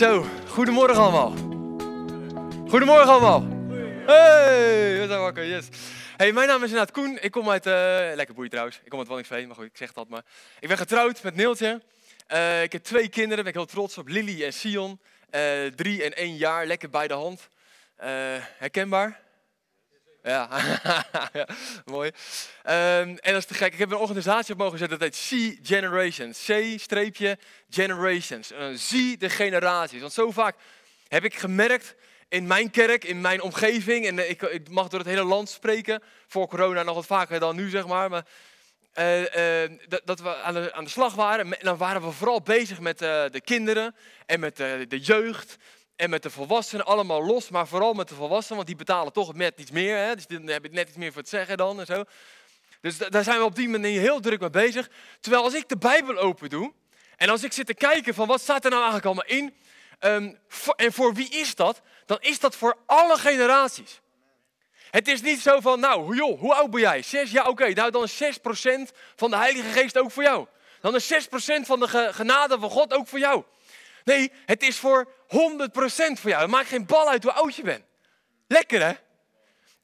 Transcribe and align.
Zo, 0.00 0.26
goedemorgen 0.48 1.02
allemaal. 1.02 1.34
Goedemorgen 2.68 3.08
allemaal. 3.08 3.40
Hey, 4.06 5.00
we 5.00 5.04
zijn 5.08 5.20
wakker, 5.20 5.46
yes. 5.46 5.68
Hey, 6.16 6.32
mijn 6.32 6.48
naam 6.48 6.62
is 6.62 6.70
inderdaad 6.70 6.90
Koen. 6.90 7.18
Ik 7.20 7.30
kom 7.30 7.50
uit, 7.50 7.66
uh, 7.66 7.72
lekker 8.14 8.34
boei 8.34 8.48
trouwens, 8.48 8.80
ik 8.84 8.88
kom 8.88 8.98
uit 8.98 9.08
Wanningsveen, 9.08 9.46
maar 9.46 9.56
goed, 9.56 9.64
ik 9.64 9.76
zeg 9.76 9.92
dat 9.92 10.08
maar. 10.08 10.22
Ik 10.60 10.68
ben 10.68 10.76
getrouwd 10.76 11.22
met 11.22 11.34
Neeltje. 11.34 11.82
Uh, 12.32 12.62
ik 12.62 12.72
heb 12.72 12.82
twee 12.82 13.08
kinderen, 13.08 13.44
ben 13.44 13.52
ik 13.52 13.58
heel 13.58 13.66
trots 13.66 13.98
op, 13.98 14.08
Lily 14.08 14.44
en 14.44 14.52
Sion. 14.52 15.00
Uh, 15.30 15.66
drie 15.66 16.02
en 16.02 16.14
één 16.16 16.36
jaar, 16.36 16.66
lekker 16.66 16.90
bij 16.90 17.08
de 17.08 17.14
hand. 17.14 17.48
herkenbaar? 18.58 19.20
Ja, 20.22 20.48
mooi. 21.84 22.08
Um, 22.08 23.18
en 23.18 23.20
dat 23.22 23.36
is 23.36 23.44
te 23.44 23.54
gek. 23.54 23.72
Ik 23.72 23.78
heb 23.78 23.90
een 23.90 23.96
organisatie 23.96 24.52
op 24.52 24.60
mogen 24.60 24.78
zetten, 24.78 24.98
dat 24.98 25.08
heet 25.08 25.58
C 25.58 25.66
Generations. 25.66 26.44
C-Generations. 26.44 28.52
Uh, 28.52 28.58
zie 28.74 29.16
de 29.16 29.30
generaties. 29.30 30.00
Want 30.00 30.12
zo 30.12 30.30
vaak 30.30 30.56
heb 31.08 31.24
ik 31.24 31.34
gemerkt 31.34 31.94
in 32.28 32.46
mijn 32.46 32.70
kerk, 32.70 33.04
in 33.04 33.20
mijn 33.20 33.42
omgeving, 33.42 34.06
en 34.06 34.30
ik, 34.30 34.42
ik, 34.42 34.68
mag 34.68 34.88
door 34.88 34.98
het 34.98 35.08
hele 35.08 35.24
land 35.24 35.48
spreken, 35.48 36.02
voor 36.26 36.48
corona 36.48 36.82
nog 36.82 36.94
wat 36.94 37.06
vaker 37.06 37.40
dan 37.40 37.56
nu, 37.56 37.68
zeg 37.68 37.86
maar. 37.86 38.10
maar 38.10 38.24
uh, 38.98 39.78
dat, 39.88 40.00
dat, 40.04 40.20
we 40.20 40.36
aan 40.36 40.54
de, 40.54 40.72
aan 40.72 40.84
de, 40.84 40.90
slag 40.90 41.14
waren. 41.14 41.52
En 41.52 41.64
dan 41.64 41.76
waren 41.76 42.02
we 42.02 42.10
vooral 42.10 42.42
bezig 42.42 42.80
met 42.80 42.98
de 42.98 43.40
kinderen 43.44 43.94
en 44.26 44.40
met 44.40 44.56
de 44.56 44.98
jeugd 45.00 45.56
en 46.00 46.10
met 46.10 46.22
de 46.22 46.30
volwassenen 46.30 46.86
allemaal 46.86 47.24
los, 47.24 47.48
maar 47.48 47.66
vooral 47.66 47.92
met 47.92 48.08
de 48.08 48.14
volwassenen, 48.14 48.56
want 48.56 48.66
die 48.66 48.76
betalen 48.76 49.12
toch 49.12 49.34
net 49.34 49.58
iets 49.58 49.70
meer. 49.70 49.96
Hè? 49.96 50.14
Dus 50.14 50.26
dan 50.26 50.46
heb 50.46 50.62
je 50.64 50.70
net 50.70 50.88
iets 50.88 50.96
meer 50.96 51.12
voor 51.12 51.20
het 51.20 51.30
zeggen 51.30 51.56
dan 51.56 51.80
en 51.80 51.86
zo. 51.86 52.04
Dus 52.80 52.96
daar 52.96 53.24
zijn 53.24 53.38
we 53.38 53.44
op 53.44 53.54
die 53.54 53.68
manier 53.68 54.00
heel 54.00 54.20
druk 54.20 54.40
mee 54.40 54.50
bezig. 54.50 54.88
Terwijl 55.20 55.42
als 55.42 55.54
ik 55.54 55.68
de 55.68 55.76
Bijbel 55.76 56.18
open 56.18 56.48
doe 56.48 56.72
en 57.16 57.28
als 57.28 57.42
ik 57.42 57.52
zit 57.52 57.66
te 57.66 57.74
kijken 57.74 58.14
van 58.14 58.26
wat 58.26 58.40
staat 58.40 58.64
er 58.64 58.70
nou 58.70 58.82
eigenlijk 58.82 59.04
allemaal 59.04 59.38
in 59.38 59.54
voor, 60.48 60.74
en 60.74 60.92
voor 60.92 61.14
wie 61.14 61.28
is 61.28 61.54
dat, 61.54 61.80
dan 62.06 62.18
is 62.20 62.38
dat 62.38 62.56
voor 62.56 62.76
alle 62.86 63.18
generaties. 63.18 64.00
Het 64.90 65.08
is 65.08 65.20
niet 65.20 65.40
zo 65.40 65.60
van, 65.60 65.80
nou 65.80 66.16
joh, 66.16 66.40
hoe 66.40 66.54
oud 66.54 66.70
ben 66.70 66.80
jij? 66.80 67.02
Zes? 67.02 67.30
Ja, 67.30 67.44
oké, 67.44 67.72
nou 67.72 67.90
dan 67.90 68.02
is 68.02 68.22
6% 68.22 68.26
van 69.16 69.30
de 69.30 69.36
Heilige 69.36 69.68
Geest 69.68 69.98
ook 69.98 70.10
voor 70.10 70.22
jou. 70.22 70.46
Dan 70.80 70.94
is 70.94 71.12
6% 71.12 71.16
van 71.60 71.80
de 71.80 71.88
genade 72.12 72.58
van 72.58 72.70
God 72.70 72.94
ook 72.94 73.08
voor 73.08 73.18
jou. 73.18 73.44
Nee, 74.04 74.32
het 74.46 74.62
is 74.62 74.76
voor 74.76 75.04
100% 75.06 75.19
voor 76.18 76.30
jou. 76.30 76.42
Het 76.42 76.50
maakt 76.50 76.68
geen 76.68 76.86
bal 76.86 77.08
uit 77.08 77.22
hoe 77.22 77.32
oud 77.32 77.54
je 77.54 77.62
bent. 77.62 77.84
Lekker 78.46 78.86
hè? 78.86 78.92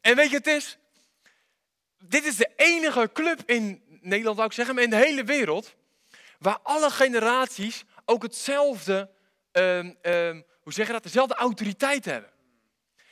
En 0.01 0.17
weet 0.17 0.31
je, 0.31 0.37
het 0.37 0.47
is. 0.47 0.79
Dit 1.99 2.25
is 2.25 2.37
de 2.37 2.51
enige 2.57 3.11
club 3.13 3.43
in 3.47 3.83
Nederland, 4.01 4.37
zou 4.37 4.49
ik 4.49 4.55
zeggen, 4.55 4.75
maar 4.75 4.85
in 4.85 4.91
de 4.91 4.97
hele 4.97 5.25
wereld. 5.25 5.75
Waar 6.39 6.59
alle 6.63 6.91
generaties 6.91 7.85
ook 8.05 8.23
hetzelfde, 8.23 9.11
um, 9.53 9.97
um, 10.03 10.45
hoe 10.63 10.73
zeg 10.73 10.87
je 10.87 10.93
dat, 10.93 11.03
dezelfde 11.03 11.35
autoriteit 11.35 12.05
hebben. 12.05 12.31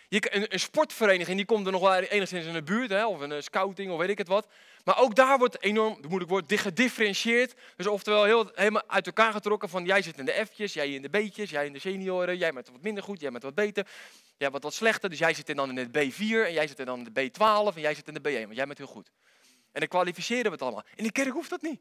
Je, 0.08 0.34
een, 0.34 0.52
een, 0.52 0.60
sportvereniging 0.60 1.36
die 1.36 1.46
komt 1.46 1.66
er 1.66 1.72
nog 1.72 1.80
wel 1.80 1.94
enigszins 1.94 2.46
in 2.46 2.52
de 2.52 2.62
buurt, 2.62 2.90
hè, 2.90 3.06
of 3.06 3.20
een 3.20 3.32
eh, 3.32 3.40
scouting 3.40 3.90
of 3.90 3.98
weet 3.98 4.08
ik 4.08 4.18
het 4.18 4.28
wat. 4.28 4.46
Maar 4.84 4.98
ook 4.98 5.14
daar 5.14 5.38
wordt 5.38 5.62
enorm, 5.62 5.98
moeilijk 6.08 6.30
woord, 6.30 6.60
gedifferentieerd. 6.60 7.54
Dus 7.76 7.86
oftewel 7.86 8.24
heel, 8.24 8.50
helemaal 8.54 8.82
uit 8.86 9.06
elkaar 9.06 9.32
getrokken 9.32 9.68
van 9.68 9.84
jij 9.84 10.02
zit 10.02 10.18
in 10.18 10.24
de 10.24 10.46
F'tjes, 10.46 10.72
jij 10.72 10.90
in 10.90 11.02
de 11.02 11.08
B'tjes, 11.08 11.50
jij 11.50 11.66
in 11.66 11.72
de 11.72 11.78
senioren, 11.78 12.38
jij 12.38 12.52
met 12.52 12.68
wat 12.68 12.82
minder 12.82 13.02
goed, 13.02 13.20
jij 13.20 13.30
met 13.30 13.42
wat 13.42 13.54
beter. 13.54 13.86
Jij 14.36 14.50
wat 14.50 14.62
wat 14.62 14.74
slechter, 14.74 15.10
dus 15.10 15.18
jij 15.18 15.34
zit 15.34 15.56
dan 15.56 15.70
in 15.70 15.76
het 15.76 15.88
B4 15.88 16.18
en 16.18 16.52
jij 16.52 16.66
zit 16.66 16.78
in 16.78 16.84
dan 16.84 16.98
in 16.98 17.12
de 17.12 17.30
B12 17.30 17.74
en 17.74 17.80
jij 17.80 17.94
zit 17.94 18.08
in 18.08 18.14
de 18.14 18.20
B1, 18.20 18.42
want 18.44 18.56
jij 18.56 18.66
bent 18.66 18.78
heel 18.78 18.86
goed. 18.86 19.10
En 19.72 19.80
dan 19.80 19.88
kwalificeren 19.88 20.44
we 20.44 20.50
het 20.50 20.62
allemaal. 20.62 20.84
In 20.94 21.04
de 21.04 21.12
kerk 21.12 21.32
hoeft 21.32 21.50
dat 21.50 21.62
niet. 21.62 21.80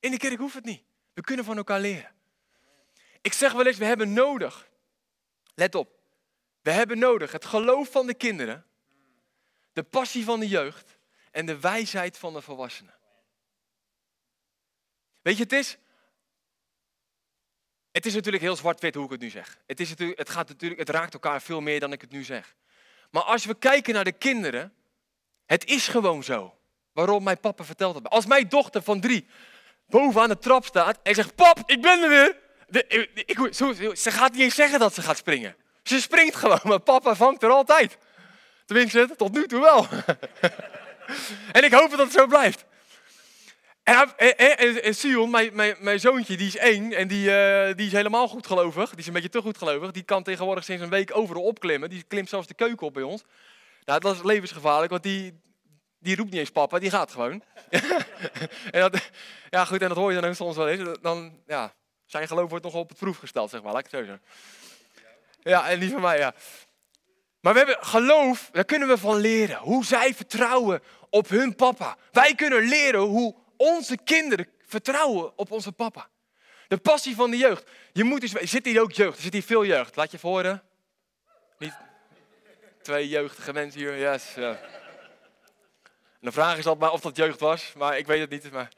In 0.00 0.10
de 0.10 0.16
kerk 0.16 0.38
hoeft 0.38 0.54
het 0.54 0.64
niet. 0.64 0.82
We 1.12 1.20
kunnen 1.20 1.44
van 1.44 1.56
elkaar 1.56 1.80
leren. 1.80 2.12
Ik 3.20 3.32
zeg 3.32 3.52
wel 3.52 3.66
eens, 3.66 3.76
we 3.76 3.84
hebben 3.84 4.12
nodig, 4.12 4.68
let 5.54 5.74
op, 5.74 5.98
we 6.60 6.70
hebben 6.70 6.98
nodig 6.98 7.32
het 7.32 7.44
geloof 7.44 7.90
van 7.90 8.06
de 8.06 8.14
kinderen, 8.14 8.66
de 9.72 9.82
passie 9.82 10.24
van 10.24 10.40
de 10.40 10.48
jeugd 10.48 10.98
en 11.30 11.46
de 11.46 11.60
wijsheid 11.60 12.18
van 12.18 12.32
de 12.32 12.42
volwassenen. 12.42 12.94
Weet 15.22 15.36
je, 15.36 15.42
het 15.42 15.52
is, 15.52 15.78
het 17.90 18.06
is 18.06 18.14
natuurlijk 18.14 18.42
heel 18.42 18.56
zwart-wit 18.56 18.94
hoe 18.94 19.04
ik 19.04 19.10
het 19.10 19.20
nu 19.20 19.30
zeg. 19.30 19.58
Het, 19.66 19.80
is 19.80 19.88
natuurlijk, 19.88 20.18
het, 20.18 20.30
gaat 20.30 20.48
natuurlijk, 20.48 20.80
het 20.80 20.88
raakt 20.88 21.12
elkaar 21.12 21.42
veel 21.42 21.60
meer 21.60 21.80
dan 21.80 21.92
ik 21.92 22.00
het 22.00 22.10
nu 22.10 22.24
zeg. 22.24 22.54
Maar 23.10 23.22
als 23.22 23.44
we 23.44 23.54
kijken 23.54 23.94
naar 23.94 24.04
de 24.04 24.12
kinderen, 24.12 24.74
het 25.46 25.64
is 25.64 25.88
gewoon 25.88 26.24
zo. 26.24 26.58
Waarom 26.92 27.22
mijn 27.22 27.40
papa 27.40 27.64
vertelt 27.64 27.94
het. 27.94 28.08
Als 28.08 28.26
mijn 28.26 28.48
dochter 28.48 28.82
van 28.82 29.00
drie 29.00 29.26
boven 29.86 30.22
aan 30.22 30.28
de 30.28 30.38
trap 30.38 30.64
staat 30.64 30.98
en 31.02 31.14
zegt, 31.14 31.34
pap, 31.34 31.62
ik 31.66 31.82
ben 31.82 32.02
er 32.02 32.08
weer. 32.08 32.36
ik, 33.14 33.48
ze 33.96 34.10
gaat 34.10 34.32
niet 34.32 34.40
eens 34.40 34.54
zeggen 34.54 34.78
dat 34.78 34.94
ze 34.94 35.02
gaat 35.02 35.16
springen. 35.16 35.56
Ze 35.82 36.00
springt 36.00 36.36
gewoon, 36.36 36.60
maar 36.62 36.80
papa 36.80 37.14
vangt 37.14 37.42
er 37.42 37.50
altijd. 37.50 37.98
Tenminste, 38.66 39.14
tot 39.16 39.32
nu 39.32 39.46
toe 39.46 39.60
wel. 39.60 39.86
en 41.52 41.64
ik 41.64 41.72
hoop 41.72 41.90
dat 41.90 41.98
het 41.98 42.12
zo 42.12 42.26
blijft. 42.26 42.64
En, 43.82 44.94
Sion, 44.94 45.30
mijn, 45.30 45.54
mijn, 45.54 45.76
mijn, 45.78 46.00
zoontje, 46.00 46.36
die 46.36 46.46
is 46.46 46.56
één 46.56 46.92
en 46.92 47.08
die, 47.08 47.28
uh, 47.28 47.74
die 47.74 47.86
is 47.86 47.92
helemaal 47.92 48.28
goed 48.28 48.46
gelovig. 48.46 48.90
Die 48.90 48.98
is 48.98 49.06
een 49.06 49.12
beetje 49.12 49.28
te 49.28 49.40
goed 49.40 49.58
gelovig. 49.58 49.90
Die 49.90 50.02
kan 50.02 50.22
tegenwoordig 50.22 50.64
sinds 50.64 50.82
een 50.82 50.90
week 50.90 51.16
overal 51.16 51.42
opklimmen. 51.42 51.90
Die 51.90 52.02
klimt 52.02 52.28
zelfs 52.28 52.46
de 52.46 52.54
keuken 52.54 52.86
op 52.86 52.94
bij 52.94 53.02
ons. 53.02 53.22
Nou, 53.84 54.00
dat 54.00 54.14
is 54.14 54.22
levensgevaarlijk, 54.22 54.90
want 54.90 55.02
die, 55.02 55.40
die 55.98 56.16
roept 56.16 56.30
niet 56.30 56.40
eens 56.40 56.50
papa, 56.50 56.78
die 56.78 56.90
gaat 56.90 57.12
gewoon. 57.12 57.42
en 58.70 58.80
dat, 58.80 59.10
ja, 59.50 59.64
goed, 59.64 59.82
en 59.82 59.88
dat 59.88 59.96
hoor 59.96 60.12
je 60.12 60.20
dan 60.20 60.30
ook 60.30 60.36
soms 60.36 60.56
wel 60.56 60.68
eens. 60.68 60.98
Dan, 61.00 61.40
ja, 61.46 61.74
zijn 62.06 62.26
geloof 62.26 62.50
wordt 62.50 62.64
nog 62.64 62.74
op 62.74 62.88
het 62.88 62.98
proef 62.98 63.18
gesteld, 63.18 63.50
zeg 63.50 63.62
maar. 63.62 63.72
Laat 63.72 63.84
ik 63.84 63.90
het 63.90 64.00
zo 64.00 64.06
zeggen. 64.06 64.24
Ja, 65.42 65.68
en 65.68 65.80
die 65.80 65.90
van 65.90 66.00
mij, 66.00 66.18
ja. 66.18 66.34
Maar 67.40 67.52
we 67.52 67.58
hebben 67.58 67.78
geloof, 67.80 68.48
daar 68.52 68.64
kunnen 68.64 68.88
we 68.88 68.98
van 68.98 69.16
leren. 69.16 69.56
Hoe 69.56 69.84
zij 69.84 70.14
vertrouwen 70.14 70.82
op 71.10 71.28
hun 71.28 71.54
papa. 71.54 71.96
Wij 72.12 72.34
kunnen 72.34 72.68
leren 72.68 73.00
hoe 73.00 73.34
onze 73.56 73.98
kinderen 74.04 74.48
vertrouwen 74.66 75.38
op 75.38 75.50
onze 75.50 75.72
papa. 75.72 76.08
De 76.68 76.76
passie 76.76 77.14
van 77.14 77.30
de 77.30 77.36
jeugd. 77.36 77.70
Je 77.92 78.04
moet 78.04 78.32
zit 78.40 78.64
hier 78.64 78.80
ook 78.80 78.92
jeugd? 78.92 79.16
Er 79.16 79.22
zit 79.22 79.32
hier 79.32 79.42
veel 79.42 79.64
jeugd. 79.64 79.96
Laat 79.96 80.10
je 80.10 80.18
voor 80.18 80.60
Niet 81.58 81.74
twee 82.82 83.08
jeugdige 83.08 83.52
mensen 83.52 83.80
hier. 83.80 83.98
Yes. 83.98 84.34
Ja. 84.34 84.50
En 84.50 86.26
de 86.26 86.32
vraag 86.32 86.58
is 86.58 86.66
altijd 86.66 86.78
maar 86.78 86.92
of 86.92 87.00
dat 87.00 87.16
jeugd 87.16 87.40
was, 87.40 87.72
maar 87.76 87.98
ik 87.98 88.06
weet 88.06 88.20
het 88.20 88.30
niet. 88.30 88.52
Maar 88.52 88.68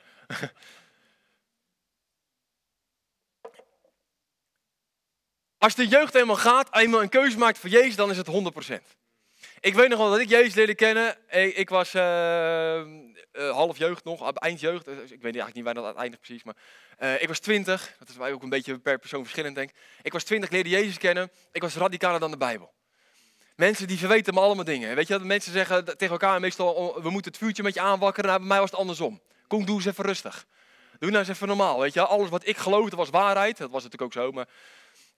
Als 5.62 5.74
de 5.74 5.88
jeugd 5.88 6.14
eenmaal 6.14 6.36
gaat, 6.36 6.76
eenmaal 6.76 7.02
een 7.02 7.08
keuze 7.08 7.38
maakt 7.38 7.58
voor 7.58 7.70
Jezus, 7.70 7.96
dan 7.96 8.10
is 8.10 8.16
het 8.16 8.26
100%. 8.26 8.30
Ik 9.60 9.74
weet 9.74 9.88
nog 9.88 9.98
wel 9.98 10.10
dat 10.10 10.20
ik 10.20 10.28
Jezus 10.28 10.54
leerde 10.54 10.74
kennen. 10.74 11.16
Ik, 11.54 11.68
was 11.68 11.94
uh, 11.94 12.82
half 13.32 13.78
jeugd 13.78 14.04
nog, 14.04 14.32
eind 14.32 14.60
jeugd. 14.60 14.84
Dus 14.84 15.10
ik 15.10 15.22
weet 15.22 15.22
eigenlijk 15.22 15.54
niet 15.54 15.64
waar 15.64 15.74
dat 15.74 15.96
eindigt 15.96 16.22
precies. 16.22 16.44
Maar 16.44 16.54
uh, 17.00 17.22
ik 17.22 17.28
was 17.28 17.38
20. 17.38 17.94
Dat 17.98 18.08
is 18.08 18.16
mij 18.16 18.32
ook 18.32 18.42
een 18.42 18.48
beetje 18.48 18.78
per 18.78 18.98
persoon 18.98 19.22
verschillend, 19.22 19.54
denk 19.54 19.70
ik. 19.70 19.76
Ik 20.02 20.12
was 20.12 20.24
20, 20.24 20.50
leerde 20.50 20.68
Jezus 20.68 20.98
kennen. 20.98 21.30
Ik 21.52 21.62
was 21.62 21.74
radicaler 21.74 22.20
dan 22.20 22.30
de 22.30 22.36
Bijbel. 22.36 22.72
Mensen 23.56 23.86
die 23.86 23.98
verweten 23.98 24.34
me 24.34 24.40
allemaal 24.40 24.64
dingen. 24.64 24.94
Weet 24.94 25.06
je 25.06 25.12
dat 25.12 25.22
mensen 25.22 25.52
zeggen 25.52 25.84
tegen 25.84 26.10
elkaar 26.10 26.40
meestal: 26.40 26.72
oh, 26.72 27.02
we 27.02 27.10
moeten 27.10 27.32
het 27.32 27.40
vuurtje 27.40 27.62
met 27.62 27.74
je 27.74 27.80
aanwakkeren. 27.80 28.28
Nou, 28.28 28.38
bij 28.38 28.48
mij 28.48 28.60
was 28.60 28.70
het 28.70 28.80
andersom. 28.80 29.20
Kom, 29.46 29.66
doe 29.66 29.76
eens 29.76 29.86
even 29.86 30.04
rustig. 30.04 30.46
Doe 30.98 31.10
nou 31.10 31.22
eens 31.22 31.32
even 31.34 31.48
normaal. 31.48 31.80
Weet 31.80 31.94
je, 31.94 32.06
alles 32.06 32.28
wat 32.28 32.46
ik 32.46 32.56
geloofde 32.56 32.96
was 32.96 33.10
waarheid. 33.10 33.56
Dat 33.56 33.70
was 33.70 33.82
natuurlijk 33.82 34.16
ook 34.16 34.24
zo. 34.24 34.32
Maar 34.32 34.48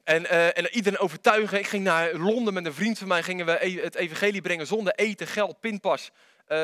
en, 0.04 0.22
uh, 0.22 0.58
en 0.58 0.68
iedereen 0.70 0.98
overtuigen. 0.98 1.58
Ik 1.58 1.66
ging 1.66 1.84
naar 1.84 2.14
Londen 2.14 2.54
met 2.54 2.66
een 2.66 2.74
vriend 2.74 2.98
van 2.98 3.08
mij. 3.08 3.22
Gingen 3.22 3.46
we 3.46 3.66
e- 3.66 3.80
het 3.80 3.94
evangelie 3.94 4.40
brengen 4.40 4.66
zonder 4.66 4.94
eten, 4.94 5.26
geld, 5.26 5.60
pinpas. 5.60 6.10
Uh, 6.48 6.58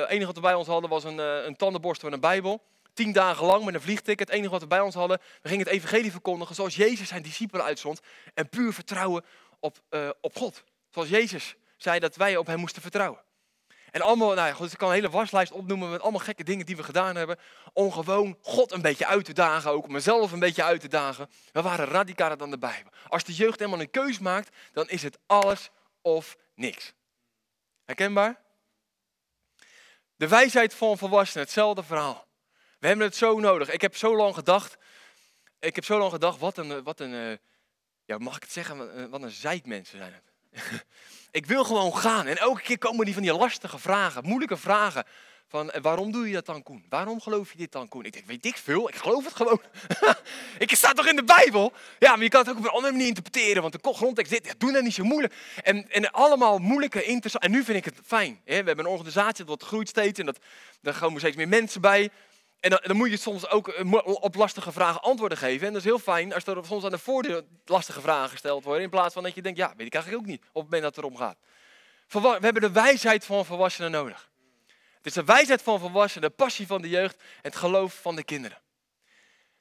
het 0.00 0.08
enige 0.08 0.26
wat 0.26 0.34
we 0.34 0.40
bij 0.40 0.54
ons 0.54 0.66
hadden 0.66 0.90
was 0.90 1.04
een, 1.04 1.18
uh, 1.18 1.44
een 1.44 1.56
tandenborstel 1.56 2.08
en 2.08 2.14
een 2.14 2.20
bijbel. 2.20 2.62
Tien 2.94 3.12
dagen 3.12 3.46
lang 3.46 3.64
met 3.64 3.74
een 3.74 3.80
vliegticket. 3.80 4.28
Het 4.28 4.36
enige 4.36 4.50
wat 4.50 4.60
we 4.60 4.66
bij 4.66 4.80
ons 4.80 4.94
hadden. 4.94 5.18
We 5.42 5.48
gingen 5.48 5.64
het 5.64 5.74
evangelie 5.74 6.10
verkondigen 6.10 6.54
zoals 6.54 6.76
Jezus 6.76 7.08
zijn 7.08 7.22
discipelen 7.22 7.64
uitzond. 7.64 8.00
En 8.34 8.48
puur 8.48 8.72
vertrouwen 8.72 9.24
op, 9.60 9.76
op 10.20 10.36
God. 10.36 10.64
Zoals 10.90 11.08
Jezus 11.08 11.54
zei 11.76 11.98
dat 11.98 12.16
wij 12.16 12.36
op 12.36 12.46
hem 12.46 12.58
moesten 12.58 12.82
vertrouwen. 12.82 13.20
En 13.90 14.00
allemaal, 14.00 14.34
nou 14.34 14.52
goed, 14.52 14.72
ik 14.72 14.78
kan 14.78 14.88
een 14.88 14.94
hele 14.94 15.10
waslijst 15.10 15.52
opnoemen 15.52 15.90
met 15.90 16.00
allemaal 16.00 16.20
gekke 16.20 16.44
dingen 16.44 16.66
die 16.66 16.76
we 16.76 16.82
gedaan 16.82 17.16
hebben. 17.16 17.38
Om 17.72 17.92
gewoon 17.92 18.38
God 18.42 18.72
een 18.72 18.82
beetje 18.82 19.06
uit 19.06 19.24
te 19.24 19.32
dagen, 19.32 19.70
ook 19.70 19.88
mezelf 19.88 20.32
een 20.32 20.38
beetje 20.38 20.62
uit 20.62 20.80
te 20.80 20.88
dagen. 20.88 21.30
We 21.52 21.62
waren 21.62 21.86
radicaler 21.86 22.36
dan 22.36 22.50
de 22.50 22.58
Bijbel. 22.58 22.92
Als 23.08 23.24
de 23.24 23.34
jeugd 23.34 23.58
helemaal 23.58 23.80
een 23.80 23.90
keus 23.90 24.18
maakt, 24.18 24.56
dan 24.72 24.88
is 24.88 25.02
het 25.02 25.18
alles 25.26 25.70
of 26.02 26.36
niks. 26.54 26.92
Herkenbaar? 27.84 28.40
De 30.16 30.28
wijsheid 30.28 30.74
van 30.74 30.98
volwassenen, 30.98 31.44
hetzelfde 31.44 31.82
verhaal. 31.82 32.26
We 32.78 32.86
hebben 32.86 33.06
het 33.06 33.16
zo 33.16 33.38
nodig. 33.38 33.70
Ik 33.70 33.80
heb 33.80 33.96
zo 33.96 34.16
lang 34.16 34.34
gedacht, 34.34 34.76
ik 35.58 35.74
heb 35.74 35.84
zo 35.84 35.98
lang 35.98 36.12
gedacht, 36.12 36.38
wat 36.38 36.58
een, 36.58 36.82
wat 36.82 37.00
een 37.00 37.14
eh, 37.14 37.38
ja, 38.04 38.18
mag 38.18 38.36
ik 38.36 38.42
het 38.42 38.52
zeggen, 38.52 39.10
wat 39.10 39.22
een 39.22 39.30
zeikmensen 39.30 39.98
zijn 39.98 40.12
het. 40.12 40.32
Ik 41.30 41.46
wil 41.46 41.64
gewoon 41.64 41.96
gaan. 41.96 42.26
En 42.26 42.38
elke 42.38 42.62
keer 42.62 42.78
komen 42.78 43.04
die 43.04 43.14
van 43.14 43.22
die 43.22 43.32
lastige 43.32 43.78
vragen, 43.78 44.24
moeilijke 44.24 44.56
vragen 44.56 45.04
van 45.48 45.70
en 45.70 45.82
waarom 45.82 46.12
doe 46.12 46.26
je 46.26 46.32
dat 46.32 46.46
dan, 46.46 46.62
Koen? 46.62 46.84
Waarom 46.88 47.20
geloof 47.20 47.52
je 47.52 47.58
dit 47.58 47.72
dan, 47.72 47.88
Koen? 47.88 48.04
Ik 48.04 48.12
denk, 48.12 48.26
weet 48.26 48.44
ik 48.44 48.56
veel, 48.56 48.88
ik 48.88 48.94
geloof 48.94 49.24
het 49.24 49.34
gewoon. 49.34 49.60
ik 50.58 50.74
sta 50.74 50.92
toch 50.92 51.06
in 51.06 51.16
de 51.16 51.24
Bijbel? 51.24 51.72
Ja, 51.98 52.10
maar 52.10 52.22
je 52.22 52.28
kan 52.28 52.40
het 52.40 52.50
ook 52.50 52.58
op 52.58 52.64
een 52.64 52.70
andere 52.70 52.92
manier 52.92 53.08
interpreteren, 53.08 53.62
want 53.62 53.82
de 53.82 53.92
grondtekst 53.92 54.32
dit, 54.32 54.54
doe 54.58 54.72
dat 54.72 54.82
niet 54.82 54.94
zo 54.94 55.04
moeilijk. 55.04 55.34
En, 55.62 55.90
en 55.90 56.10
allemaal 56.10 56.58
moeilijke, 56.58 57.02
interessante, 57.02 57.46
en 57.46 57.52
nu 57.52 57.64
vind 57.64 57.78
ik 57.78 57.84
het 57.84 58.00
fijn. 58.06 58.40
Hè? 58.44 58.60
We 58.60 58.66
hebben 58.66 58.84
een 58.84 58.90
organisatie, 58.90 59.44
dat 59.44 59.62
groeit 59.62 59.88
steeds 59.88 60.18
en 60.18 60.26
dat, 60.26 60.38
daar 60.80 60.98
komen 60.98 61.20
steeds 61.20 61.36
meer 61.36 61.48
mensen 61.48 61.80
bij. 61.80 62.10
En 62.60 62.70
dan, 62.70 62.96
moet 62.96 63.10
je 63.10 63.16
soms 63.16 63.48
ook 63.48 63.68
eh, 63.68 63.92
op 64.04 64.34
lastige 64.34 64.72
vragen 64.72 65.00
antwoorden 65.00 65.38
geven. 65.38 65.66
En 65.66 65.72
dat 65.72 65.82
is 65.82 65.88
heel 65.88 65.98
fijn 65.98 66.34
als 66.34 66.46
er 66.46 66.64
soms 66.64 66.84
aan 66.84 66.90
de 66.90 66.98
voordeur 66.98 67.44
lastige 67.64 68.00
vragen 68.00 68.30
gesteld 68.30 68.64
worden. 68.64 68.82
In 68.82 68.90
plaats 68.90 69.14
van 69.14 69.22
dat 69.22 69.34
je 69.34 69.42
denkt, 69.42 69.58
ja, 69.58 69.72
weet 69.76 69.86
ik 69.86 69.94
eigenlijk 69.94 70.24
ook 70.24 70.30
niet. 70.30 70.40
Op 70.40 70.62
het 70.62 70.62
moment 70.62 70.82
dat 70.82 70.96
het 70.96 71.04
erom 71.04 71.16
gaat. 71.16 71.36
We 72.08 72.38
hebben 72.40 72.62
de 72.62 72.70
wijsheid 72.70 73.24
van 73.24 73.44
volwassenen 73.44 73.90
nodig. 73.90 74.28
Het 74.96 75.06
is 75.06 75.12
de 75.12 75.24
wijsheid 75.24 75.62
van 75.62 75.80
volwassenen, 75.80 76.28
de 76.28 76.34
passie 76.34 76.66
van 76.66 76.82
de 76.82 76.88
jeugd 76.88 77.16
en 77.16 77.24
het 77.42 77.56
geloof 77.56 77.98
van 78.02 78.16
de 78.16 78.22
kinderen. 78.24 78.58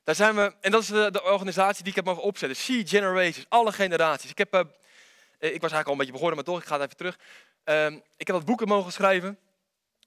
Daar 0.03 0.15
zijn 0.15 0.35
we, 0.35 0.55
en 0.61 0.71
dat 0.71 0.81
is 0.81 0.87
de, 0.87 1.11
de 1.11 1.23
organisatie 1.23 1.83
die 1.83 1.89
ik 1.89 1.95
heb 1.95 2.05
mogen 2.05 2.23
opzetten. 2.23 2.57
See 2.57 2.87
Generations, 2.87 3.45
alle 3.49 3.71
generaties. 3.71 4.29
Ik, 4.29 4.37
heb, 4.37 4.53
uh, 4.53 4.61
ik 5.39 5.61
was 5.61 5.71
eigenlijk 5.71 5.85
al 5.85 5.91
een 5.91 5.97
beetje 5.97 6.11
begonnen, 6.11 6.35
maar 6.35 6.45
toch, 6.45 6.59
ik 6.59 6.67
ga 6.67 6.73
het 6.73 6.83
even 6.83 6.97
terug. 6.97 7.17
Uh, 7.65 7.99
ik 8.17 8.27
heb 8.27 8.35
wat 8.35 8.45
boeken 8.45 8.67
mogen 8.67 8.91
schrijven. 8.91 9.39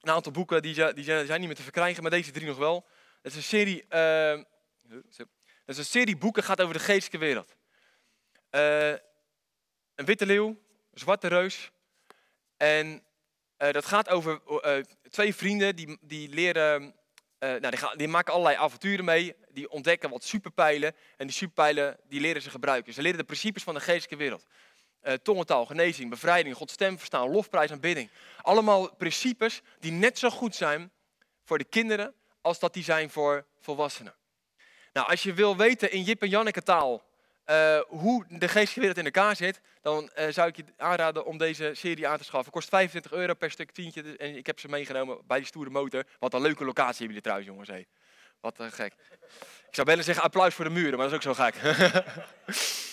Een 0.01 0.11
aantal 0.11 0.31
boeken 0.31 0.61
die, 0.61 0.93
die 0.93 1.03
zijn 1.03 1.39
niet 1.39 1.47
meer 1.47 1.55
te 1.55 1.61
verkrijgen, 1.61 2.01
maar 2.01 2.11
deze 2.11 2.31
drie 2.31 2.47
nog 2.47 2.57
wel. 2.57 2.87
Het 3.21 3.31
is 3.31 3.37
een 3.37 3.43
serie, 3.43 3.85
uh, 3.89 4.37
is 5.65 5.77
een 5.77 5.85
serie 5.85 6.17
boeken 6.17 6.43
gaat 6.43 6.61
over 6.61 6.73
de 6.73 6.79
geestelijke 6.79 7.17
wereld. 7.17 7.55
Uh, 8.51 8.89
een 9.95 10.05
witte 10.05 10.25
leeuw, 10.25 10.47
een 10.47 10.99
zwarte 10.99 11.27
reus. 11.27 11.71
En 12.57 13.03
uh, 13.57 13.71
dat 13.71 13.85
gaat 13.85 14.09
over 14.09 14.41
twee 15.09 15.35
vrienden 15.35 15.75
die, 15.75 15.97
die 16.01 16.29
leren, 16.29 16.95
nou, 17.39 17.59
die, 17.59 17.77
gaan, 17.77 17.97
die, 17.97 18.07
maken 18.07 18.33
allerlei 18.33 18.57
avonturen 18.57 19.05
mee. 19.05 19.35
Die 19.49 19.69
ontdekken 19.69 20.09
wat 20.09 20.23
superpijlen. 20.23 20.95
En 21.17 21.27
die 21.27 21.35
superpijlen 21.35 21.97
die 22.09 22.19
leren 22.19 22.41
ze 22.41 22.49
gebruiken. 22.49 22.93
Ze 22.93 23.01
leren 23.01 23.17
de 23.17 23.23
principes 23.23 23.63
van 23.63 23.73
de 23.73 23.79
geestelijke 23.79 24.15
wereld. 24.15 24.45
Uh, 25.03 25.13
tongentaal, 25.13 25.65
genezing, 25.65 26.09
bevrijding, 26.09 26.55
Gods 26.55 26.75
verstaan, 26.77 27.29
lofprijs 27.29 27.71
en 27.71 27.79
bidding. 27.79 28.09
Allemaal 28.41 28.95
principes 28.95 29.61
die 29.79 29.91
net 29.91 30.19
zo 30.19 30.29
goed 30.29 30.55
zijn 30.55 30.91
voor 31.43 31.57
de 31.57 31.63
kinderen 31.63 32.13
als 32.41 32.59
dat 32.59 32.73
die 32.73 32.83
zijn 32.83 33.09
voor 33.09 33.45
volwassenen. 33.59 34.15
Nou, 34.93 35.07
als 35.07 35.23
je 35.23 35.33
wil 35.33 35.57
weten 35.57 35.91
in 35.91 36.03
Jip 36.03 36.21
en 36.21 36.29
Janneke 36.29 36.63
taal 36.63 37.03
uh, 37.45 37.79
hoe 37.87 38.25
de 38.27 38.47
geestelijke 38.47 38.79
wereld 38.79 38.97
in 38.97 39.05
elkaar 39.05 39.35
zit, 39.35 39.61
dan 39.81 40.09
uh, 40.19 40.27
zou 40.29 40.47
ik 40.47 40.55
je 40.55 40.63
aanraden 40.77 41.25
om 41.25 41.37
deze 41.37 41.71
serie 41.73 42.07
aan 42.07 42.17
te 42.17 42.23
schaffen. 42.23 42.51
Kost 42.51 42.69
25 42.69 43.11
euro 43.11 43.33
per 43.33 43.51
stuk 43.51 43.71
tientje 43.71 44.17
en 44.17 44.35
ik 44.35 44.45
heb 44.45 44.59
ze 44.59 44.67
meegenomen 44.67 45.17
bij 45.27 45.37
die 45.37 45.47
stoere 45.47 45.69
motor. 45.69 46.03
Wat 46.19 46.33
een 46.33 46.41
leuke 46.41 46.65
locatie 46.65 47.05
hebben 47.05 47.07
jullie 47.07 47.21
trouwens, 47.21 47.49
jongens. 47.49 47.69
Hey. 47.69 47.87
Wat 48.39 48.59
uh, 48.59 48.67
gek. 48.71 48.93
Ik 49.67 49.75
zou 49.75 49.87
bijna 49.87 50.01
zeggen 50.01 50.23
applaus 50.23 50.53
voor 50.53 50.65
de 50.65 50.71
muren, 50.71 50.97
maar 50.97 51.09
dat 51.09 51.21
is 51.21 51.27
ook 51.27 51.35
zo 51.35 51.43
gek. 51.43 51.55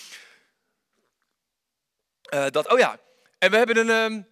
dat, 2.51 2.71
oh 2.71 2.79
ja, 2.79 2.99
en 3.37 3.51
we 3.51 3.57
hebben 3.57 3.77
een, 3.77 3.89
um, 3.89 4.27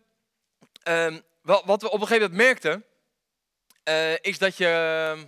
um, 0.87 1.21
wat 1.41 1.81
we 1.81 1.91
op 1.91 2.01
een 2.01 2.07
gegeven 2.07 2.31
moment 2.31 2.47
merkten, 2.47 2.85
uh, 3.89 4.13
is 4.21 4.37
dat 4.37 4.57
je. 4.57 5.27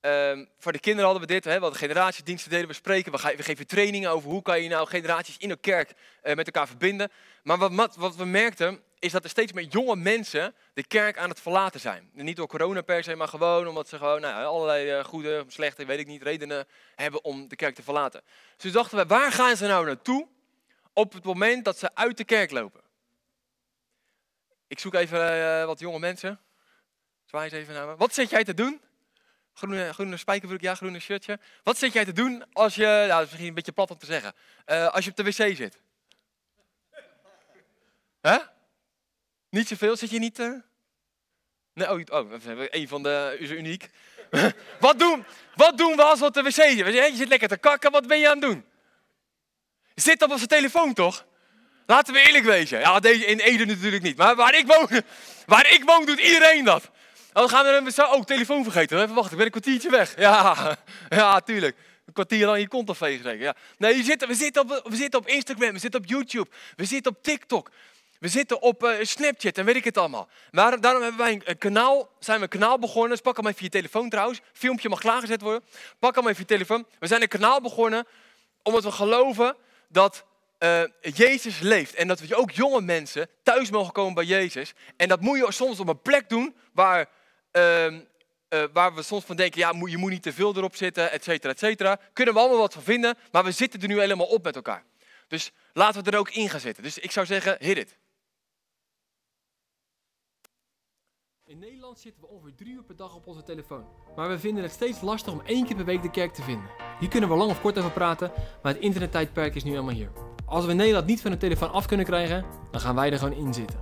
Uh, 0.00 0.38
voor 0.58 0.72
de 0.72 0.78
kinderen 0.78 1.10
hadden 1.10 1.28
we 1.28 1.34
dit, 1.34 1.44
hè, 1.44 1.58
wat 1.58 1.76
generatiediensten 1.76 2.50
deden 2.50 2.68
we 2.68 2.74
spreken. 2.74 3.12
We, 3.12 3.34
we, 3.36 3.42
geven 3.42 3.66
trainingen 3.66 4.10
over 4.10 4.30
hoe 4.30 4.42
kan 4.42 4.62
je 4.62 4.68
nou 4.68 4.88
generaties 4.88 5.36
in 5.38 5.50
een 5.50 5.60
kerk 5.60 5.92
uh, 6.22 6.34
met 6.34 6.46
elkaar 6.46 6.66
verbinden. 6.66 7.10
Maar 7.42 7.58
wat, 7.58 7.96
wat, 7.96 8.16
we 8.16 8.24
merkten, 8.24 8.82
is 8.98 9.12
dat 9.12 9.24
er 9.24 9.30
steeds 9.30 9.52
meer 9.52 9.64
jonge 9.64 9.96
mensen 9.96 10.54
de 10.74 10.86
kerk 10.86 11.18
aan 11.18 11.28
het 11.28 11.40
verlaten 11.40 11.80
zijn. 11.80 12.10
Niet 12.12 12.36
door 12.36 12.46
corona 12.46 12.80
per 12.80 13.04
se, 13.04 13.14
maar 13.14 13.28
gewoon 13.28 13.68
omdat 13.68 13.88
ze 13.88 13.96
gewoon 13.96 14.20
nou, 14.20 14.44
allerlei 14.44 15.04
goede, 15.04 15.44
slechte, 15.48 15.84
weet 15.84 15.98
ik 15.98 16.06
niet, 16.06 16.22
redenen 16.22 16.66
hebben 16.94 17.24
om 17.24 17.48
de 17.48 17.56
kerk 17.56 17.74
te 17.74 17.82
verlaten. 17.82 18.22
Dus 18.56 18.72
dachten 18.72 18.98
we, 18.98 19.06
waar 19.06 19.32
gaan 19.32 19.56
ze 19.56 19.66
nou 19.66 19.86
naartoe 19.86 20.28
op 20.98 21.12
het 21.12 21.24
moment 21.24 21.64
dat 21.64 21.78
ze 21.78 21.94
uit 21.94 22.16
de 22.16 22.24
kerk 22.24 22.50
lopen? 22.50 22.80
Ik 24.66 24.78
zoek 24.78 24.94
even 24.94 25.66
wat 25.66 25.80
jonge 25.80 25.98
mensen. 25.98 26.40
Zwaai 27.24 27.44
eens 27.44 27.54
even 27.54 27.74
naar 27.74 27.86
me. 27.86 27.96
Wat 27.96 28.14
zit 28.14 28.30
jij 28.30 28.44
te 28.44 28.54
doen? 28.54 28.80
Groene, 29.52 29.92
groene 29.92 30.16
spijkerbroek, 30.16 30.60
ja, 30.60 30.74
groene 30.74 30.98
shirtje. 30.98 31.38
Wat 31.62 31.78
zit 31.78 31.92
jij 31.92 32.04
te 32.04 32.12
doen 32.12 32.44
als 32.52 32.74
je, 32.74 32.84
nou, 32.84 33.08
dat 33.08 33.20
is 33.20 33.24
misschien 33.24 33.48
een 33.48 33.54
beetje 33.54 33.72
plat 33.72 33.90
om 33.90 33.98
te 33.98 34.06
zeggen, 34.06 34.34
uh, 34.66 34.88
als 34.88 35.04
je 35.04 35.10
op 35.10 35.16
de 35.16 35.22
wc 35.22 35.56
zit? 35.56 35.80
Huh? 38.22 38.38
Niet 39.50 39.68
zoveel, 39.68 39.96
zit 39.96 40.10
je 40.10 40.18
niet... 40.18 40.38
Uh... 40.38 40.60
Nee, 41.72 41.90
oh, 41.90 42.00
oh, 42.10 42.32
een 42.70 42.88
van 42.88 43.02
de, 43.02 43.36
is 43.38 43.50
uniek. 43.50 43.90
wat, 44.80 44.98
doen, 44.98 45.24
wat 45.54 45.78
doen 45.78 45.96
we 45.96 46.02
als 46.02 46.18
we 46.18 46.24
op 46.24 46.34
de 46.34 46.42
wc 46.42 46.52
zitten? 46.52 46.92
Je 46.92 47.16
zit 47.16 47.28
lekker 47.28 47.48
te 47.48 47.56
kakken, 47.56 47.90
wat 47.90 48.06
ben 48.06 48.18
je 48.18 48.28
aan 48.28 48.40
het 48.40 48.50
doen? 48.50 48.67
Zit 50.00 50.22
op 50.22 50.32
zijn 50.36 50.48
telefoon, 50.48 50.94
toch? 50.94 51.24
Laten 51.86 52.14
we 52.14 52.26
eerlijk 52.26 52.44
wezen. 52.44 52.80
Ja, 52.80 53.02
in 53.02 53.38
Ede 53.38 53.64
natuurlijk 53.64 54.02
niet. 54.02 54.16
Maar 54.16 54.36
waar 54.36 54.54
ik 54.54 54.66
woon, 54.66 54.88
waar 55.46 55.72
ik 55.72 55.84
woon 55.84 56.06
doet 56.06 56.20
iedereen 56.20 56.64
dat. 56.64 56.90
Dan 57.32 57.48
gaan 57.48 57.84
we 57.84 57.90
zo, 57.90 58.02
oh, 58.02 58.24
telefoon 58.24 58.62
vergeten. 58.62 59.02
Even 59.02 59.14
wachten, 59.14 59.32
ik 59.32 59.36
ben 59.36 59.46
een 59.46 59.52
kwartiertje 59.52 59.90
weg. 59.90 60.14
Ja, 60.18 60.76
ja, 61.08 61.40
tuurlijk. 61.40 61.76
Een 62.06 62.12
kwartier 62.12 62.46
lang 62.46 62.60
je 62.60 62.68
kont 62.68 62.90
afvegen. 62.90 63.38
Ja. 63.38 63.54
Nee, 63.78 63.96
je 63.96 64.02
zit, 64.02 64.26
we, 64.26 64.34
zitten 64.34 64.62
op, 64.62 64.88
we 64.88 64.96
zitten 64.96 65.20
op 65.20 65.28
Instagram, 65.28 65.72
we 65.72 65.78
zitten 65.78 66.00
op 66.00 66.06
YouTube, 66.06 66.48
we 66.76 66.84
zitten 66.84 67.12
op 67.12 67.22
TikTok. 67.22 67.70
We 68.18 68.28
zitten 68.28 68.62
op 68.62 68.84
uh, 68.84 68.90
Snapchat 69.00 69.58
en 69.58 69.64
weet 69.64 69.76
ik 69.76 69.84
het 69.84 69.98
allemaal. 69.98 70.28
Maar 70.50 70.80
daarom 70.80 71.02
hebben 71.02 71.20
wij 71.20 71.40
een, 71.44 71.58
kanaal, 71.58 72.08
zijn 72.18 72.36
we 72.36 72.42
een 72.42 72.48
kanaal 72.48 72.78
begonnen. 72.78 73.10
Dus 73.10 73.20
pak 73.20 73.36
hem 73.36 73.46
even 73.46 73.64
je 73.64 73.68
telefoon 73.68 74.08
trouwens. 74.08 74.40
Filmpje 74.52 74.88
mag 74.88 74.98
klaargezet 74.98 75.40
worden. 75.40 75.62
Pak 75.98 76.14
hem 76.14 76.28
even 76.28 76.40
je 76.40 76.44
telefoon. 76.44 76.86
We 76.98 77.06
zijn 77.06 77.22
een 77.22 77.28
kanaal 77.28 77.60
begonnen 77.60 78.06
omdat 78.62 78.84
we 78.84 78.90
geloven 78.90 79.56
dat 79.88 80.24
uh, 80.58 80.82
Jezus 81.00 81.58
leeft. 81.58 81.94
En 81.94 82.08
dat 82.08 82.20
we 82.20 82.36
ook 82.36 82.50
jonge 82.50 82.80
mensen 82.80 83.28
thuis 83.42 83.70
mogen 83.70 83.92
komen 83.92 84.14
bij 84.14 84.24
Jezus. 84.24 84.72
En 84.96 85.08
dat 85.08 85.20
moet 85.20 85.38
je 85.38 85.52
soms 85.52 85.80
op 85.80 85.88
een 85.88 86.02
plek 86.02 86.28
doen 86.28 86.54
waar 86.72 87.08
uh, 87.52 87.84
uh, 87.86 88.00
waar 88.72 88.94
we 88.94 89.02
soms 89.02 89.24
van 89.24 89.36
denken, 89.36 89.60
ja, 89.60 89.72
je 89.84 89.96
moet 89.96 90.10
niet 90.10 90.22
te 90.22 90.32
veel 90.32 90.56
erop 90.56 90.76
zitten, 90.76 91.10
et 91.10 91.24
cetera, 91.24 91.52
et 91.52 91.58
cetera. 91.58 92.00
Kunnen 92.12 92.34
we 92.34 92.40
allemaal 92.40 92.58
wat 92.58 92.72
van 92.72 92.82
vinden, 92.82 93.18
maar 93.32 93.44
we 93.44 93.52
zitten 93.52 93.80
er 93.80 93.88
nu 93.88 94.00
helemaal 94.00 94.26
op 94.26 94.44
met 94.44 94.56
elkaar. 94.56 94.84
Dus 95.28 95.50
laten 95.72 96.04
we 96.04 96.10
er 96.10 96.18
ook 96.18 96.30
in 96.30 96.50
gaan 96.50 96.60
zitten. 96.60 96.82
Dus 96.82 96.98
ik 96.98 97.10
zou 97.10 97.26
zeggen, 97.26 97.56
hit 97.60 97.76
it. 97.76 97.96
In 101.48 101.58
Nederland 101.58 101.98
zitten 101.98 102.22
we 102.22 102.28
ongeveer 102.28 102.54
drie 102.54 102.72
uur 102.72 102.82
per 102.82 102.96
dag 102.96 103.14
op 103.14 103.26
onze 103.26 103.42
telefoon. 103.42 103.84
Maar 104.16 104.28
we 104.28 104.38
vinden 104.38 104.62
het 104.62 104.72
steeds 104.72 105.00
lastig 105.00 105.32
om 105.32 105.40
één 105.44 105.66
keer 105.66 105.76
per 105.76 105.84
week 105.84 106.02
de 106.02 106.10
kerk 106.10 106.32
te 106.32 106.42
vinden. 106.42 106.70
Hier 107.00 107.08
kunnen 107.08 107.28
we 107.28 107.34
lang 107.36 107.50
of 107.50 107.60
kort 107.60 107.78
over 107.78 107.90
praten, 107.90 108.30
maar 108.62 108.72
het 108.72 108.82
internettijdperk 108.82 109.54
is 109.54 109.64
nu 109.64 109.70
helemaal 109.70 109.94
hier. 109.94 110.10
Als 110.46 110.64
we 110.66 110.72
Nederland 110.72 111.06
niet 111.06 111.20
van 111.20 111.30
de 111.30 111.36
telefoon 111.36 111.72
af 111.72 111.86
kunnen 111.86 112.06
krijgen, 112.06 112.44
dan 112.70 112.80
gaan 112.80 112.94
wij 112.94 113.12
er 113.12 113.18
gewoon 113.18 113.38
in 113.38 113.54
zitten. 113.54 113.80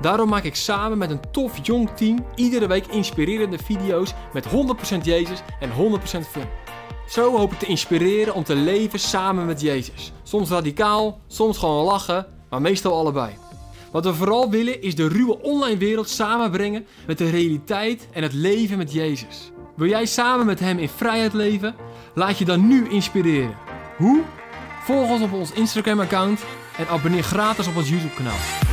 Daarom 0.00 0.28
maak 0.28 0.42
ik 0.42 0.54
samen 0.54 0.98
met 0.98 1.10
een 1.10 1.30
tof 1.30 1.66
jong 1.66 1.90
team 1.90 2.26
iedere 2.34 2.66
week 2.66 2.86
inspirerende 2.86 3.58
video's 3.58 4.14
met 4.32 4.46
100% 4.48 4.50
Jezus 5.02 5.42
en 5.60 5.70
100% 5.70 6.28
fun. 6.28 6.48
Zo 7.08 7.36
hoop 7.36 7.52
ik 7.52 7.58
te 7.58 7.66
inspireren 7.66 8.34
om 8.34 8.44
te 8.44 8.54
leven 8.54 8.98
samen 8.98 9.46
met 9.46 9.60
Jezus. 9.60 10.12
Soms 10.22 10.50
radicaal, 10.50 11.20
soms 11.26 11.58
gewoon 11.58 11.84
lachen, 11.84 12.26
maar 12.50 12.60
meestal 12.60 12.98
allebei. 12.98 13.43
Wat 13.94 14.04
we 14.04 14.14
vooral 14.14 14.50
willen 14.50 14.82
is 14.82 14.94
de 14.94 15.08
ruwe 15.08 15.42
online 15.42 15.76
wereld 15.76 16.08
samenbrengen 16.08 16.86
met 17.06 17.18
de 17.18 17.30
realiteit 17.30 18.08
en 18.12 18.22
het 18.22 18.32
leven 18.32 18.78
met 18.78 18.92
Jezus. 18.92 19.52
Wil 19.76 19.88
jij 19.88 20.06
samen 20.06 20.46
met 20.46 20.60
Hem 20.60 20.78
in 20.78 20.88
vrijheid 20.88 21.32
leven? 21.32 21.74
Laat 22.14 22.38
je 22.38 22.44
dan 22.44 22.66
nu 22.66 22.88
inspireren. 22.88 23.56
Hoe? 23.96 24.22
Volg 24.84 25.10
ons 25.10 25.22
op 25.22 25.32
ons 25.32 25.52
Instagram-account 25.52 26.44
en 26.76 26.88
abonneer 26.88 27.22
gratis 27.22 27.66
op 27.66 27.76
ons 27.76 27.88
YouTube-kanaal. 27.88 28.63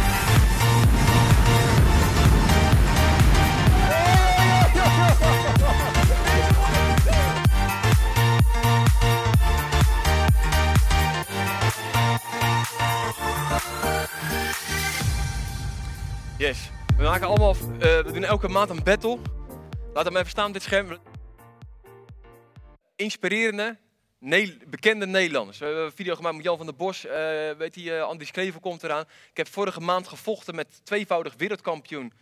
Yes. 16.42 16.70
We 16.98 17.04
maken 17.04 17.28
allemaal, 17.28 17.56
uh, 17.56 17.80
we 17.80 18.12
doen 18.14 18.24
elke 18.24 18.48
maand 18.48 18.70
een 18.70 18.84
battle. 18.84 19.18
Laat 19.94 20.06
hem 20.06 20.18
even 20.18 20.30
staan 20.30 20.48
op 20.48 20.54
dit 20.54 20.62
scherm. 20.62 20.98
Inspirerende, 22.96 23.78
bekende 24.68 25.06
Nederlanders. 25.06 25.58
We 25.58 25.66
hebben 25.66 25.84
een 25.84 25.92
video 25.92 26.16
gemaakt 26.16 26.36
met 26.36 26.44
Jan 26.44 26.58
van 26.58 26.66
der 26.66 26.76
Bos. 26.76 27.06
Uh, 27.06 27.12
weet 27.58 27.76
je, 27.76 27.82
uh, 27.84 28.04
Andries 28.04 28.32
Klever 28.32 28.60
komt 28.60 28.84
eraan. 28.84 29.02
Ik 29.30 29.38
heb 29.38 29.48
vorige 29.48 29.80
maand 29.80 30.08
gevochten 30.08 30.56
met 30.56 30.82
tweevoudig 30.84 31.34
wereldkampioen 31.38 32.14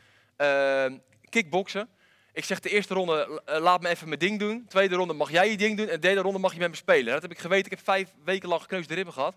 kickboksen. 1.30 1.90
Ik 2.34 2.44
zeg 2.44 2.60
de 2.60 2.70
eerste 2.70 2.94
ronde, 2.94 3.42
laat 3.46 3.82
me 3.82 3.90
even 3.90 4.08
mijn 4.08 4.20
ding 4.20 4.40
doen. 4.40 4.66
tweede 4.68 4.96
ronde 4.96 5.14
mag 5.14 5.32
jij 5.32 5.50
je 5.50 5.58
ding 5.58 5.78
doen. 5.78 5.88
En 5.88 5.94
de 5.94 6.00
derde 6.00 6.22
ronde 6.22 6.40
mag 6.40 6.54
je 6.54 6.60
met 6.60 6.70
me 6.70 6.76
spelen. 6.76 7.14
Dat 7.14 7.22
heb 7.22 7.32
ik 7.32 7.40
geweten. 7.40 7.72
Ik 7.72 7.78
heb 7.78 7.84
vijf 7.84 8.10
weken 8.24 8.50
lang 8.50 8.62
gekneusde 8.62 8.94
ribben 8.94 9.14
gehad 9.14 9.36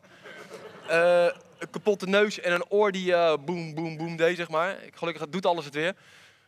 een 1.63 1.71
kapotte 1.71 2.07
neus 2.07 2.41
en 2.41 2.53
een 2.53 2.65
oor 2.69 2.93
die 2.93 3.11
uh, 3.11 3.35
boem, 3.45 3.75
boem, 3.75 3.97
boem 3.97 4.17
deed, 4.17 4.37
zeg 4.37 4.49
maar. 4.49 4.77
Gelukkig 4.95 5.29
doet 5.29 5.47
alles 5.47 5.65
het 5.65 5.75
weer. 5.75 5.95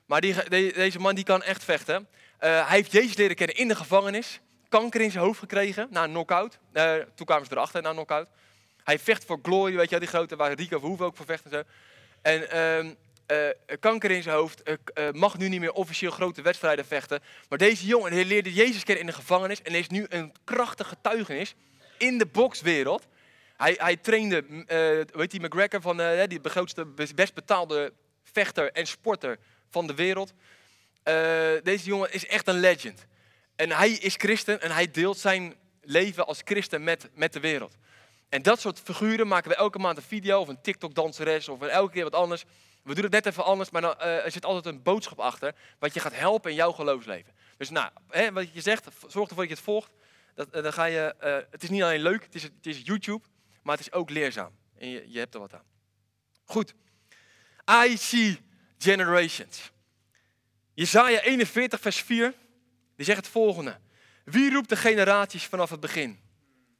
Maar 0.07 0.21
die, 0.21 0.35
deze 0.49 0.99
man 0.99 1.15
die 1.15 1.25
kan 1.25 1.43
echt 1.43 1.65
vechten. 1.65 2.09
hij 2.39 2.65
heeft 2.69 2.93
Jezus 2.93 3.17
leren 3.17 3.37
kennen 3.37 3.57
in 3.57 3.69
de 3.69 3.77
gevangenis. 3.77 4.41
Kanker 4.69 5.01
in 5.01 5.11
zijn 5.11 5.25
hoofd 5.25 5.39
gekregen 5.39 5.87
na 5.91 6.05
een 6.05 6.11
knockout. 6.11 6.59
toen 7.15 7.27
kwamen 7.27 7.47
ze 7.47 7.53
erachter 7.53 7.83
na 7.83 7.89
een 7.89 7.95
knockout. 7.95 8.29
Hij 8.85 8.99
vecht 8.99 9.25
voor 9.25 9.39
glory, 9.43 9.77
weet 9.77 9.91
je, 9.91 9.99
die 9.99 10.09
grote 10.09 10.37
waar 10.37 10.53
Rico 10.53 10.79
Verhoeven 10.79 11.07
ook 11.07 11.17
voor 11.17 11.27
vecht 11.27 11.45
en 11.45 11.51
zo. 11.51 11.63
En 12.23 12.51
ehm, 12.51 12.95
uh, 13.33 13.79
kanker 13.81 14.11
in 14.11 14.23
zijn 14.23 14.37
hoofd, 14.37 14.63
uh, 14.65 15.11
mag 15.13 15.39
nu 15.39 15.49
niet 15.49 15.61
meer 15.61 15.73
officieel 15.73 16.11
grote 16.11 16.43
wedstrijden 16.43 16.85
vechten. 16.85 17.23
Maar 17.49 17.59
deze 17.59 17.87
jongen 17.87 18.25
leerde 18.25 18.53
Jezus 18.53 18.85
kennen 18.85 19.05
in 19.05 19.11
de 19.11 19.17
gevangenis 19.17 19.63
en 19.63 19.75
is 19.75 19.89
nu 19.89 20.07
een 20.09 20.33
krachtige 20.45 20.89
getuigenis 20.89 21.55
in 21.99 22.19
de 22.19 22.27
bokswereld. 22.27 23.07
Hij, 23.57 23.75
hij 23.79 23.97
trainde, 23.97 24.45
weet 25.13 25.33
je, 25.33 25.41
McGregor, 25.41 25.81
van, 25.81 25.97
die 26.29 26.41
de 26.41 26.49
grootste, 26.49 26.85
best 27.15 27.35
betaalde 27.35 27.93
vechter 28.23 28.73
en 28.73 28.87
sporter 28.87 29.39
van 29.71 29.87
de 29.87 29.95
wereld. 29.95 30.33
deze 31.63 31.85
jongen 31.85 32.13
is 32.13 32.27
echt 32.27 32.49
een 32.49 32.61
legend. 32.61 33.07
En 33.57 33.71
hij 33.71 33.91
is 33.91 34.15
christen 34.15 34.61
en 34.61 34.71
hij 34.71 34.91
deelt 34.91 35.19
zijn 35.19 35.55
leven 35.83 36.27
als 36.27 36.41
christen 36.45 36.85
met, 36.85 37.09
met 37.15 37.33
de 37.33 37.41
wereld. 37.41 37.77
En 38.29 38.43
dat 38.43 38.61
soort 38.61 38.81
figuren 38.81 39.29
maken 39.29 39.51
we 39.51 39.57
elke 39.57 39.79
maand 39.79 39.97
een 39.97 40.03
video 40.03 40.41
of 40.41 40.49
een 40.49 40.61
TikTok-danseres 40.61 41.49
of 41.49 41.63
elke 41.63 41.93
keer 41.93 42.03
wat 42.03 42.15
anders. 42.15 42.45
We 42.83 42.95
doen 42.95 43.03
het 43.03 43.13
net 43.13 43.27
even 43.27 43.45
anders, 43.45 43.71
maar 43.71 43.83
dan, 43.83 43.95
uh, 43.99 44.25
er 44.25 44.31
zit 44.31 44.45
altijd 44.45 44.75
een 44.75 44.83
boodschap 44.83 45.21
achter 45.21 45.55
wat 45.79 45.95
je 45.95 46.01
gaat 46.01 46.15
helpen 46.15 46.51
in 46.51 46.57
jouw 46.57 46.73
geloofsleven. 46.73 47.33
Dus 47.57 47.71
nou, 47.71 47.91
hè, 48.09 48.33
wat 48.33 48.53
je 48.53 48.61
zegt, 48.61 48.89
zorg 49.07 49.29
ervoor 49.29 49.47
dat 49.47 49.49
je 49.49 49.55
het 49.55 49.65
volgt. 49.65 49.91
Dat, 50.35 50.57
uh, 50.57 50.63
dan 50.63 50.73
ga 50.73 50.85
je, 50.85 51.15
uh, 51.25 51.37
het 51.51 51.63
is 51.63 51.69
niet 51.69 51.83
alleen 51.83 52.01
leuk, 52.01 52.23
het 52.23 52.35
is, 52.35 52.43
het 52.43 52.67
is 52.67 52.81
YouTube, 52.85 53.25
maar 53.65 53.77
het 53.77 53.87
is 53.87 53.93
ook 53.93 54.11
leerzaam. 54.11 54.57
En 54.79 54.89
je, 54.89 55.05
je 55.11 55.19
hebt 55.19 55.35
er 55.35 55.41
wat 55.41 55.53
aan. 55.53 55.67
Goed. 56.45 56.75
I 57.85 57.97
see 57.97 58.39
generations. 58.79 59.71
Jezaja 60.75 61.21
41 61.21 61.81
vers 61.81 62.03
4, 62.03 62.35
die 62.97 63.05
zegt 63.05 63.19
het 63.19 63.29
volgende. 63.29 63.81
Wie 64.25 64.53
roept 64.53 64.69
de 64.69 64.77
generaties 64.77 65.45
vanaf 65.45 65.71
het 65.71 65.81
begin? 65.81 66.21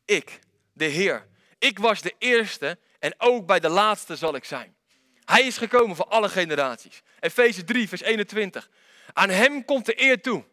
Ik, 0.05 0.39
de 0.73 0.85
Heer. 0.85 1.27
Ik 1.59 1.79
was 1.79 2.03
de 2.03 2.15
eerste 2.19 2.79
en 2.99 3.15
ook 3.19 3.47
bij 3.47 3.61
de 3.61 3.69
laatste 3.69 4.17
zal 4.17 4.35
ik 4.35 4.45
zijn. 4.45 4.77
Hij 5.25 5.43
is 5.43 5.57
gekomen 5.57 5.97
voor 5.97 6.05
alle 6.05 6.29
generaties. 6.29 7.03
Efeze 7.21 7.65
3, 7.65 7.89
vers 7.89 8.01
21. 8.01 8.71
Aan 9.13 9.29
hem 9.29 9.65
komt 9.65 9.87
de 9.87 10.01
eer 10.03 10.21
toe. 10.21 10.45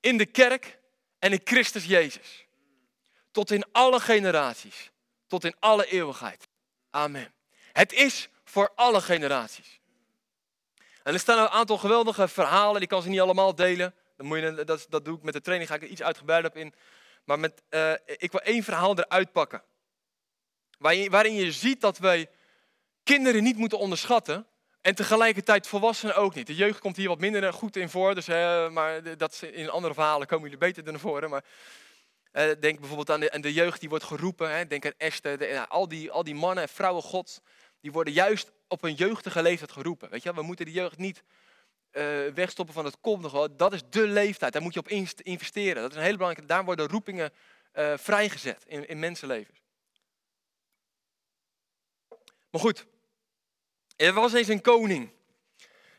In 0.00 0.16
de 0.16 0.26
kerk 0.26 0.78
en 1.18 1.32
in 1.32 1.40
Christus 1.44 1.84
Jezus. 1.84 2.46
Tot 3.40 3.50
in 3.50 3.64
alle 3.72 4.00
generaties. 4.00 4.90
Tot 5.26 5.44
in 5.44 5.54
alle 5.58 5.86
eeuwigheid. 5.86 6.48
Amen. 6.90 7.32
Het 7.72 7.92
is 7.92 8.28
voor 8.44 8.72
alle 8.74 9.00
generaties. 9.00 9.80
En 11.02 11.12
er 11.12 11.20
staan 11.20 11.38
een 11.38 11.48
aantal 11.48 11.78
geweldige 11.78 12.28
verhalen, 12.28 12.80
die 12.80 12.88
kan 12.88 13.02
ze 13.02 13.08
niet 13.08 13.20
allemaal 13.20 13.54
delen. 13.54 13.94
Dan 14.16 14.26
moet 14.26 14.38
je, 14.38 14.64
dat, 14.64 14.86
dat 14.88 15.04
doe 15.04 15.16
ik 15.16 15.22
met 15.22 15.34
de 15.34 15.40
training, 15.40 15.70
ga 15.70 15.76
ik 15.76 15.82
er 15.82 15.88
iets 15.88 16.02
uitgebreider 16.02 16.50
op 16.50 16.56
in. 16.56 16.74
Maar 17.24 17.38
met, 17.38 17.62
uh, 17.70 17.92
ik 18.06 18.32
wil 18.32 18.40
één 18.40 18.62
verhaal 18.62 18.98
eruit 18.98 19.32
pakken. 19.32 19.62
Waarin 21.08 21.34
je 21.34 21.52
ziet 21.52 21.80
dat 21.80 21.98
wij 21.98 22.30
kinderen 23.02 23.42
niet 23.42 23.56
moeten 23.56 23.78
onderschatten. 23.78 24.46
En 24.80 24.94
tegelijkertijd 24.94 25.66
volwassenen 25.66 26.16
ook 26.16 26.34
niet. 26.34 26.46
De 26.46 26.54
jeugd 26.54 26.78
komt 26.78 26.96
hier 26.96 27.08
wat 27.08 27.20
minder 27.20 27.52
goed 27.52 27.76
in 27.76 27.90
voor. 27.90 28.14
Dus, 28.14 28.26
maar 28.72 29.16
dat 29.16 29.42
in 29.42 29.70
andere 29.70 29.94
verhalen 29.94 30.26
komen 30.26 30.44
jullie 30.50 30.66
beter 30.66 30.92
naar 30.92 31.00
voren. 31.00 31.30
Maar 31.30 31.44
uh, 32.32 32.50
denk 32.60 32.78
bijvoorbeeld 32.78 33.10
aan 33.10 33.20
de, 33.20 33.40
de, 33.40 33.52
jeugd 33.52 33.80
die 33.80 33.88
wordt 33.88 34.04
geroepen. 34.04 34.50
Hè. 34.50 34.66
Denk 34.66 34.86
aan 34.86 34.92
Esther. 34.96 35.38
De, 35.38 35.68
al, 35.68 35.88
die, 35.88 36.10
al 36.10 36.24
die 36.24 36.34
mannen 36.34 36.62
en 36.62 36.68
vrouwen 36.68 37.02
gods. 37.02 37.40
Die 37.80 37.92
worden 37.92 38.12
juist 38.12 38.50
op 38.68 38.82
een 38.82 38.94
jeugdige 38.94 39.42
leeftijd 39.42 39.72
geroepen. 39.72 40.10
Weet 40.10 40.22
je, 40.22 40.34
we 40.34 40.42
moeten 40.42 40.64
de 40.64 40.72
jeugd 40.72 40.98
niet 40.98 41.22
uh, 41.92 42.26
wegstoppen 42.34 42.74
van 42.74 42.84
het 42.84 42.96
komt 43.00 43.22
nog. 43.22 43.48
Dat 43.56 43.72
is 43.72 43.82
de 43.90 44.06
leeftijd. 44.06 44.52
Daar 44.52 44.62
moet 44.62 44.74
je 44.74 44.80
op 44.80 44.88
investeren. 45.22 45.82
Dat 45.82 45.90
is 45.90 45.96
een 45.96 46.02
hele 46.02 46.16
belangrijke. 46.16 46.52
Daar 46.52 46.64
worden 46.64 46.88
roepingen 46.88 47.32
uh, 47.74 47.92
vrijgezet 47.96 48.64
in, 48.66 48.88
in 48.88 48.98
mensenlevens. 48.98 49.62
Maar 52.50 52.60
goed, 52.60 52.86
er 53.96 54.12
was 54.12 54.32
eens 54.32 54.48
een 54.48 54.60
koning. 54.60 55.10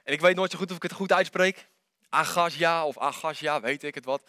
En 0.04 0.14
ik 0.14 0.22
weet 0.22 0.36
nooit 0.36 0.52
zo 0.52 0.58
goed 0.58 0.70
of 0.70 0.76
ik 0.76 0.84
het 0.84 0.92
goed 0.92 1.12
uitspreek. 1.12 1.68
Agasja 2.10 2.86
of 2.86 2.98
Agasja, 2.98 3.62
weet 3.62 3.84
ik 3.84 3.96
het 3.96 4.06
wat. 4.06 4.22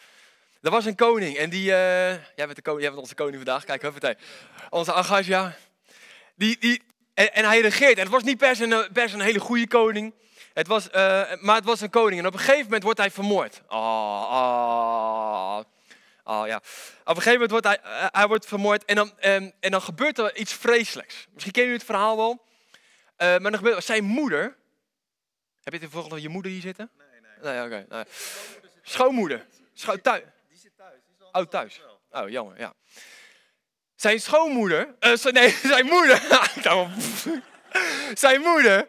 Er 0.63 0.71
was 0.71 0.85
een 0.85 0.95
koning 0.95 1.37
en 1.37 1.51
die, 1.51 1.69
uh, 1.69 2.11
jij, 2.11 2.23
bent 2.37 2.57
de 2.57 2.63
koning, 2.63 2.83
jij 2.83 2.91
bent 2.91 3.03
onze 3.03 3.15
koning 3.15 3.37
vandaag, 3.37 3.65
kijk 3.65 3.83
even 3.83 4.17
Onze 4.71 4.93
Agasja. 4.93 5.57
Die, 6.35 6.59
die, 6.59 6.83
en, 7.15 7.35
en, 7.35 7.45
hij 7.45 7.61
regeert. 7.61 7.97
En 7.97 8.03
het 8.03 8.13
was 8.13 8.23
niet 8.23 8.39
per 8.39 8.57
se 8.57 8.65
een, 8.65 9.13
een 9.13 9.21
hele 9.21 9.41
goede 9.41 9.69
koning. 9.69 10.15
Het 10.53 10.67
was, 10.67 10.87
uh, 10.87 10.93
maar 11.41 11.57
het 11.57 11.65
was 11.65 11.81
een 11.81 11.91
koning. 11.91 12.21
En 12.21 12.27
op 12.27 12.33
een 12.33 12.39
gegeven 12.39 12.65
moment 12.65 12.83
wordt 12.83 12.99
hij 12.99 13.11
vermoord. 13.11 13.63
Oh, 13.69 14.29
oh, 14.31 15.61
oh 16.25 16.47
ja. 16.47 16.57
Op 17.05 17.17
een 17.17 17.23
gegeven 17.23 17.33
moment 17.33 17.51
wordt 17.51 17.67
hij, 17.67 17.79
uh, 17.85 18.07
hij 18.11 18.27
wordt 18.27 18.47
vermoord. 18.47 18.85
En 18.85 18.95
dan, 18.95 19.13
um, 19.21 19.53
en 19.61 19.71
dan 19.71 19.83
gebeurt 19.83 20.19
er 20.19 20.37
iets 20.37 20.53
vreselijks. 20.53 21.27
Misschien 21.33 21.53
kennen 21.53 21.73
jullie 21.73 21.87
het 21.87 21.97
verhaal 21.97 22.17
wel. 22.17 22.45
Maar 23.17 23.41
dan 23.41 23.57
gebeurt, 23.57 23.85
zijn 23.85 24.05
moeder. 24.05 24.57
Heb 25.63 25.73
je 25.73 25.79
het 25.79 25.91
volgende 25.91 26.21
je 26.21 26.29
moeder 26.29 26.53
hier 26.53 26.61
zitten? 26.61 26.91
Nee, 26.99 27.21
nee. 27.21 27.53
nee 27.53 27.65
oké. 27.65 27.85
Okay, 27.89 28.05
Schoonmoeder. 28.83 29.47
Scho 29.75 29.97
thuis. 29.97 30.23
Is 31.33 31.41
oh, 31.41 31.49
thuis. 31.49 31.81
Oh, 32.11 32.29
jammer, 32.29 32.59
ja. 32.59 32.75
Zijn 33.97 34.21
schoonmoeder. 34.21 34.95
Uh, 35.01 35.25
nee, 35.25 35.51
zijn 35.73 35.87
moeder. 35.87 36.23
zijn 38.25 38.41
moeder. 38.41 38.89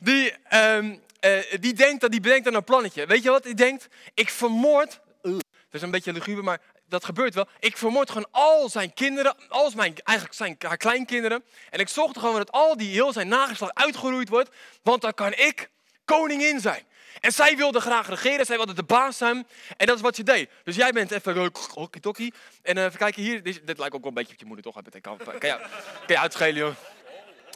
Die, 0.00 0.34
um, 0.54 1.02
uh, 1.20 1.38
die, 1.60 1.72
denkt, 1.72 2.00
dat, 2.00 2.10
die 2.10 2.20
bedenkt 2.20 2.46
aan 2.46 2.54
een 2.54 2.64
plannetje. 2.64 3.06
Weet 3.06 3.22
je 3.22 3.30
wat? 3.30 3.42
Die 3.42 3.54
denkt: 3.54 3.88
ik 4.14 4.30
vermoord. 4.30 5.00
Uh, 5.22 5.32
dat 5.32 5.42
is 5.70 5.82
een 5.82 5.90
beetje 5.90 6.12
luguber, 6.12 6.44
maar 6.44 6.60
dat 6.88 7.04
gebeurt 7.04 7.34
wel. 7.34 7.48
Ik 7.58 7.76
vermoord 7.76 8.08
gewoon 8.08 8.28
al 8.30 8.68
zijn 8.68 8.94
kinderen, 8.94 9.34
al 9.48 9.70
mijn, 9.76 9.94
eigenlijk 10.02 10.36
zijn 10.36 10.56
haar 10.58 10.76
kleinkinderen. 10.76 11.44
En 11.70 11.80
ik 11.80 11.88
zorg 11.88 12.14
er 12.14 12.20
gewoon 12.20 12.36
dat 12.36 12.52
al 12.52 12.76
die 12.76 12.90
heel 12.90 13.12
zijn 13.12 13.28
nageslacht 13.28 13.74
uitgeroeid 13.74 14.28
wordt, 14.28 14.50
want 14.82 15.00
dan 15.00 15.14
kan 15.14 15.32
ik 15.32 15.70
koningin 16.04 16.60
zijn. 16.60 16.86
En 17.20 17.32
zij 17.32 17.56
wilde 17.56 17.80
graag 17.80 18.08
regeren, 18.08 18.46
zij 18.46 18.56
wilde 18.56 18.74
de 18.74 18.82
baas 18.82 19.16
zijn. 19.16 19.46
En 19.76 19.86
dat 19.86 19.96
is 19.96 20.02
wat 20.02 20.16
je 20.16 20.22
deed. 20.22 20.50
Dus 20.64 20.76
jij 20.76 20.92
bent 20.92 21.10
even 21.10 21.50
hokkie 21.74 22.34
En 22.62 22.76
uh, 22.76 22.84
even 22.84 22.98
kijken 22.98 23.22
hier, 23.22 23.42
dit, 23.42 23.60
dit, 23.64 23.78
lijkt 23.78 23.94
ook 23.94 24.00
wel 24.00 24.08
een 24.08 24.14
beetje 24.14 24.32
op 24.32 24.38
je 24.38 24.46
moeder 24.46 24.64
toch? 24.64 24.82
Kan, 25.00 25.16
kan, 25.16 25.18
je, 25.26 25.38
kan 25.38 25.58
je 26.06 26.18
uitschelen 26.18 26.54
joh. 26.54 26.74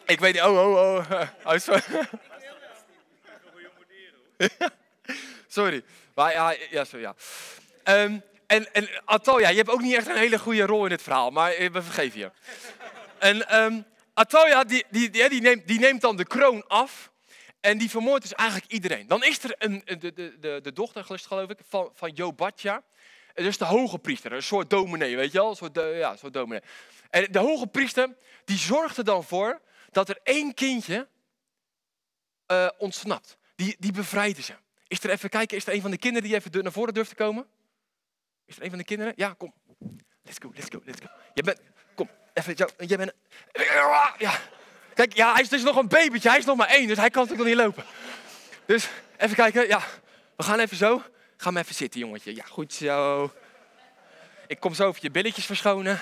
Ik 0.07 0.21
weet 0.21 0.33
niet, 0.33 0.43
oh, 0.43 0.59
oh, 0.59 1.11
oh. 1.11 1.23
oh 1.55 1.59
sorry. 5.49 5.85
Maar 6.15 6.33
ja, 6.33 6.55
ja, 6.71 6.85
sorry, 6.85 7.05
ja. 7.05 7.15
Um, 8.03 8.23
en, 8.47 8.75
en 8.75 8.83
je 8.83 9.57
hebt 9.57 9.71
ook 9.71 9.81
niet 9.81 9.95
echt 9.95 10.07
een 10.07 10.17
hele 10.17 10.39
goede 10.39 10.67
rol 10.67 10.83
in 10.83 10.89
dit 10.89 11.03
verhaal, 11.03 11.31
maar 11.31 11.51
we 11.51 11.83
vergeven 11.83 12.19
je. 12.19 12.31
En 13.19 13.63
um, 13.63 13.85
Atoya, 14.15 14.65
die, 14.65 14.85
die, 14.91 15.11
die, 15.11 15.41
neemt, 15.41 15.67
die 15.67 15.79
neemt 15.79 16.01
dan 16.01 16.17
de 16.17 16.25
kroon 16.25 16.65
af. 16.69 17.11
En 17.63 17.79
die 17.79 17.91
vermoordt 17.91 18.23
dus 18.23 18.35
eigenlijk 18.35 18.73
iedereen. 18.73 19.07
Dan 19.07 19.25
is 19.25 19.43
er 19.43 19.55
een, 19.59 19.83
de, 19.85 20.13
de, 20.13 20.37
de, 20.41 20.61
de 20.63 20.73
dochter, 20.73 21.05
geloof 21.05 21.51
ik, 21.51 21.59
van, 21.69 21.91
van 21.95 22.11
Jobatja. 22.11 22.83
Dus 23.35 23.59
de 23.59 23.65
hoge 23.65 23.99
priester, 23.99 24.33
een 24.33 24.43
soort 24.43 24.71
dominee, 24.71 25.17
weet 25.17 25.33
je 25.33 25.39
wel? 25.39 25.49
Ja, 25.95 26.11
een 26.11 26.19
soort 26.19 26.33
dominee. 26.33 26.63
En 27.11 27.33
de 27.33 27.39
hoge 27.39 27.67
priester, 27.67 28.17
die 28.45 28.59
zorgt 28.59 28.97
er 28.97 29.05
dan 29.05 29.25
voor 29.25 29.61
dat 29.91 30.09
er 30.09 30.19
één 30.23 30.55
kindje 30.55 31.09
uh, 32.47 32.69
ontsnapt. 32.79 33.37
Die, 33.55 33.77
die 33.79 33.93
bevrijden 33.93 34.43
ze. 34.43 34.55
Is 34.87 35.05
er 35.05 35.11
even 35.11 35.29
kijken, 35.29 35.57
is 35.57 35.67
er 35.67 35.73
een 35.73 35.81
van 35.81 35.91
de 35.91 35.99
kinderen 35.99 36.29
die 36.29 36.37
even 36.37 36.63
naar 36.63 36.73
voren 36.73 36.95
durft 36.95 37.09
te 37.09 37.15
komen? 37.15 37.47
Is 38.45 38.57
er 38.57 38.63
een 38.63 38.71
van 38.71 38.79
de 38.79 38.85
kinderen? 38.85 39.13
Ja, 39.17 39.35
kom. 39.39 39.55
Let's 40.23 40.39
go, 40.43 40.53
let's 40.55 40.69
go, 40.71 40.83
let's 40.85 41.01
go. 41.01 41.07
Je 41.35 41.43
bent, 41.43 41.61
kom, 41.95 42.09
even, 42.35 42.55
jij 42.87 42.97
bent, 42.97 43.13
ja. 44.19 44.41
Kijk, 44.95 45.17
ja, 45.17 45.33
hij 45.33 45.43
is 45.43 45.49
dus 45.49 45.63
nog 45.63 45.77
een 45.77 45.89
babytje, 45.89 46.29
hij 46.29 46.39
is 46.39 46.45
nog 46.45 46.57
maar 46.57 46.69
één, 46.69 46.87
dus 46.89 46.97
hij 46.97 47.11
kan 47.11 47.23
natuurlijk 47.23 47.49
nog 47.49 47.57
niet 47.57 47.67
lopen. 47.67 47.85
Dus, 48.67 48.89
even 49.17 49.37
kijken, 49.37 49.67
ja. 49.69 49.83
We 50.37 50.43
gaan 50.43 50.59
even 50.59 50.77
zo. 50.77 51.03
Ga 51.37 51.51
maar 51.51 51.63
even 51.63 51.75
zitten, 51.75 52.01
jongetje. 52.01 52.35
Ja, 52.35 52.45
goed 52.45 52.73
zo. 52.73 53.33
Ik 54.47 54.61
kom 54.61 54.75
zo 54.75 54.87
over 54.87 55.03
je 55.03 55.11
billetjes 55.11 55.47
verschonen. 55.47 56.01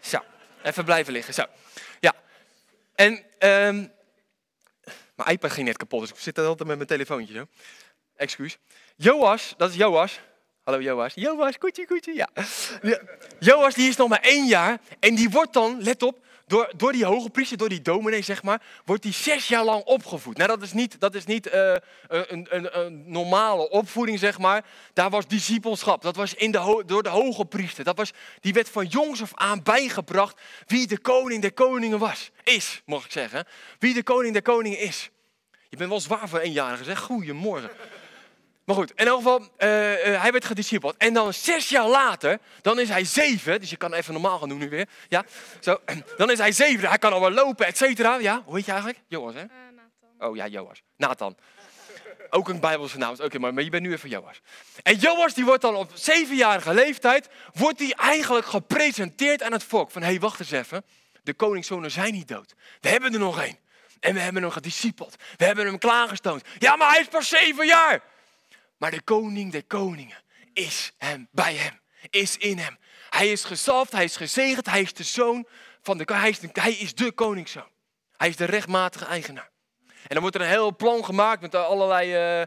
Zo, 0.00 0.18
even 0.62 0.84
blijven 0.84 1.12
liggen, 1.12 1.34
zo. 1.34 1.44
Ja. 2.00 2.14
En, 2.94 3.12
um, 3.38 3.92
mijn 5.14 5.30
iPad 5.30 5.50
ging 5.50 5.66
net 5.66 5.76
kapot, 5.76 6.00
dus 6.00 6.10
ik 6.10 6.18
zit 6.18 6.38
altijd 6.38 6.68
met 6.68 6.76
mijn 6.76 6.88
telefoontje 6.88 7.34
zo. 7.34 7.46
Excuus. 8.16 8.58
Joas, 8.96 9.54
dat 9.56 9.70
is 9.70 9.76
Joas. 9.76 10.20
Hallo 10.64 10.80
Joas. 10.80 11.14
Joas, 11.14 11.58
koetje, 11.58 11.86
koetje. 11.86 12.14
Ja. 12.14 12.28
Joas 13.38 13.74
die 13.74 13.88
is 13.88 13.96
nog 13.96 14.08
maar 14.08 14.20
één 14.20 14.46
jaar. 14.46 14.80
En 15.00 15.14
die 15.14 15.30
wordt 15.30 15.52
dan, 15.52 15.82
let 15.82 16.02
op, 16.02 16.24
door, 16.46 16.72
door 16.76 16.92
die 16.92 17.04
hoge 17.04 17.30
priester, 17.30 17.56
door 17.56 17.68
die 17.68 17.82
dominee 17.82 18.22
zeg 18.22 18.42
maar, 18.42 18.62
wordt 18.84 19.02
die 19.02 19.12
zes 19.12 19.48
jaar 19.48 19.64
lang 19.64 19.84
opgevoed. 19.84 20.36
Nou, 20.36 20.48
dat 20.48 20.62
is 20.62 20.72
niet, 20.72 21.00
dat 21.00 21.14
is 21.14 21.24
niet 21.24 21.46
uh, 21.46 21.74
een, 22.08 22.46
een, 22.50 22.78
een, 22.78 23.02
normale 23.06 23.70
opvoeding, 23.70 24.18
zeg 24.18 24.38
maar. 24.38 24.64
Daar 24.92 25.10
was 25.10 25.26
discipelschap. 25.26 26.02
Dat 26.02 26.16
was 26.16 26.34
in 26.34 26.50
de, 26.50 26.82
door 26.86 27.02
de 27.02 27.08
hoge 27.08 27.44
priester. 27.44 27.84
Dat 27.84 27.96
was, 27.96 28.12
die 28.40 28.52
werd 28.52 28.68
van 28.68 28.86
jongs 28.86 29.22
af 29.22 29.30
aan 29.34 29.62
bijgebracht 29.62 30.40
wie 30.66 30.86
de 30.86 30.98
koning 30.98 31.42
der 31.42 31.52
koningen 31.52 31.98
was. 31.98 32.30
Is, 32.42 32.82
mag 32.86 33.04
ik 33.04 33.12
zeggen. 33.12 33.46
Wie 33.78 33.94
de 33.94 34.02
koning 34.02 34.32
der 34.32 34.42
koningen 34.42 34.78
is. 34.78 35.10
Je 35.68 35.76
bent 35.76 35.90
wel 35.90 36.00
zwaar 36.00 36.28
voor 36.28 36.38
eenjarige, 36.38 36.84
zeg. 36.84 36.98
Goedemorgen. 37.00 37.70
Maar 38.64 38.76
goed, 38.76 38.92
in 38.94 39.06
elk 39.06 39.16
geval, 39.16 39.48
eh, 39.56 40.14
eh, 40.14 40.22
hij 40.22 40.32
werd 40.32 40.44
gediscipeld. 40.44 40.96
En 40.96 41.14
dan 41.14 41.34
zes 41.34 41.68
jaar 41.68 41.88
later, 41.88 42.38
dan 42.60 42.78
is 42.78 42.88
hij 42.88 43.04
zeven. 43.04 43.60
Dus 43.60 43.70
je 43.70 43.76
kan 43.76 43.92
even 43.92 44.12
normaal 44.12 44.38
gaan 44.38 44.48
doen 44.48 44.58
nu 44.58 44.68
weer. 44.68 44.88
Ja, 45.08 45.24
zo. 45.60 45.80
Dan 46.16 46.30
is 46.30 46.38
hij 46.38 46.52
zeven, 46.52 46.88
hij 46.88 46.98
kan 46.98 47.12
al 47.12 47.20
wel 47.20 47.30
lopen, 47.30 47.66
et 47.66 47.76
cetera. 47.76 48.18
Ja, 48.18 48.42
hoe 48.44 48.56
heet 48.56 48.64
je 48.64 48.70
eigenlijk? 48.70 49.02
Joas, 49.08 49.34
hè? 49.34 49.40
Eh, 49.40 49.46
Nathan. 49.48 50.28
Oh 50.28 50.36
ja, 50.36 50.46
Joas. 50.46 50.82
Nathan. 50.96 51.36
Ook 52.30 52.48
een 52.48 52.60
Bijbelse 52.60 52.98
naam. 52.98 53.14
Oké, 53.18 53.38
maar, 53.38 53.54
maar 53.54 53.62
je 53.62 53.70
bent 53.70 53.82
nu 53.82 53.92
even 53.92 54.08
Joas. 54.08 54.40
En 54.82 54.96
Joas 54.96 55.34
die 55.34 55.44
wordt 55.44 55.62
dan 55.62 55.74
op 55.74 55.90
zevenjarige 55.94 56.74
leeftijd, 56.74 57.28
wordt 57.52 57.78
hij 57.78 57.92
eigenlijk 57.96 58.46
gepresenteerd 58.46 59.42
aan 59.42 59.52
het 59.52 59.64
volk. 59.64 59.90
Van, 59.90 60.02
hé, 60.02 60.08
hey, 60.08 60.20
wacht 60.20 60.40
eens 60.40 60.50
even. 60.50 60.84
De 61.22 61.34
koningszonen 61.34 61.90
zijn 61.90 62.12
niet 62.12 62.28
dood. 62.28 62.54
We 62.80 62.88
hebben 62.88 63.12
er 63.12 63.18
nog 63.18 63.40
één. 63.40 63.58
En 64.00 64.14
we 64.14 64.20
hebben 64.20 64.42
hem 64.42 64.50
gediscipeld. 64.50 65.16
We 65.36 65.44
hebben 65.44 65.66
hem 65.66 65.78
klaargestoomd. 65.78 66.44
Ja, 66.58 66.76
maar 66.76 66.90
hij 66.90 67.00
is 67.00 67.08
pas 67.08 67.28
zeven 67.28 67.66
jaar. 67.66 68.02
Maar 68.82 68.90
de 68.90 69.02
koning 69.02 69.52
der 69.52 69.64
koningen 69.64 70.16
is 70.52 70.92
hem, 70.98 71.28
bij 71.30 71.54
hem, 71.54 71.80
is 72.10 72.36
in 72.36 72.58
hem. 72.58 72.78
Hij 73.10 73.32
is 73.32 73.44
gezalfd, 73.44 73.92
hij 73.92 74.04
is 74.04 74.16
gezegend, 74.16 74.66
hij 74.66 74.80
is 74.80 74.94
de 74.94 75.02
zoon 75.02 75.46
van 75.82 75.98
de 75.98 76.04
hij 76.06 76.28
is 76.28 76.40
hij 76.52 76.72
is 76.72 76.94
de 76.94 77.12
koningszoon. 77.12 77.70
Hij 78.16 78.28
is 78.28 78.36
de 78.36 78.44
rechtmatige 78.44 79.04
eigenaar. 79.04 79.50
En 79.86 80.08
dan 80.08 80.20
wordt 80.20 80.36
er 80.36 80.42
een 80.42 80.48
heel 80.48 80.76
plan 80.76 81.04
gemaakt 81.04 81.40
met 81.40 81.54
allerlei 81.54 82.40
uh, 82.40 82.46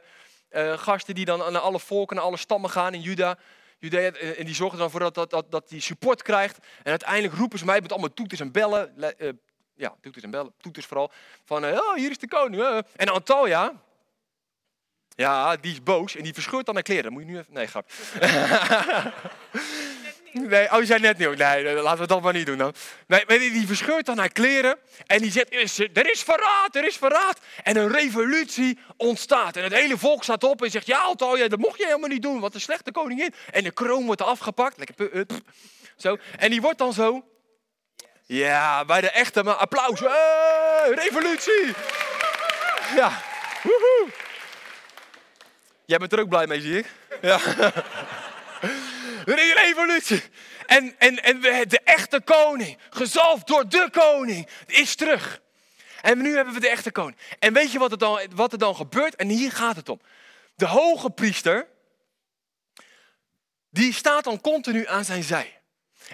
uh, 0.50 0.78
gasten 0.78 1.16
die 1.16 1.26
dan 1.26 1.38
naar 1.38 1.62
alle 1.62 1.80
volken, 1.80 2.16
naar 2.16 2.26
alle 2.26 2.38
stammen 2.38 2.70
gaan 2.70 2.94
in 2.94 3.02
Juda. 3.02 3.38
Judea, 3.78 4.12
en 4.12 4.46
die 4.46 4.56
zorgen 4.56 4.78
dan 4.78 4.92
voor 4.92 5.00
dat, 5.00 5.16
dat, 5.30 5.46
dat, 5.50 5.74
support 5.78 6.22
krijgt. 6.22 6.58
En 6.58 6.90
uiteindelijk 6.90 7.34
roepen 7.34 7.60
ze 7.60 7.66
mij 7.66 7.82
met 7.82 7.92
allemaal 7.92 8.14
toeters 8.14 8.40
en 8.40 8.52
bellen. 8.52 8.94
Ja, 9.76 9.96
toeters 10.02 10.24
en 10.24 10.32
bellen, 10.32 10.54
toeters 10.58 10.86
vooral. 10.86 11.12
Van, 11.46 11.66
oh, 11.66 11.94
hier 11.94 12.10
is 12.10 12.18
de 12.18 12.28
koning. 12.28 12.84
En 12.96 13.10
Antalya, 13.10 13.85
ja, 15.16 15.56
die 15.56 15.72
is 15.72 15.84
boos 15.84 16.16
en 16.16 16.24
die 16.24 16.34
verscheurt 16.34 16.66
dan 16.66 16.74
haar 16.74 16.84
kleren. 16.84 17.14
moet 17.14 17.22
je 17.22 17.28
nu 17.28 17.38
even... 17.38 17.54
Nee, 17.54 17.68
grap. 17.68 17.92
Nee, 20.42 20.72
oh, 20.72 20.80
je 20.80 20.86
zei 20.86 21.00
net 21.00 21.18
niet. 21.18 21.38
Nee, 21.38 21.74
laten 21.74 22.02
we 22.02 22.08
dat 22.08 22.22
maar 22.22 22.34
niet 22.34 22.46
doen 22.46 22.58
dan. 22.58 22.74
Nee, 23.08 23.26
die 23.26 23.68
verscheurt 23.68 24.06
dan 24.06 24.18
haar 24.18 24.30
kleren 24.30 24.78
en 25.06 25.22
die 25.22 25.32
zegt, 25.32 25.54
er 25.94 26.12
is 26.12 26.24
verraad, 26.24 26.76
er 26.76 26.86
is 26.86 26.98
verraad. 26.98 27.40
En 27.64 27.78
een 27.78 27.92
revolutie 27.92 28.80
ontstaat. 28.98 29.56
En 29.56 29.64
het 29.64 29.74
hele 29.74 29.98
volk 29.98 30.24
staat 30.24 30.44
op 30.44 30.64
en 30.64 30.72
zegt, 30.72 30.86
ja 30.86 31.00
Altalja, 31.00 31.48
dat 31.48 31.60
mocht 31.60 31.78
je 31.78 31.86
helemaal 31.86 32.10
niet 32.10 32.22
doen, 32.22 32.40
wat 32.40 32.54
een 32.54 32.62
slechte 32.62 32.92
koningin. 32.92 33.34
En 33.52 33.64
de 33.64 33.72
kroon 33.72 34.06
wordt 34.06 34.22
afgepakt, 34.22 34.78
lekker 34.78 35.26
zo. 35.98 36.18
En 36.38 36.50
die 36.50 36.62
wordt 36.62 36.78
dan 36.78 36.94
zo, 36.94 37.26
ja, 38.26 38.86
bij 38.86 39.02
de 39.02 39.10
echte, 39.10 39.44
maar 39.44 39.56
applaus, 39.56 40.00
hey, 40.00 40.92
revolutie. 40.96 41.74
Ja, 42.96 43.22
woehoe. 43.64 44.25
Jij 45.86 45.98
bent 45.98 46.14
er 46.14 46.20
ook 46.20 46.30
blij 46.30 46.48
mee, 46.48 46.62
zie 46.62 46.78
ik. 46.78 46.92
Ja. 47.22 47.40
Een 49.26 49.54
revolutie. 49.54 50.24
En, 50.66 50.96
en, 50.98 51.24
en 51.24 51.42
de 51.42 51.80
echte 51.84 52.22
koning, 52.22 52.78
gezalfd 52.90 53.48
door 53.48 53.70
de 53.70 53.90
koning, 53.92 54.48
is 54.66 54.96
terug. 54.96 55.42
En 56.02 56.22
nu 56.22 56.36
hebben 56.36 56.54
we 56.54 56.60
de 56.60 56.70
echte 56.70 56.92
koning. 56.92 57.18
En 57.40 57.54
weet 57.54 57.72
je 57.72 57.80
wat 57.80 57.92
er 57.92 57.98
dan, 57.98 58.20
wat 58.36 58.52
er 58.52 58.58
dan 58.58 58.76
gebeurt? 58.76 59.16
En 59.16 59.28
hier 59.28 59.52
gaat 59.52 59.76
het 59.76 59.90
om. 59.90 60.02
De 60.56 60.66
hoge 60.66 61.10
priester, 61.10 61.68
die 63.70 63.94
staat 63.94 64.24
dan 64.24 64.42
continu 64.42 64.88
aan 64.88 65.06
zijn 65.06 65.24
zij. 65.24 65.62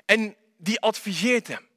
En 0.05 0.35
die 0.57 0.79
adviseert 0.79 1.47
hem. 1.47 1.67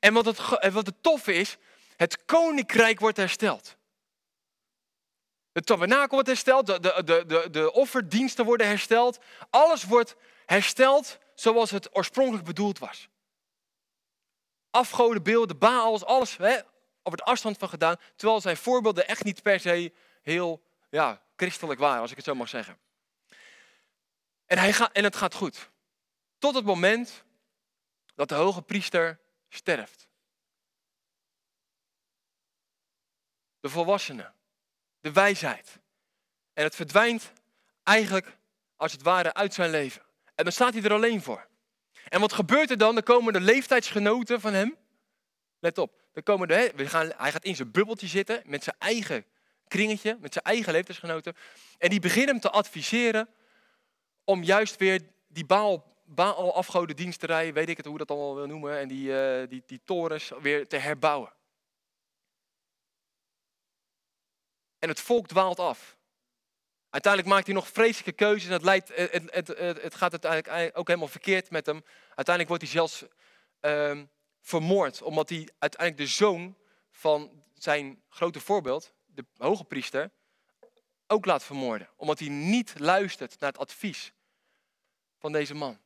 En 0.00 0.12
wat 0.12 0.24
het, 0.24 0.38
wat 0.72 0.86
het 0.86 1.02
toffe 1.02 1.34
is, 1.34 1.56
het 1.96 2.24
koninkrijk 2.24 3.00
wordt 3.00 3.16
hersteld. 3.16 3.76
De 5.52 5.62
tabernakel 5.62 6.08
wordt 6.08 6.28
hersteld, 6.28 6.66
de, 6.66 6.80
de, 6.80 7.24
de, 7.26 7.50
de, 7.50 7.72
offerdiensten 7.72 8.44
worden 8.44 8.66
hersteld. 8.66 9.18
Alles 9.50 9.84
wordt 9.84 10.16
hersteld 10.46 11.18
zoals 11.34 11.70
het 11.70 11.96
oorspronkelijk 11.96 12.44
bedoeld 12.44 12.78
was. 12.78 13.08
Afgoden, 14.70 15.22
beelden, 15.22 15.58
baals, 15.58 16.04
alles 16.04 16.36
hè, 16.36 16.60
op 17.02 17.12
het 17.12 17.22
afstand 17.22 17.58
van 17.58 17.68
gedaan. 17.68 17.96
Terwijl 18.16 18.40
zijn 18.40 18.56
voorbeelden 18.56 19.08
echt 19.08 19.24
niet 19.24 19.42
per 19.42 19.60
se 19.60 19.92
heel 20.22 20.62
ja, 20.90 21.22
christelijk 21.36 21.80
waren, 21.80 22.00
als 22.00 22.10
ik 22.10 22.16
het 22.16 22.26
zo 22.26 22.34
mag 22.34 22.48
zeggen. 22.48 22.78
En, 24.46 24.58
hij 24.58 24.72
gaat, 24.72 24.92
en 24.92 25.04
het 25.04 25.16
gaat 25.16 25.34
goed. 25.34 25.70
Tot 26.38 26.54
het 26.54 26.64
moment 26.64 27.24
dat 28.14 28.28
de 28.28 28.34
hoge 28.34 28.62
priester 28.62 29.20
sterft. 29.48 30.08
De 33.60 33.68
volwassene 33.68 34.32
de 35.02 35.12
wijsheid. 35.12 35.78
En 36.52 36.64
het 36.64 36.74
verdwijnt 36.74 37.32
eigenlijk 37.82 38.36
als 38.76 38.92
het 38.92 39.02
ware 39.02 39.34
uit 39.34 39.54
zijn 39.54 39.70
leven. 39.70 40.02
En 40.34 40.44
dan 40.44 40.52
staat 40.52 40.74
hij 40.74 40.82
er 40.82 40.92
alleen 40.92 41.22
voor. 41.22 41.48
En 42.08 42.20
wat 42.20 42.32
gebeurt 42.32 42.70
er 42.70 42.78
dan? 42.78 42.94
Dan 42.94 43.02
komen 43.02 43.32
de 43.32 43.40
leeftijdsgenoten 43.40 44.40
van 44.40 44.52
hem. 44.52 44.76
Let 45.58 45.78
op. 45.78 46.00
Dan 46.12 46.22
komen 46.22 46.48
we 46.48 46.88
gaan, 46.88 47.12
hij 47.16 47.32
gaat 47.32 47.44
in 47.44 47.56
zijn 47.56 47.70
bubbeltje 47.70 48.06
zitten 48.06 48.42
met 48.46 48.64
zijn 48.64 48.76
eigen 48.78 49.24
kringetje, 49.68 50.16
met 50.20 50.32
zijn 50.32 50.44
eigen 50.44 50.72
leeftijdsgenoten. 50.72 51.36
En 51.78 51.90
die 51.90 52.00
beginnen 52.00 52.28
hem 52.28 52.40
te 52.40 52.50
adviseren 52.50 53.28
om 54.24 54.42
juist 54.42 54.76
weer 54.76 55.00
die 55.28 55.46
baal, 55.46 55.96
baal 56.04 56.54
afgodendiensterij, 56.54 57.52
weet 57.52 57.68
ik 57.68 57.76
het 57.76 57.86
hoe 57.86 57.98
dat 57.98 58.10
allemaal 58.10 58.34
wil 58.34 58.46
noemen, 58.46 58.78
en 58.78 58.88
die, 58.88 59.08
uh, 59.08 59.48
die, 59.48 59.62
die 59.66 59.80
torens 59.84 60.32
weer 60.40 60.68
te 60.68 60.76
herbouwen. 60.76 61.32
En 64.82 64.88
het 64.88 65.00
volk 65.00 65.26
dwaalt 65.26 65.58
af. 65.58 65.96
Uiteindelijk 66.90 67.32
maakt 67.32 67.46
hij 67.46 67.54
nog 67.54 67.68
vreselijke 67.68 68.12
keuzes 68.12 68.46
en 68.46 68.52
het, 68.52 68.62
leidt, 68.62 68.88
het, 68.94 69.30
het, 69.30 69.82
het, 69.82 69.94
gaat 69.94 70.22
uiteindelijk 70.22 70.78
ook 70.78 70.86
helemaal 70.86 71.08
verkeerd 71.08 71.50
met 71.50 71.66
hem. 71.66 71.84
Uiteindelijk 72.06 72.48
wordt 72.48 72.62
hij 72.62 72.72
zelfs 72.72 73.04
um, 73.60 74.10
vermoord, 74.40 75.02
omdat 75.02 75.28
hij 75.28 75.48
uiteindelijk 75.58 76.08
de 76.08 76.14
zoon 76.14 76.56
van 76.90 77.42
zijn 77.54 78.02
grote 78.08 78.40
voorbeeld, 78.40 78.92
de 79.06 79.24
hoge 79.36 79.64
priester, 79.64 80.10
ook 81.06 81.24
laat 81.24 81.44
vermoorden. 81.44 81.88
Omdat 81.96 82.18
hij 82.18 82.28
niet 82.28 82.78
luistert 82.78 83.40
naar 83.40 83.50
het 83.50 83.60
advies 83.60 84.12
van 85.18 85.32
deze 85.32 85.54
man. 85.54 85.78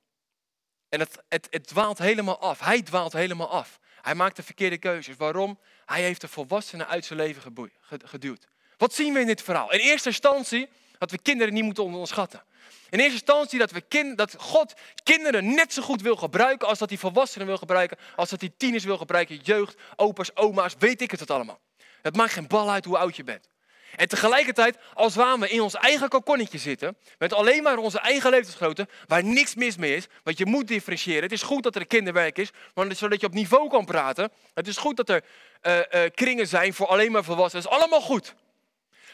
En 0.88 1.00
het, 1.00 1.22
het, 1.28 1.46
het 1.50 1.66
dwaalt 1.66 1.98
helemaal 1.98 2.40
af. 2.40 2.60
Hij 2.60 2.82
dwaalt 2.82 3.12
helemaal 3.12 3.50
af. 3.50 3.80
Hij 4.02 4.14
maakt 4.14 4.36
de 4.36 4.42
verkeerde 4.42 4.78
keuzes. 4.78 5.16
Waarom? 5.16 5.60
Hij 5.84 6.02
heeft 6.02 6.20
de 6.20 6.28
volwassenen 6.28 6.88
uit 6.88 7.04
zijn 7.04 7.18
leven 7.18 7.54
geduwd. 7.86 8.46
Wat 8.76 8.94
zien 8.94 9.12
we 9.12 9.20
in 9.20 9.26
dit 9.26 9.42
verhaal? 9.42 9.72
In 9.72 9.78
eerste 9.78 10.08
instantie 10.08 10.68
dat 10.98 11.10
we 11.10 11.18
kinderen 11.18 11.54
niet 11.54 11.64
moeten 11.64 11.84
onderschatten. 11.84 12.42
In 12.90 12.98
eerste 12.98 13.12
instantie 13.12 13.58
dat, 13.58 13.70
we 13.70 13.80
kind, 13.80 14.18
dat 14.18 14.34
God 14.38 14.74
kinderen 15.02 15.54
net 15.54 15.72
zo 15.72 15.82
goed 15.82 16.02
wil 16.02 16.16
gebruiken 16.16 16.68
als 16.68 16.78
dat 16.78 16.88
hij 16.88 16.98
volwassenen 16.98 17.46
wil 17.46 17.56
gebruiken, 17.56 17.98
als 18.16 18.30
dat 18.30 18.40
hij 18.40 18.52
tieners 18.56 18.84
wil 18.84 18.96
gebruiken, 18.96 19.36
jeugd, 19.42 19.76
opa's, 19.96 20.30
oma's, 20.34 20.74
weet 20.78 21.00
ik 21.00 21.10
het 21.10 21.30
allemaal. 21.30 21.60
Het 22.02 22.16
maakt 22.16 22.32
geen 22.32 22.46
bal 22.46 22.70
uit 22.70 22.84
hoe 22.84 22.98
oud 22.98 23.16
je 23.16 23.24
bent. 23.24 23.48
En 23.96 24.08
tegelijkertijd, 24.08 24.76
als 24.94 25.14
we 25.14 25.48
in 25.48 25.60
ons 25.60 25.74
eigen 25.74 26.08
kokonnetje 26.08 26.58
zitten, 26.58 26.96
met 27.18 27.32
alleen 27.32 27.62
maar 27.62 27.76
onze 27.76 27.98
eigen 27.98 28.30
leeftijdsgrootte, 28.30 28.88
waar 29.06 29.24
niks 29.24 29.54
mis 29.54 29.76
mee 29.76 29.96
is, 29.96 30.06
want 30.22 30.38
je 30.38 30.46
moet 30.46 30.68
differentiëren. 30.68 31.22
Het 31.22 31.32
is 31.32 31.42
goed 31.42 31.62
dat 31.62 31.74
er 31.74 31.86
kinderwerk 31.86 32.38
is, 32.38 32.50
maar 32.74 32.94
zodat 32.94 33.20
je 33.20 33.26
op 33.26 33.34
niveau 33.34 33.68
kan 33.68 33.84
praten. 33.84 34.30
Het 34.54 34.68
is 34.68 34.76
goed 34.76 34.96
dat 34.96 35.08
er 35.08 35.24
uh, 35.62 35.76
uh, 35.76 36.10
kringen 36.14 36.46
zijn 36.46 36.74
voor 36.74 36.86
alleen 36.86 37.12
maar 37.12 37.24
volwassenen. 37.24 37.64
Dat 37.64 37.72
is 37.72 37.78
allemaal 37.78 38.00
goed. 38.00 38.34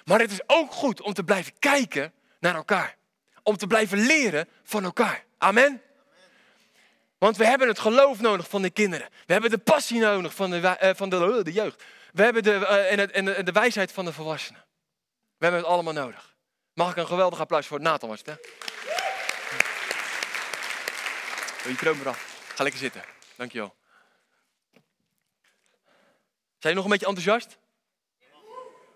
Maar 0.05 0.21
het 0.21 0.31
is 0.31 0.41
ook 0.47 0.73
goed 0.73 1.01
om 1.01 1.13
te 1.13 1.25
blijven 1.25 1.53
kijken 1.59 2.13
naar 2.41 2.55
elkaar. 2.55 2.97
Om 3.43 3.57
te 3.57 3.67
blijven 3.67 3.99
leren 3.99 4.49
van 4.63 4.85
elkaar. 4.85 5.25
Amen. 5.39 5.83
Want 7.19 7.37
we 7.37 7.47
hebben 7.47 7.69
het 7.69 7.79
geloof 7.79 8.21
nodig 8.21 8.49
van 8.49 8.63
de 8.63 8.71
kinderen. 8.71 9.09
We 9.27 9.33
hebben 9.33 9.51
de 9.51 9.59
passie 9.59 10.01
nodig 10.01 10.35
van 10.35 10.51
de, 10.51 10.57
uh, 10.83 10.91
van 10.95 11.09
de, 11.09 11.17
uh, 11.17 11.45
de 11.45 11.53
jeugd. 11.53 11.85
We 12.13 12.23
hebben 12.23 12.43
de, 12.43 12.51
uh, 12.51 12.93
en, 12.93 12.99
het, 12.99 13.11
en, 13.11 13.25
de, 13.25 13.43
de, 13.43 13.53
wijsheid 13.53 13.93
van 13.93 14.05
de 14.05 14.13
volwassenen. 14.13 14.65
We 15.39 15.45
hebben 15.45 15.61
het 15.61 15.71
allemaal 15.71 15.93
nodig. 15.93 16.35
Mag 16.75 16.91
ik 16.91 16.97
een 16.97 17.07
geweldig 17.07 17.41
applaus 17.41 17.67
voor 17.67 17.81
Nathan 17.81 18.09
was 18.09 18.19
het, 18.19 18.27
hè? 18.27 18.35
je 21.69 21.77
kroon 21.77 22.01
eraf. 22.01 22.43
Ga 22.55 22.63
lekker 22.63 22.81
zitten. 22.81 23.05
Dankjewel. 23.37 23.75
Zijn 26.59 26.75
je 26.75 26.75
nog 26.75 26.85
een 26.85 26.91
beetje 26.91 27.07
enthousiast? 27.07 27.59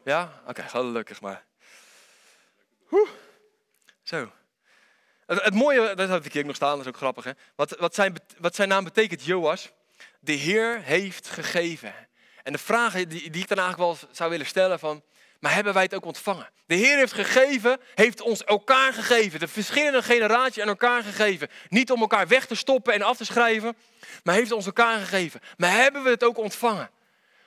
Ja? 0.07 0.43
Oké, 0.47 0.63
gelukkig 0.63 1.21
maar. 1.21 1.45
Zo. 4.03 4.33
Het, 5.27 5.43
het, 5.43 5.55
mooie, 5.55 5.95
dat 5.95 6.09
heb 6.09 6.25
ik 6.25 6.33
hier 6.33 6.45
nog 6.45 6.57
staan, 6.57 6.71
dat 6.71 6.81
is 6.81 6.87
ook 6.87 6.97
grappig. 6.97 7.25
Hè? 7.25 7.31
Wat, 7.55 7.77
wat, 7.79 7.95
zijn, 7.95 8.15
wat 8.39 8.55
zijn 8.55 8.69
naam 8.69 8.85
betekent, 8.85 9.25
Joas? 9.25 9.71
De 10.21 10.33
Heer 10.33 10.83
heeft 10.83 11.29
gegeven. 11.29 11.95
En 12.43 12.53
de 12.53 12.59
vraag 12.59 12.93
die, 12.93 13.07
die 13.07 13.43
ik 13.43 13.49
dan 13.49 13.59
eigenlijk 13.59 13.79
wel 13.79 14.11
zou 14.11 14.31
willen 14.31 14.47
stellen 14.47 14.79
van, 14.79 15.03
maar 15.41 15.55
hebben 15.55 15.75
wij 15.75 15.83
het 15.83 15.95
ook 15.95 16.05
ontvangen? 16.05 16.51
De 16.67 16.75
Heer 16.75 16.97
heeft 16.97 17.13
gegeven, 17.13 17.81
heeft 17.95 18.21
ons 18.21 18.45
elkaar 18.45 18.93
gegeven. 18.93 19.41
De 19.41 19.49
verschillende 19.49 20.03
generaties 20.03 20.63
aan 20.63 20.69
elkaar 20.69 21.03
gegeven. 21.03 21.49
Niet 21.69 21.91
om 21.91 22.01
elkaar 22.01 22.29
weg 22.29 22.47
te 22.47 22.55
stoppen 22.55 22.95
en 22.95 23.03
af 23.03 23.17
te 23.17 23.25
schrijven, 23.25 23.77
maar 24.23 24.35
heeft 24.35 24.53
ons 24.53 24.67
elkaar 24.67 24.99
gegeven. 24.99 25.41
Maar 25.57 25.73
hebben 25.73 26.03
we 26.03 26.11
het 26.11 26.25
ook 26.25 26.39
ontvangen? 26.39 26.91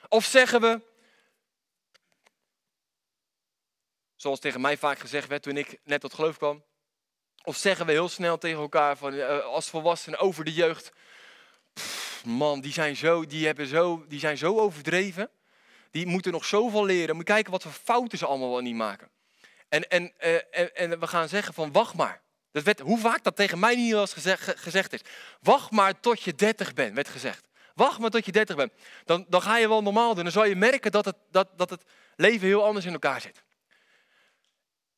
Of 0.08 0.24
zeggen 0.24 0.60
we, 0.60 0.80
Zoals 4.20 4.40
tegen 4.40 4.60
mij 4.60 4.76
vaak 4.76 4.98
gezegd 4.98 5.28
werd 5.28 5.42
toen 5.42 5.56
ik 5.56 5.78
net 5.84 6.00
tot 6.00 6.14
geloof 6.14 6.36
kwam. 6.36 6.64
Of 7.44 7.56
zeggen 7.56 7.86
we 7.86 7.92
heel 7.92 8.08
snel 8.08 8.38
tegen 8.38 8.60
elkaar 8.60 8.96
van, 8.96 9.14
uh, 9.14 9.44
als 9.44 9.68
volwassenen 9.68 10.18
over 10.18 10.44
de 10.44 10.52
jeugd. 10.52 10.92
Man, 12.24 12.60
die 12.60 12.72
zijn, 12.72 12.96
zo, 12.96 13.26
die, 13.26 13.46
hebben 13.46 13.66
zo, 13.66 14.04
die 14.08 14.18
zijn 14.18 14.38
zo 14.38 14.58
overdreven. 14.58 15.30
Die 15.90 16.06
moeten 16.06 16.32
nog 16.32 16.44
zoveel 16.44 16.84
leren. 16.84 17.16
Moet 17.16 17.24
kijken 17.24 17.52
wat 17.52 17.62
voor 17.62 17.72
fouten 17.72 18.18
ze 18.18 18.26
allemaal 18.26 18.50
wel 18.50 18.60
niet 18.60 18.74
maken. 18.74 19.10
En, 19.68 19.88
en, 19.88 20.12
uh, 20.24 20.80
en, 20.80 21.00
we 21.00 21.06
gaan 21.06 21.28
zeggen 21.28 21.54
van 21.54 21.72
wacht 21.72 21.94
maar. 21.94 22.22
Dat 22.52 22.62
werd, 22.62 22.80
hoe 22.80 22.98
vaak 22.98 23.22
dat 23.22 23.36
tegen 23.36 23.58
mij 23.58 23.74
niet 23.76 23.94
eens 23.94 24.12
gezegd, 24.12 24.58
gezegd 24.60 24.92
is. 24.92 25.00
Wacht 25.40 25.70
maar 25.70 26.00
tot 26.00 26.22
je 26.22 26.34
30 26.34 26.74
bent, 26.74 26.94
werd 26.94 27.08
gezegd. 27.08 27.48
Wacht 27.74 27.98
maar 27.98 28.10
tot 28.10 28.24
je 28.24 28.32
30 28.32 28.56
bent. 28.56 28.72
Dan, 29.04 29.26
dan 29.28 29.42
ga 29.42 29.56
je 29.58 29.68
wel 29.68 29.82
normaal 29.82 30.14
doen. 30.14 30.24
Dan 30.24 30.32
zal 30.32 30.44
je 30.44 30.56
merken 30.56 30.92
dat 30.92 31.04
het, 31.04 31.16
dat, 31.30 31.48
dat 31.56 31.70
het 31.70 31.84
leven 32.16 32.46
heel 32.46 32.64
anders 32.64 32.84
in 32.86 32.92
elkaar 32.92 33.20
zit. 33.20 33.42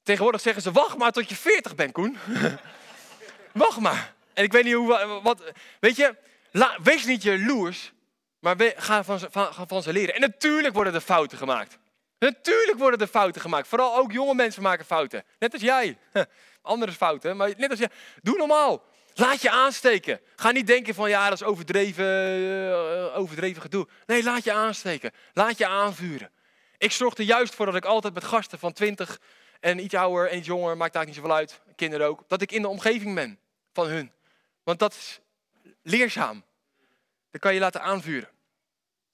Tegenwoordig 0.02 0.40
zeggen 0.40 0.62
ze, 0.62 0.72
wacht 0.72 0.96
maar 0.96 1.12
tot 1.12 1.28
je 1.28 1.34
40 1.34 1.74
bent, 1.74 1.92
Koen. 1.92 2.18
wacht 3.52 3.80
maar. 3.80 4.14
En 4.32 4.44
ik 4.44 4.52
weet 4.52 4.64
niet 4.64 4.74
hoe, 4.74 5.20
wat, 5.22 5.42
weet 5.80 5.96
je, 5.96 6.16
wees 6.82 7.04
niet 7.04 7.22
jaloers, 7.22 7.92
maar 8.38 8.56
ga, 8.76 9.04
van, 9.04 9.20
van, 9.30 9.54
ga 9.54 9.66
van 9.66 9.82
ze 9.82 9.92
leren. 9.92 10.14
En 10.14 10.20
natuurlijk 10.20 10.74
worden 10.74 10.94
er 10.94 11.00
fouten 11.00 11.38
gemaakt. 11.38 11.78
Natuurlijk 12.18 12.78
worden 12.78 13.00
er 13.00 13.06
fouten 13.06 13.40
gemaakt. 13.40 13.68
Vooral 13.68 13.96
ook 13.96 14.12
jonge 14.12 14.34
mensen 14.34 14.62
maken 14.62 14.84
fouten. 14.84 15.24
Net 15.38 15.52
als 15.52 15.62
jij. 15.62 15.98
Andere 16.62 16.92
fouten, 16.92 17.36
maar 17.36 17.52
net 17.56 17.70
als 17.70 17.78
jij. 17.78 17.90
Doe 18.22 18.36
normaal. 18.36 18.82
Laat 19.14 19.42
je 19.42 19.50
aansteken. 19.50 20.20
Ga 20.36 20.50
niet 20.50 20.66
denken 20.66 20.94
van 20.94 21.08
ja, 21.08 21.28
dat 21.28 21.40
is 21.40 21.46
overdreven, 21.46 22.38
uh, 22.38 23.18
overdreven 23.18 23.62
gedoe. 23.62 23.88
Nee, 24.06 24.22
laat 24.22 24.44
je 24.44 24.52
aansteken. 24.52 25.12
Laat 25.32 25.58
je 25.58 25.66
aanvuren. 25.66 26.30
Ik 26.78 26.92
zorg 26.92 27.16
er 27.16 27.24
juist 27.24 27.54
voor 27.54 27.66
dat 27.66 27.74
ik 27.74 27.84
altijd 27.84 28.14
met 28.14 28.24
gasten 28.24 28.58
van 28.58 28.72
20 28.72 29.20
en 29.62 29.85
iets 29.85 29.94
ouder 29.94 30.31
en 30.31 30.38
iets 30.38 30.46
jonger, 30.46 30.77
maakt 30.77 30.92
daar 30.92 31.05
niet 31.05 31.14
zoveel 31.14 31.35
uit, 31.35 31.61
kinderen 31.77 32.07
ook, 32.07 32.29
dat 32.29 32.42
ik 32.42 32.53
in 32.53 32.62
de 32.62 32.68
omgeving 32.68 33.14
ben 33.14 33.38
van 33.72 33.87
hun. 33.87 34.12
Want 34.62 34.79
dat 34.79 34.94
is 34.94 35.20
leerzaam. 35.83 36.44
Dan 37.31 37.40
kan 37.40 37.55
je 37.55 37.61
laten 37.61 37.83
aanvuren. 37.83 38.29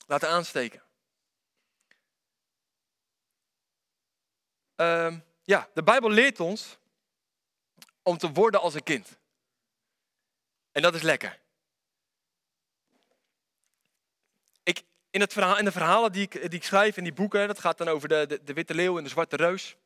Laten 0.07 0.29
aansteken. 0.29 0.83
Uh, 4.77 5.17
ja, 5.43 5.69
de 5.75 5.83
Bijbel 5.83 6.11
leert 6.11 6.41
ons 6.41 6.79
om 8.03 8.19
te 8.19 8.33
worden 8.33 8.61
als 8.61 8.75
een 8.75 8.83
kind. 8.83 9.19
En 10.73 10.83
dat 10.83 10.95
is 10.95 11.03
lekker. 11.03 11.39
Ik, 14.63 14.83
in, 15.11 15.21
het 15.21 15.33
verhaal, 15.33 15.59
in 15.59 15.65
de 15.65 15.73
verhalen 15.73 16.13
die 16.13 16.23
ik, 16.23 16.33
die 16.33 16.59
ik 16.59 16.65
schrijf 16.65 16.97
in 16.97 17.05
die 17.05 17.13
boeken, 17.13 17.47
dat 17.47 17.59
gaat 17.59 17.79
dan 17.79 17.89
over 17.89 18.09
de, 18.09 18.41
de 18.45 18.53
witte 18.53 18.75
leeuw 18.75 18.99
en 18.99 19.05
de 19.05 19.11
zwarte 19.11 19.37
reus. 19.37 19.77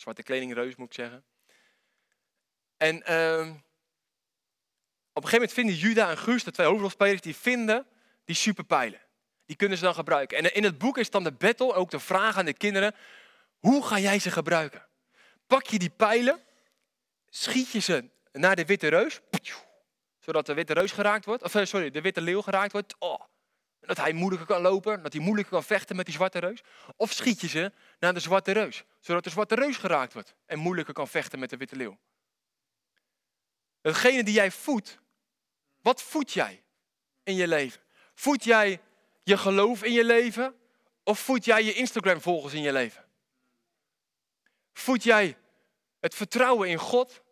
Zwarte 0.00 0.22
kledingreus 0.22 0.76
moet 0.76 0.86
ik 0.86 0.94
zeggen. 0.94 1.24
En 2.76 2.94
uh, 2.94 3.54
op 5.12 5.24
een 5.24 5.28
gegeven 5.28 5.32
moment 5.32 5.52
vinden 5.52 5.74
Juda 5.74 6.10
en 6.10 6.18
Guus, 6.18 6.44
de 6.44 6.50
twee 6.50 6.66
hoofdrolspelers, 6.66 7.20
die 7.20 7.36
vinden 7.36 7.86
die 8.24 8.36
superpijlen. 8.36 9.00
Die 9.46 9.56
kunnen 9.56 9.78
ze 9.78 9.84
dan 9.84 9.94
gebruiken. 9.94 10.38
En 10.38 10.54
in 10.54 10.64
het 10.64 10.78
boek 10.78 10.98
is 10.98 11.10
dan 11.10 11.24
de 11.24 11.32
battle, 11.32 11.74
ook 11.74 11.90
de 11.90 12.00
vraag 12.00 12.36
aan 12.36 12.44
de 12.44 12.52
kinderen, 12.52 12.94
hoe 13.58 13.86
ga 13.86 13.98
jij 13.98 14.18
ze 14.18 14.30
gebruiken? 14.30 14.86
Pak 15.46 15.66
je 15.66 15.78
die 15.78 15.90
pijlen, 15.90 16.42
schiet 17.28 17.70
je 17.70 17.78
ze 17.78 18.10
naar 18.32 18.56
de 18.56 18.64
witte 18.64 18.88
reus, 18.88 19.20
zodat 20.18 20.46
de 20.46 20.54
witte 20.54 20.72
reus 20.72 20.92
geraakt 20.92 21.24
wordt, 21.24 21.42
of 21.42 21.54
eh, 21.54 21.64
sorry, 21.64 21.90
de 21.90 22.00
witte 22.00 22.20
leeuw 22.20 22.42
geraakt 22.42 22.72
wordt. 22.72 22.94
Oh, 22.98 23.20
dat 23.88 23.96
hij 23.96 24.12
moeilijker 24.12 24.46
kan 24.46 24.62
lopen, 24.62 25.02
dat 25.02 25.12
hij 25.12 25.22
moeilijker 25.22 25.54
kan 25.54 25.64
vechten 25.64 25.96
met 25.96 26.04
die 26.04 26.14
zwarte 26.14 26.38
reus. 26.38 26.62
Of 26.96 27.12
schiet 27.12 27.40
je 27.40 27.48
ze 27.48 27.72
naar 27.98 28.14
de 28.14 28.20
zwarte 28.20 28.52
reus, 28.52 28.84
zodat 29.00 29.24
de 29.24 29.30
zwarte 29.30 29.54
reus 29.54 29.76
geraakt 29.76 30.12
wordt 30.12 30.34
en 30.46 30.58
moeilijker 30.58 30.94
kan 30.94 31.08
vechten 31.08 31.38
met 31.38 31.50
de 31.50 31.56
witte 31.56 31.76
leeuw. 31.76 31.98
Hetgene 33.80 34.24
die 34.24 34.34
jij 34.34 34.50
voedt, 34.50 34.98
wat 35.82 36.02
voed 36.02 36.32
jij 36.32 36.62
in 37.22 37.34
je 37.34 37.48
leven? 37.48 37.80
Voed 38.14 38.44
jij 38.44 38.80
je 39.22 39.38
geloof 39.38 39.82
in 39.82 39.92
je 39.92 40.04
leven 40.04 40.54
of 41.02 41.18
voed 41.18 41.44
jij 41.44 41.64
je 41.64 41.72
Instagram-volgers 41.72 42.54
in 42.54 42.62
je 42.62 42.72
leven? 42.72 43.04
Voed 44.72 45.02
jij 45.02 45.36
het 46.00 46.14
vertrouwen 46.14 46.68
in 46.68 46.78
God? 46.78 47.22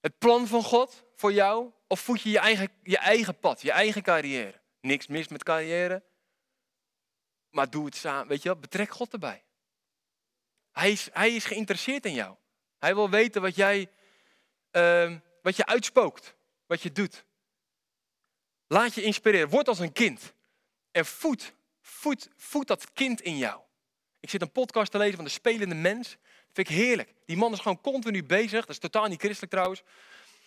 Het 0.00 0.18
plan 0.18 0.46
van 0.46 0.62
God 0.62 1.04
voor 1.14 1.32
jou? 1.32 1.70
Of 1.86 2.00
voed 2.00 2.20
je 2.22 2.30
je 2.30 2.38
eigen, 2.38 2.68
je 2.82 2.98
eigen 2.98 3.38
pad, 3.38 3.62
je 3.62 3.70
eigen 3.70 4.02
carrière? 4.02 4.62
Niks 4.84 5.06
mis 5.06 5.28
met 5.28 5.42
carrière. 5.42 6.02
Maar 7.50 7.70
doe 7.70 7.84
het 7.84 7.96
samen. 7.96 8.28
Weet 8.28 8.42
je 8.42 8.48
wat? 8.48 8.60
Betrek 8.60 8.90
God 8.90 9.12
erbij. 9.12 9.44
Hij 10.72 10.92
is, 10.92 11.08
hij 11.12 11.34
is 11.34 11.44
geïnteresseerd 11.44 12.06
in 12.06 12.14
jou. 12.14 12.36
Hij 12.78 12.94
wil 12.94 13.10
weten 13.10 13.42
wat 13.42 13.56
jij, 13.56 13.90
uh, 14.72 15.16
wat 15.42 15.56
je 15.56 15.66
uitspookt. 15.66 16.34
Wat 16.66 16.82
je 16.82 16.92
doet. 16.92 17.24
Laat 18.66 18.94
je 18.94 19.02
inspireren. 19.02 19.48
Word 19.48 19.68
als 19.68 19.78
een 19.78 19.92
kind. 19.92 20.32
En 20.90 21.06
voed, 21.06 21.54
voed, 21.80 22.28
voed 22.36 22.66
dat 22.66 22.92
kind 22.92 23.20
in 23.20 23.36
jou. 23.36 23.60
Ik 24.20 24.30
zit 24.30 24.42
een 24.42 24.52
podcast 24.52 24.90
te 24.90 24.98
lezen 24.98 25.16
van 25.16 25.24
de 25.24 25.30
spelende 25.30 25.74
mens. 25.74 26.10
Dat 26.10 26.18
vind 26.52 26.68
ik 26.68 26.76
heerlijk. 26.76 27.14
Die 27.26 27.36
man 27.36 27.52
is 27.52 27.60
gewoon 27.60 27.80
continu 27.80 28.24
bezig. 28.24 28.60
Dat 28.60 28.68
is 28.68 28.78
totaal 28.78 29.06
niet 29.06 29.20
christelijk 29.20 29.52
trouwens. 29.52 29.82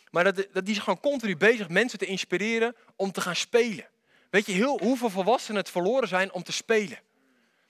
Maar 0.09 0.23
dat, 0.23 0.35
dat, 0.35 0.65
die 0.65 0.75
is 0.75 0.81
gewoon 0.81 0.99
continu 0.99 1.37
bezig 1.37 1.69
mensen 1.69 1.99
te 1.99 2.05
inspireren 2.05 2.75
om 2.95 3.11
te 3.11 3.21
gaan 3.21 3.35
spelen. 3.35 3.89
Weet 4.29 4.45
je 4.45 4.51
heel, 4.51 4.79
hoeveel 4.79 5.09
volwassenen 5.09 5.61
het 5.61 5.69
verloren 5.69 6.07
zijn 6.07 6.31
om 6.31 6.43
te 6.43 6.51
spelen? 6.51 6.97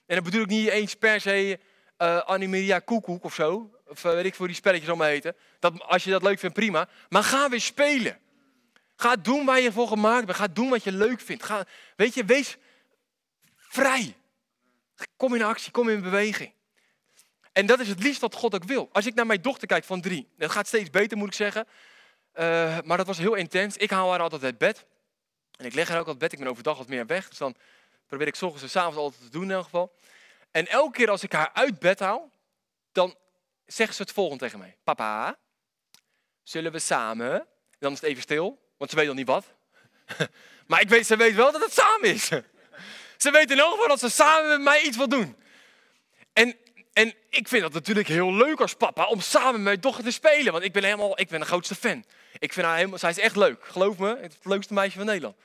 En 0.06 0.14
dan 0.14 0.24
bedoel 0.24 0.42
ik 0.42 0.48
niet 0.48 0.68
eens 0.68 0.94
per 0.94 1.20
se 1.20 1.58
uh, 1.98 2.76
Koekoek 2.84 3.24
of 3.24 3.34
zo. 3.34 3.70
Of 3.86 4.04
uh, 4.04 4.12
weet 4.12 4.24
ik 4.24 4.34
voor 4.34 4.46
die 4.46 4.56
spelletjes 4.56 4.88
allemaal 4.88 5.06
heten. 5.08 5.36
Dat, 5.58 5.82
als 5.82 6.04
je 6.04 6.10
dat 6.10 6.22
leuk 6.22 6.38
vindt, 6.38 6.54
prima. 6.54 6.88
Maar 7.08 7.22
ga 7.22 7.48
weer 7.48 7.60
spelen. 7.60 8.18
Ga 8.96 9.16
doen 9.16 9.44
waar 9.44 9.60
je 9.60 9.72
voor 9.72 9.88
gemaakt 9.88 10.26
bent. 10.26 10.38
Ga 10.38 10.46
doen 10.46 10.68
wat 10.68 10.84
je 10.84 10.92
leuk 10.92 11.20
vindt. 11.20 11.42
Ga, 11.42 11.66
weet 11.96 12.14
je, 12.14 12.24
wees 12.24 12.56
vrij. 13.56 14.16
Kom 15.16 15.34
in 15.34 15.42
actie, 15.42 15.70
kom 15.70 15.88
in 15.88 16.02
beweging. 16.02 16.52
En 17.52 17.66
dat 17.66 17.80
is 17.80 17.88
het 17.88 18.02
liefst 18.02 18.20
wat 18.20 18.34
God 18.34 18.54
ook 18.54 18.64
wil. 18.64 18.88
Als 18.92 19.06
ik 19.06 19.14
naar 19.14 19.26
mijn 19.26 19.42
dochter 19.42 19.68
kijk 19.68 19.84
van 19.84 20.00
drie, 20.00 20.28
dat 20.36 20.50
gaat 20.50 20.66
steeds 20.66 20.90
beter 20.90 21.16
moet 21.16 21.28
ik 21.28 21.34
zeggen. 21.34 21.66
Uh, 22.34 22.78
maar 22.84 22.96
dat 22.96 23.06
was 23.06 23.18
heel 23.18 23.34
intens. 23.34 23.76
Ik 23.76 23.90
haal 23.90 24.10
haar 24.10 24.20
altijd 24.20 24.44
uit 24.44 24.58
bed. 24.58 24.86
En 25.58 25.66
ik 25.66 25.74
leg 25.74 25.88
haar 25.88 26.00
ook 26.00 26.06
uit 26.06 26.18
bed. 26.18 26.32
Ik 26.32 26.38
ben 26.38 26.48
overdag 26.48 26.78
wat 26.78 26.88
meer 26.88 27.06
weg. 27.06 27.28
Dus 27.28 27.38
dan 27.38 27.56
probeer 28.06 28.26
ik 28.26 28.34
s 28.34 28.42
ochtends 28.42 28.62
en 28.62 28.70
s 28.70 28.76
avonds 28.76 28.98
altijd 28.98 29.22
te 29.22 29.30
doen 29.30 29.42
in 29.42 29.50
elk 29.50 29.64
geval. 29.64 29.94
En 30.50 30.66
elke 30.66 30.96
keer 30.96 31.10
als 31.10 31.22
ik 31.22 31.32
haar 31.32 31.50
uit 31.52 31.78
bed 31.78 31.98
haal, 31.98 32.30
dan 32.92 33.16
zegt 33.66 33.94
ze 33.94 34.02
het 34.02 34.12
volgende 34.12 34.44
tegen 34.44 34.58
mij. 34.58 34.76
Papa, 34.84 35.38
zullen 36.42 36.72
we 36.72 36.78
samen... 36.78 37.46
Dan 37.78 37.92
is 37.92 38.00
het 38.00 38.08
even 38.08 38.22
stil, 38.22 38.58
want 38.76 38.90
ze 38.90 38.96
weet 38.96 39.06
nog 39.06 39.14
niet 39.14 39.26
wat. 39.26 39.44
maar 40.66 40.80
ik 40.80 40.88
weet, 40.88 41.06
ze 41.06 41.16
weet 41.16 41.34
wel 41.34 41.52
dat 41.52 41.62
het 41.62 41.72
samen 41.72 42.08
is. 42.08 42.28
Ze 43.16 43.30
weten 43.30 43.56
in 43.56 43.62
elk 43.62 43.72
geval 43.72 43.88
dat 43.88 43.98
ze 43.98 44.08
samen 44.08 44.48
met 44.48 44.60
mij 44.60 44.82
iets 44.82 44.96
wil 44.96 45.08
doen. 45.08 45.36
En, 46.98 47.14
ik 47.30 47.48
vind 47.48 47.62
dat 47.62 47.72
natuurlijk 47.72 48.08
heel 48.08 48.34
leuk 48.34 48.60
als 48.60 48.74
papa 48.74 49.06
om 49.06 49.20
samen 49.20 49.52
met 49.52 49.62
mijn 49.62 49.80
dochter 49.80 50.04
te 50.04 50.10
spelen. 50.10 50.52
Want 50.52 50.64
ik 50.64 50.72
ben 50.72 50.84
helemaal, 50.84 51.20
ik 51.20 51.28
ben 51.28 51.40
de 51.40 51.46
grootste 51.46 51.74
fan. 51.74 52.04
Ik 52.38 52.52
vind 52.52 52.66
haar 52.66 52.76
helemaal, 52.76 52.98
zij 52.98 53.10
is 53.10 53.18
echt 53.18 53.36
leuk. 53.36 53.64
Geloof 53.64 53.98
me, 53.98 54.18
het 54.20 54.36
leukste 54.42 54.74
meisje 54.74 54.96
van 54.96 55.06
Nederland. 55.06 55.36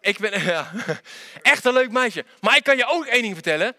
Ik 0.00 0.18
ben 0.18 0.44
ja, 0.44 0.70
echt 1.42 1.64
een 1.64 1.72
leuk 1.72 1.90
meisje. 1.90 2.24
Maar 2.40 2.56
ik 2.56 2.62
kan 2.62 2.76
je 2.76 2.86
ook 2.86 3.06
één 3.06 3.22
ding 3.22 3.34
vertellen. 3.34 3.76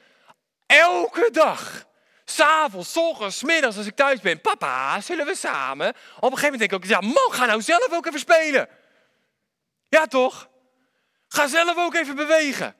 Elke 0.65 1.29
dag, 1.31 1.85
s'avonds, 2.25 2.97
ochtends, 2.97 3.43
middags 3.43 3.77
als 3.77 3.85
ik 3.85 3.95
thuis 3.95 4.19
ben. 4.19 4.41
Papa, 4.41 5.01
zullen 5.01 5.25
we 5.25 5.35
samen? 5.35 5.89
Op 5.89 5.95
een 5.95 6.37
gegeven 6.37 6.41
moment 6.41 6.59
denk 6.59 6.71
ik 6.71 6.77
ook, 6.77 6.85
ja 6.85 6.99
man, 7.01 7.33
ga 7.33 7.45
nou 7.45 7.61
zelf 7.61 7.91
ook 7.91 8.05
even 8.05 8.19
spelen. 8.19 8.69
Ja 9.89 10.07
toch? 10.07 10.49
Ga 11.27 11.47
zelf 11.47 11.77
ook 11.77 11.95
even 11.95 12.15
bewegen. 12.15 12.75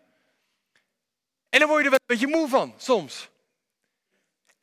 En 1.50 1.60
dan 1.60 1.68
word 1.68 1.80
je 1.80 1.86
er 1.86 1.98
wel 1.98 2.00
een 2.06 2.18
beetje 2.18 2.38
moe 2.38 2.50
van, 2.50 2.74
soms. 2.78 3.32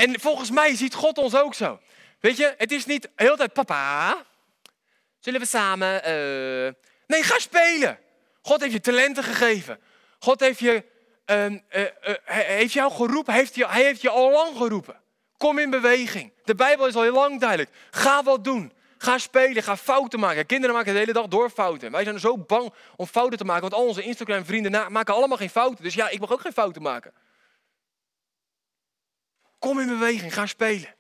En 0.01 0.21
volgens 0.21 0.51
mij 0.51 0.77
ziet 0.77 0.95
God 0.95 1.19
ons 1.19 1.35
ook 1.37 1.55
zo. 1.55 1.81
Weet 2.21 2.37
je, 2.37 2.55
het 2.59 2.73
is 2.73 2.87
niet 2.87 3.09
heel 3.17 3.37
tijd, 3.37 3.53
papa, 3.53 4.17
zullen 5.19 5.41
we 5.41 5.47
samen... 5.47 5.95
Uh... 5.95 6.73
Nee, 7.07 7.23
ga 7.23 7.39
spelen. 7.39 7.99
God 8.43 8.61
heeft 8.61 8.73
je 8.73 8.81
talenten 8.81 9.25
gegeven. 9.25 9.81
God 10.19 10.41
heeft 10.41 10.59
je, 10.59 10.85
uh, 11.27 11.47
uh, 11.47 11.59
heeft 12.27 12.73
jou 12.73 12.93
geroepen, 12.93 13.35
heeft 13.35 13.55
je, 13.55 13.67
hij 13.67 13.83
heeft 13.83 14.01
je 14.01 14.11
al 14.11 14.31
lang 14.31 14.57
geroepen. 14.57 15.01
Kom 15.37 15.59
in 15.59 15.71
beweging. 15.71 16.33
De 16.45 16.55
Bijbel 16.55 16.87
is 16.87 16.95
al 16.95 17.03
heel 17.03 17.13
lang 17.13 17.41
duidelijk. 17.41 17.71
Ga 17.91 18.23
wat 18.23 18.45
doen. 18.45 18.73
Ga 18.99 19.19
spelen, 19.19 19.63
ga 19.63 19.77
fouten 19.77 20.21
maken. 20.21 20.47
Kinderen 20.47 20.75
maken 20.75 20.93
de 20.93 20.99
hele 20.99 21.13
dag 21.13 21.27
door 21.27 21.51
fouten. 21.51 21.91
Wij 21.91 22.05
zijn 22.05 22.21
zo 22.21 22.39
bang 22.39 22.73
om 22.97 23.07
fouten 23.07 23.39
te 23.39 23.45
maken, 23.45 23.63
want 23.63 23.75
al 23.75 23.87
onze 23.87 24.03
Instagram-vrienden 24.03 24.93
maken 24.93 25.15
allemaal 25.15 25.39
geen 25.39 25.51
fouten. 25.51 25.85
Dus 25.85 25.95
ja, 25.95 26.09
ik 26.09 26.21
mag 26.21 26.33
ook 26.33 26.41
geen 26.41 26.53
fouten 26.53 26.83
maken. 26.83 27.13
Kom 29.61 29.81
in 29.81 29.87
beweging, 29.87 30.35
ga 30.35 30.47
spelen. 30.47 30.95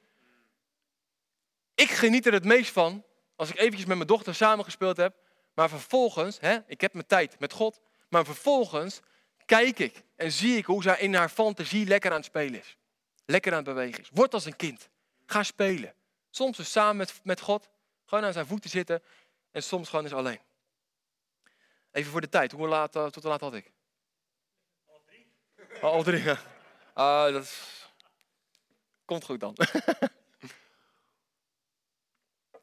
Ik 1.74 1.90
geniet 1.90 2.26
er 2.26 2.32
het 2.32 2.44
meest 2.44 2.70
van 2.70 3.04
als 3.36 3.50
ik 3.50 3.58
eventjes 3.58 3.86
met 3.86 3.96
mijn 3.96 4.08
dochter 4.08 4.34
samengespeeld 4.34 4.96
heb. 4.96 5.16
Maar 5.54 5.68
vervolgens, 5.68 6.40
hè, 6.40 6.58
ik 6.66 6.80
heb 6.80 6.92
mijn 6.92 7.06
tijd 7.06 7.38
met 7.38 7.52
God. 7.52 7.80
Maar 8.08 8.24
vervolgens 8.24 9.00
kijk 9.46 9.78
ik 9.78 10.02
en 10.16 10.32
zie 10.32 10.56
ik 10.56 10.64
hoe 10.64 10.82
zij 10.82 10.98
in 10.98 11.14
haar 11.14 11.28
fantasie 11.28 11.86
lekker 11.86 12.10
aan 12.10 12.16
het 12.16 12.24
spelen 12.24 12.60
is. 12.60 12.76
lekker 13.24 13.52
aan 13.52 13.58
het 13.58 13.66
bewegen 13.66 14.00
is. 14.00 14.10
Word 14.12 14.34
als 14.34 14.44
een 14.44 14.56
kind. 14.56 14.88
Ga 15.26 15.42
spelen. 15.42 15.94
Soms 16.30 16.56
dus 16.56 16.72
samen 16.72 16.96
met, 16.96 17.20
met 17.22 17.40
God. 17.40 17.68
Gewoon 18.04 18.24
aan 18.24 18.32
zijn 18.32 18.46
voeten 18.46 18.70
zitten. 18.70 19.02
En 19.50 19.62
soms 19.62 19.88
gewoon 19.88 20.04
eens 20.04 20.14
alleen. 20.14 20.40
Even 21.92 22.10
voor 22.10 22.20
de 22.20 22.28
tijd. 22.28 22.52
Hoe 22.52 22.68
laat, 22.68 22.96
uh, 22.96 23.06
tot 23.06 23.22
hoe 23.22 23.32
laat 23.32 23.40
had 23.40 23.54
ik? 23.54 23.72
Al 24.86 25.00
drie. 25.06 25.26
Oh, 25.74 25.82
al 25.82 26.02
drie, 26.02 26.22
ja. 26.22 26.38
Uh, 26.96 27.32
dat 27.32 27.42
is... 27.42 27.79
Komt 29.10 29.24
goed 29.24 29.40
dan. 29.40 29.56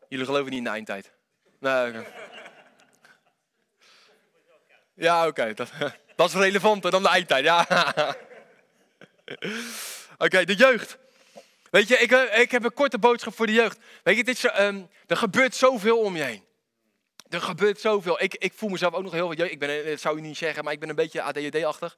Jullie 0.09 0.25
geloven 0.25 0.49
niet 0.49 0.57
in 0.57 0.63
de 0.63 0.69
eindtijd. 0.69 1.11
Nee. 1.59 2.05
Ja, 4.93 5.27
oké. 5.27 5.53
Dat, 5.53 5.71
dat, 6.15 6.27
is 6.27 6.33
relevanter 6.33 6.91
dan 6.91 7.03
de 7.03 7.09
eindtijd. 7.09 7.43
Ja. 7.43 7.65
Oké, 10.17 10.45
de 10.45 10.55
jeugd. 10.55 10.97
Weet 11.71 11.87
je, 11.87 11.97
ik, 11.97 12.11
eh, 12.11 12.39
ik 12.39 12.51
heb 12.51 12.63
een 12.63 12.73
korte 12.73 12.97
boodschap 12.97 13.35
voor 13.35 13.45
de 13.45 13.53
jeugd. 13.53 13.79
Weet 14.03 14.17
je, 14.17 14.23
dit 14.23 14.59
um, 14.59 14.89
er 15.07 15.17
gebeurt 15.17 15.55
zoveel 15.55 15.99
om 15.99 16.15
je 16.15 16.23
heen. 16.23 16.45
Er 17.29 17.41
gebeurt 17.41 17.79
zoveel. 17.79 18.21
Ik, 18.21 18.35
ik 18.35 18.53
voel 18.53 18.69
mezelf 18.69 18.93
ook 18.93 19.03
nog 19.03 19.13
heel 19.13 19.27
wat. 19.27 19.39
Ik 19.39 19.59
ben, 19.59 19.85
dat 19.85 19.99
zou 19.99 20.15
je 20.15 20.21
niet 20.21 20.37
zeggen, 20.37 20.63
maar 20.63 20.73
ik 20.73 20.79
ben 20.79 20.89
een 20.89 20.95
beetje 20.95 21.21
ADHD-achtig. 21.21 21.97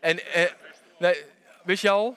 En, 0.00 0.32
eh, 0.32 0.50
nee, 0.98 1.24
wist 1.64 1.82
je 1.82 1.90
al? 1.90 2.16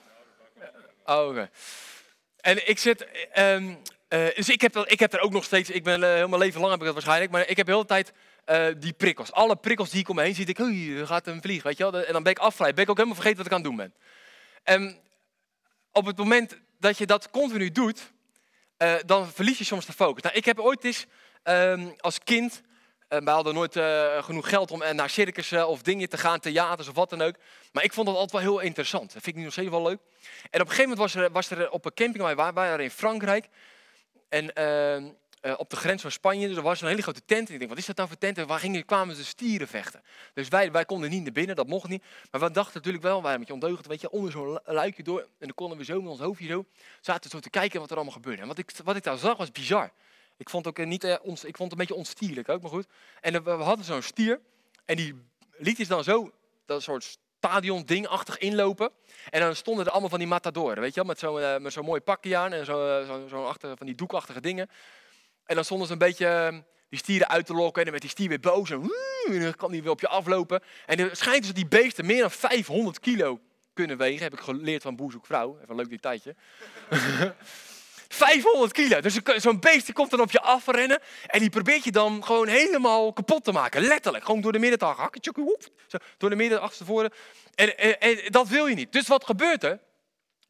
En 2.36 2.68
ik 2.68 2.78
zit, 2.78 3.06
um, 3.38 3.68
uh, 4.08 4.26
dus 4.34 4.48
ik 4.48 4.60
heb, 4.60 4.76
ik 4.76 5.00
heb 5.00 5.12
er 5.12 5.20
ook 5.20 5.32
nog 5.32 5.44
steeds, 5.44 5.70
ik 5.70 5.84
ben 5.84 6.00
uh, 6.00 6.14
heel 6.14 6.28
mijn 6.28 6.42
leven 6.42 6.60
lang 6.60 6.70
heb 6.70 6.80
ik 6.80 6.86
dat 6.86 6.94
waarschijnlijk, 6.94 7.32
maar 7.32 7.48
ik 7.48 7.56
heb 7.56 7.66
de 7.66 7.72
hele 7.72 7.84
tijd 7.84 8.12
uh, 8.46 8.66
die 8.76 8.92
prikkels. 8.92 9.32
Alle 9.32 9.56
prikkels 9.56 9.90
die 9.90 10.00
ik 10.00 10.08
om 10.08 10.16
me 10.16 10.22
heen 10.22 10.34
zie, 10.34 10.46
ik, 10.46 10.56
hoi, 10.56 10.98
er 10.98 11.06
gaat 11.06 11.26
een 11.26 11.42
vlieg, 11.42 11.62
weet 11.62 11.76
je 11.76 11.90
wel. 11.90 12.04
En 12.04 12.12
dan 12.12 12.22
ben 12.22 12.32
ik 12.32 12.38
afgeleid, 12.38 12.74
ben 12.74 12.84
ik 12.84 12.90
ook 12.90 12.96
helemaal 12.96 13.20
vergeten 13.20 13.42
wat 13.42 13.52
ik 13.52 13.58
aan 13.58 13.60
het 13.60 13.68
doen 13.68 13.76
ben. 13.76 13.94
En 14.62 14.98
op 15.92 16.06
het 16.06 16.16
moment 16.16 16.56
dat 16.78 16.98
je 16.98 17.06
dat 17.06 17.30
continu 17.30 17.70
doet, 17.70 18.12
dan 19.06 19.32
verlies 19.32 19.58
je 19.58 19.64
soms 19.64 19.86
de 19.86 19.92
focus. 19.92 20.22
Nou, 20.22 20.36
ik 20.36 20.44
heb 20.44 20.58
ooit 20.58 20.84
eens 20.84 21.06
um, 21.44 21.94
als 21.98 22.18
kind 22.18 22.62
uh, 23.12 23.18
wij 23.18 23.34
hadden 23.34 23.54
nooit 23.54 23.76
uh, 23.76 24.22
genoeg 24.22 24.48
geld 24.48 24.70
om 24.70 24.82
naar 24.94 25.10
circussen 25.10 25.68
of 25.68 25.82
dingen 25.82 26.08
te 26.08 26.18
gaan, 26.18 26.40
theaters 26.40 26.88
of 26.88 26.94
wat 26.94 27.10
dan 27.10 27.22
ook. 27.22 27.34
Maar 27.72 27.84
ik 27.84 27.92
vond 27.92 28.06
dat 28.06 28.16
altijd 28.16 28.42
wel 28.42 28.52
heel 28.52 28.60
interessant. 28.66 29.12
Dat 29.12 29.22
vind 29.22 29.26
ik 29.26 29.34
nu 29.34 29.42
nog 29.42 29.52
steeds 29.52 29.70
wel 29.70 29.82
leuk. 29.82 29.98
En 30.50 30.60
op 30.60 30.68
een 30.68 30.74
gegeven 30.74 30.90
moment 30.90 30.98
was 30.98 31.14
er, 31.14 31.32
was 31.32 31.50
er 31.50 31.70
op 31.70 31.84
een 31.84 31.94
camping, 31.94 32.24
wij 32.24 32.52
waren 32.52 32.84
in 32.84 32.90
Frankrijk. 32.90 33.48
En 34.28 34.50
uh, 35.42 35.54
op 35.56 35.70
de 35.70 35.76
grens 35.76 36.02
van 36.02 36.10
Spanje, 36.10 36.48
dus 36.48 36.56
er 36.56 36.62
was 36.62 36.80
een 36.80 36.88
hele 36.88 37.02
grote 37.02 37.24
tent. 37.24 37.48
En 37.48 37.52
ik 37.52 37.58
denk, 37.58 37.70
wat 37.70 37.80
is 37.80 37.86
dat 37.86 37.96
nou 37.96 38.08
voor 38.08 38.18
tent? 38.18 38.38
En 38.38 38.46
waar 38.46 38.58
gingen, 38.58 38.84
kwamen 38.84 39.16
de 39.16 39.24
stieren 39.24 39.68
vechten. 39.68 40.02
Dus 40.34 40.48
wij, 40.48 40.72
wij 40.72 40.84
konden 40.84 41.10
niet 41.10 41.22
naar 41.22 41.32
binnen, 41.32 41.56
dat 41.56 41.66
mocht 41.66 41.88
niet. 41.88 42.02
Maar 42.30 42.40
we 42.40 42.50
dachten 42.50 42.76
natuurlijk 42.76 43.04
wel, 43.04 43.12
wij 43.12 43.22
waren 43.22 43.34
een 43.34 43.46
beetje 43.46 43.54
ondeugend, 43.54 43.86
weet 43.86 44.00
je, 44.00 44.10
onder 44.10 44.32
zo'n 44.32 44.58
luikje 44.64 45.02
door. 45.02 45.20
En 45.20 45.26
dan 45.38 45.54
konden 45.54 45.78
we 45.78 45.84
zo 45.84 46.00
met 46.00 46.10
ons 46.10 46.20
hoofdje 46.20 46.46
zo, 46.46 46.64
zaten 47.00 47.30
zo 47.30 47.38
te 47.38 47.50
kijken 47.50 47.80
wat 47.80 47.90
er 47.90 47.96
allemaal 47.96 48.14
gebeurde. 48.14 48.42
En 48.42 48.48
wat 48.48 48.58
ik, 48.58 48.70
wat 48.84 48.96
ik 48.96 49.02
daar 49.02 49.18
zag 49.18 49.36
was 49.36 49.52
bizar. 49.52 49.92
Ik 50.42 50.50
vond 50.50 50.64
het 50.64 50.78
ook 50.78 50.86
niet, 50.86 51.04
uh, 51.04 51.14
ons, 51.22 51.44
ik 51.44 51.56
vond 51.56 51.70
het 51.70 51.80
een 51.80 51.86
beetje 51.86 52.00
onstierlijk 52.02 52.48
ook, 52.48 52.62
maar 52.62 52.70
goed. 52.70 52.86
En 53.20 53.44
we 53.44 53.50
hadden 53.50 53.84
zo'n 53.84 54.02
stier 54.02 54.40
en 54.84 54.96
die 54.96 55.14
liet 55.56 55.80
is 55.80 55.88
dan 55.88 56.04
zo, 56.04 56.32
dat 56.66 56.82
soort 56.82 57.18
stadion 57.36 57.82
dingachtig 57.84 58.38
inlopen. 58.38 58.90
En 59.30 59.40
dan 59.40 59.56
stonden 59.56 59.84
er 59.84 59.90
allemaal 59.90 60.10
van 60.10 60.18
die 60.18 60.28
matadoren, 60.28 60.80
weet 60.80 60.94
je 60.94 61.04
wel, 61.04 61.08
met 61.08 61.18
zo'n 61.18 61.70
zo'n 61.70 61.84
mooi 61.84 62.00
pakje 62.00 62.36
aan 62.36 62.52
en 62.52 62.64
zo, 62.64 63.00
uh, 63.00 63.06
zo, 63.06 63.28
zo 63.28 63.44
achter, 63.44 63.76
van 63.76 63.86
die 63.86 63.94
doekachtige 63.94 64.40
dingen. 64.40 64.70
En 65.44 65.54
dan 65.54 65.64
stonden 65.64 65.86
ze 65.86 65.92
een 65.92 65.98
beetje 65.98 66.50
uh, 66.52 66.58
die 66.88 66.98
stieren 66.98 67.28
uit 67.28 67.46
te 67.46 67.54
lokken 67.54 67.76
en 67.76 67.90
dan 67.90 67.90
werd 67.90 68.02
die 68.02 68.10
stier 68.10 68.28
weer 68.28 68.40
boos 68.40 68.70
en, 68.70 68.90
en 69.26 69.40
dan 69.40 69.54
kan 69.54 69.70
die 69.70 69.82
weer 69.82 69.90
op 69.90 70.00
je 70.00 70.08
aflopen. 70.08 70.62
En 70.86 70.96
dan 70.96 71.08
schijnt 71.12 71.38
dus 71.38 71.46
dat 71.46 71.56
die 71.56 71.80
beesten 71.80 72.06
meer 72.06 72.20
dan 72.20 72.30
500 72.30 73.00
kilo 73.00 73.40
kunnen 73.72 73.96
wegen, 73.96 74.22
heb 74.22 74.32
ik 74.32 74.40
geleerd 74.40 74.82
van 74.82 74.96
Boezoekvrouw. 74.96 75.56
Even 75.56 75.70
een 75.70 75.76
leuk 75.76 75.90
detailtje. 75.90 76.34
500 78.14 78.72
kilo. 78.72 79.00
Dus 79.00 79.18
zo'n 79.36 79.60
beest 79.60 79.92
komt 79.92 80.10
dan 80.10 80.20
op 80.20 80.30
je 80.30 80.40
afrennen 80.40 81.00
en 81.26 81.40
die 81.40 81.50
probeert 81.50 81.84
je 81.84 81.92
dan 81.92 82.24
gewoon 82.24 82.48
helemaal 82.48 83.12
kapot 83.12 83.44
te 83.44 83.52
maken. 83.52 83.82
Letterlijk. 83.82 84.24
Gewoon 84.24 84.40
door 84.40 84.52
de 84.52 84.58
midden 84.58 84.78
te 84.78 84.84
hakken. 84.84 85.22
Door 86.18 86.30
de 86.30 86.36
midden, 86.36 86.60
achterstevoren. 86.60 87.12
En, 87.54 87.78
en, 87.78 88.00
en 88.00 88.18
dat 88.24 88.48
wil 88.48 88.66
je 88.66 88.74
niet. 88.74 88.92
Dus 88.92 89.08
wat 89.08 89.24
gebeurt 89.24 89.64
er? 89.64 89.78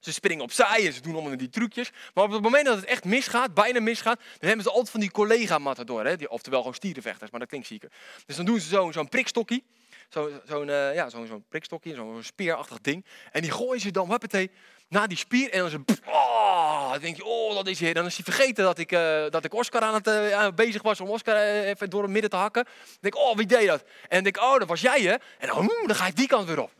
Ze 0.00 0.12
springen 0.12 0.44
opzij 0.44 0.86
en 0.86 0.92
ze 0.92 1.00
doen 1.00 1.14
allemaal 1.14 1.36
die 1.36 1.48
trucjes. 1.48 1.90
Maar 2.14 2.24
op 2.24 2.30
het 2.30 2.42
moment 2.42 2.66
dat 2.66 2.76
het 2.76 2.84
echt 2.84 3.04
misgaat, 3.04 3.54
bijna 3.54 3.80
misgaat, 3.80 4.18
dan 4.18 4.48
hebben 4.48 4.62
ze 4.62 4.70
altijd 4.70 4.90
van 4.90 5.00
die 5.00 5.10
collega-matador. 5.10 6.28
Oftewel 6.28 6.58
gewoon 6.58 6.74
stierenvechters, 6.74 7.30
maar 7.30 7.40
dat 7.40 7.48
klinkt 7.48 7.66
zieker. 7.66 7.90
Dus 8.26 8.36
dan 8.36 8.44
doen 8.44 8.60
ze 8.60 8.68
zo'n 8.68 8.92
zo 8.92 9.04
prikstokkie. 9.04 9.64
Zo'n 10.12 10.40
zo 10.48 10.62
uh, 10.62 10.94
ja, 10.94 11.08
zo 11.08 11.24
zo 11.24 11.42
prikstokje, 11.48 11.94
zo'n 11.94 12.22
speerachtig 12.22 12.80
ding. 12.80 13.04
En 13.30 13.42
die 13.42 13.50
gooien 13.50 13.80
ze 13.80 13.90
dan, 13.90 14.10
huppatee, 14.10 14.50
naar 14.88 15.08
die 15.08 15.16
spier. 15.16 15.50
En 15.50 15.58
dan, 15.58 15.70
ze, 15.70 15.80
oh, 16.06 16.90
dan 16.90 17.00
denk 17.00 17.16
je, 17.16 17.24
oh, 17.24 17.54
dat 17.54 17.66
is 17.66 17.80
hier. 17.80 17.94
Dan 17.94 18.06
is 18.06 18.14
hij 18.14 18.24
vergeten 18.24 18.64
dat 18.64 18.78
ik, 18.78 18.92
uh, 18.92 19.24
dat 19.30 19.44
ik 19.44 19.54
Oscar 19.54 19.80
aan 19.80 19.94
het 19.94 20.06
uh, 20.06 20.48
bezig 20.54 20.82
was 20.82 21.00
om 21.00 21.08
Oscar 21.08 21.36
even 21.36 21.90
door 21.90 22.02
het 22.02 22.10
midden 22.10 22.30
te 22.30 22.36
hakken. 22.36 22.64
Dan 22.64 22.96
denk 23.00 23.14
ik, 23.14 23.20
oh, 23.20 23.36
wie 23.36 23.46
deed 23.46 23.66
dat? 23.66 23.80
En 23.80 23.88
dan 24.08 24.22
denk 24.22 24.36
ik, 24.36 24.42
oh, 24.42 24.58
dat 24.58 24.68
was 24.68 24.80
jij, 24.80 25.00
hè? 25.00 25.14
En 25.38 25.46
dan, 25.46 25.56
hmm, 25.56 25.86
dan 25.86 25.96
ga 25.96 26.06
ik 26.06 26.16
die 26.16 26.26
kant 26.26 26.48
weer 26.48 26.62
op. 26.62 26.70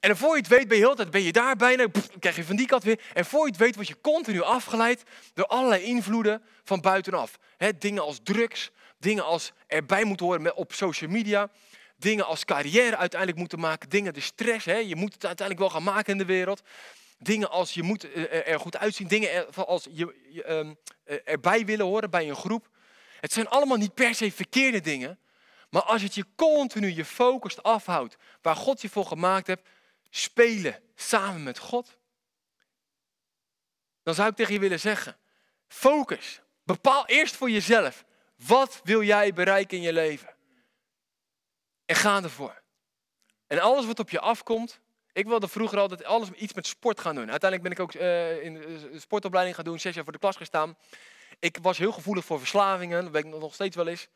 En 0.00 0.16
voor 0.16 0.34
je 0.34 0.40
het 0.40 0.48
weet, 0.48 0.68
ben 0.68 0.78
je 0.78 0.94
tijd 0.94 1.10
ben 1.10 1.22
je 1.22 1.32
daar 1.32 1.56
bijna, 1.56 1.86
krijg 2.18 2.36
je 2.36 2.44
van 2.44 2.56
die 2.56 2.66
kant 2.66 2.82
weer. 2.82 3.00
En 3.14 3.24
voor 3.24 3.44
je 3.44 3.50
het 3.50 3.60
weet, 3.60 3.74
word 3.74 3.88
je 3.88 4.00
continu 4.00 4.42
afgeleid 4.42 5.02
door 5.34 5.46
allerlei 5.46 5.82
invloeden 5.82 6.42
van 6.64 6.80
buitenaf. 6.80 7.38
He, 7.56 7.78
dingen 7.78 8.02
als 8.02 8.18
drugs, 8.22 8.70
dingen 8.98 9.24
als 9.24 9.52
erbij 9.66 10.04
moeten 10.04 10.26
horen 10.26 10.56
op 10.56 10.72
social 10.72 11.10
media 11.10 11.50
dingen 11.98 12.26
als 12.26 12.44
carrière 12.44 12.96
uiteindelijk 12.96 13.40
moeten 13.40 13.60
maken, 13.60 13.88
dingen 13.88 14.14
de 14.14 14.20
stress, 14.20 14.64
hè, 14.64 14.76
je 14.76 14.96
moet 14.96 15.12
het 15.12 15.26
uiteindelijk 15.26 15.70
wel 15.70 15.80
gaan 15.80 15.92
maken 15.92 16.12
in 16.12 16.18
de 16.18 16.24
wereld. 16.24 16.62
Dingen 17.18 17.50
als 17.50 17.74
je 17.74 17.82
moet 17.82 18.12
eh, 18.12 18.48
er 18.48 18.60
goed 18.60 18.76
uitzien, 18.76 19.08
dingen 19.08 19.54
als 19.54 19.88
je, 19.90 20.44
um, 20.48 20.76
erbij 21.24 21.64
willen 21.64 21.86
horen 21.86 22.10
bij 22.10 22.28
een 22.28 22.36
groep. 22.36 22.68
Het 23.20 23.32
zijn 23.32 23.48
allemaal 23.48 23.76
niet 23.76 23.94
per 23.94 24.14
se 24.14 24.32
verkeerde 24.32 24.80
dingen, 24.80 25.18
maar 25.70 25.82
als 25.82 26.02
het 26.02 26.14
je 26.14 26.24
continu 26.36 26.94
je 26.94 27.04
focus 27.04 27.62
afhoudt 27.62 28.16
waar 28.42 28.56
God 28.56 28.80
je 28.80 28.88
voor 28.88 29.06
gemaakt 29.06 29.46
hebt, 29.46 29.68
spelen 30.10 30.82
samen 30.94 31.42
met 31.42 31.58
God, 31.58 31.98
dan 34.02 34.14
zou 34.14 34.28
ik 34.28 34.36
tegen 34.36 34.52
je 34.52 34.60
willen 34.60 34.80
zeggen, 34.80 35.16
focus. 35.68 36.40
Bepaal 36.64 37.06
eerst 37.06 37.36
voor 37.36 37.50
jezelf, 37.50 38.04
wat 38.36 38.80
wil 38.84 39.02
jij 39.02 39.32
bereiken 39.32 39.76
in 39.76 39.82
je 39.82 39.92
leven? 39.92 40.36
En 41.88 41.96
ga 41.96 42.22
ervoor. 42.22 42.62
En 43.46 43.58
alles 43.58 43.86
wat 43.86 43.98
op 43.98 44.10
je 44.10 44.20
afkomt. 44.20 44.80
Ik 45.12 45.26
wilde 45.26 45.48
vroeger 45.48 45.78
altijd 45.78 46.04
alles 46.04 46.30
iets 46.30 46.54
met 46.54 46.66
sport 46.66 47.00
gaan 47.00 47.14
doen. 47.14 47.30
Uiteindelijk 47.30 47.62
ben 47.62 47.72
ik 47.72 47.80
ook 47.80 48.02
uh, 48.02 48.44
in 48.44 48.54
de 48.54 48.98
sportopleiding 48.98 49.56
gaan 49.56 49.64
doen, 49.64 49.78
zes 49.78 49.94
jaar 49.94 50.04
voor 50.04 50.12
de 50.12 50.18
klas 50.18 50.36
gestaan. 50.36 50.76
Ik 51.38 51.58
was 51.62 51.78
heel 51.78 51.92
gevoelig 51.92 52.24
voor 52.24 52.38
verslavingen, 52.38 53.02
dat 53.02 53.12
ben 53.12 53.26
ik 53.26 53.38
nog 53.38 53.54
steeds 53.54 53.76
wel 53.76 53.86
eens. 53.86 54.08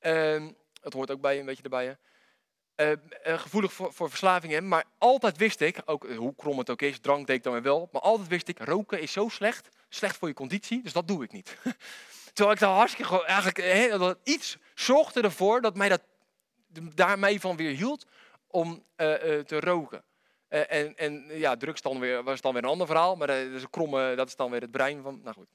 Uh, 0.00 0.46
dat 0.80 0.92
hoort 0.92 1.10
ook 1.10 1.20
bij 1.20 1.38
een 1.38 1.46
beetje 1.46 1.62
erbij. 1.62 1.96
Uh, 2.76 2.92
gevoelig 3.38 3.72
voor, 3.72 3.92
voor, 3.92 4.08
verslavingen, 4.08 4.68
maar 4.68 4.84
altijd 4.98 5.36
wist 5.36 5.60
ik, 5.60 5.82
ook 5.84 6.08
hoe 6.16 6.34
krom 6.36 6.58
het 6.58 6.70
ook 6.70 6.82
is, 6.82 6.98
drank 6.98 7.26
deed 7.26 7.36
ik 7.36 7.42
dan 7.42 7.62
wel, 7.62 7.88
maar 7.92 8.02
altijd 8.02 8.28
wist 8.28 8.48
ik, 8.48 8.58
roken 8.58 9.00
is 9.00 9.12
zo 9.12 9.28
slecht, 9.28 9.68
slecht 9.88 10.16
voor 10.16 10.28
je 10.28 10.34
conditie, 10.34 10.82
dus 10.82 10.92
dat 10.92 11.08
doe 11.08 11.24
ik 11.24 11.32
niet. 11.32 11.56
Terwijl 12.34 12.54
ik 12.54 12.60
daar 12.60 12.74
hartstikke 12.74 13.24
eigenlijk 13.24 13.56
he, 13.56 14.14
iets 14.22 14.56
zorgde 14.74 15.20
ervoor 15.20 15.60
dat 15.60 15.76
mij 15.76 15.88
dat 15.88 16.02
daarmee 16.94 17.40
van 17.40 17.56
weer 17.56 17.76
hield 17.76 18.06
om 18.46 18.84
uh, 18.96 19.06
uh, 19.08 19.40
te 19.40 19.60
roken. 19.60 20.04
Uh, 20.48 20.72
en, 20.72 20.96
en 20.96 21.24
ja, 21.28 21.56
drugs 21.56 21.82
dan 21.82 21.98
weer, 22.00 22.22
was 22.22 22.40
dan 22.40 22.52
weer 22.52 22.62
een 22.62 22.68
ander 22.68 22.86
verhaal, 22.86 23.16
maar 23.16 23.26
dat 23.26 23.36
is, 23.36 23.62
een 23.62 23.70
kromme, 23.70 24.14
dat 24.14 24.28
is 24.28 24.36
dan 24.36 24.50
weer 24.50 24.60
het 24.60 24.70
brein 24.70 25.02
van. 25.02 25.20
Nou 25.22 25.34
goed. 25.34 25.46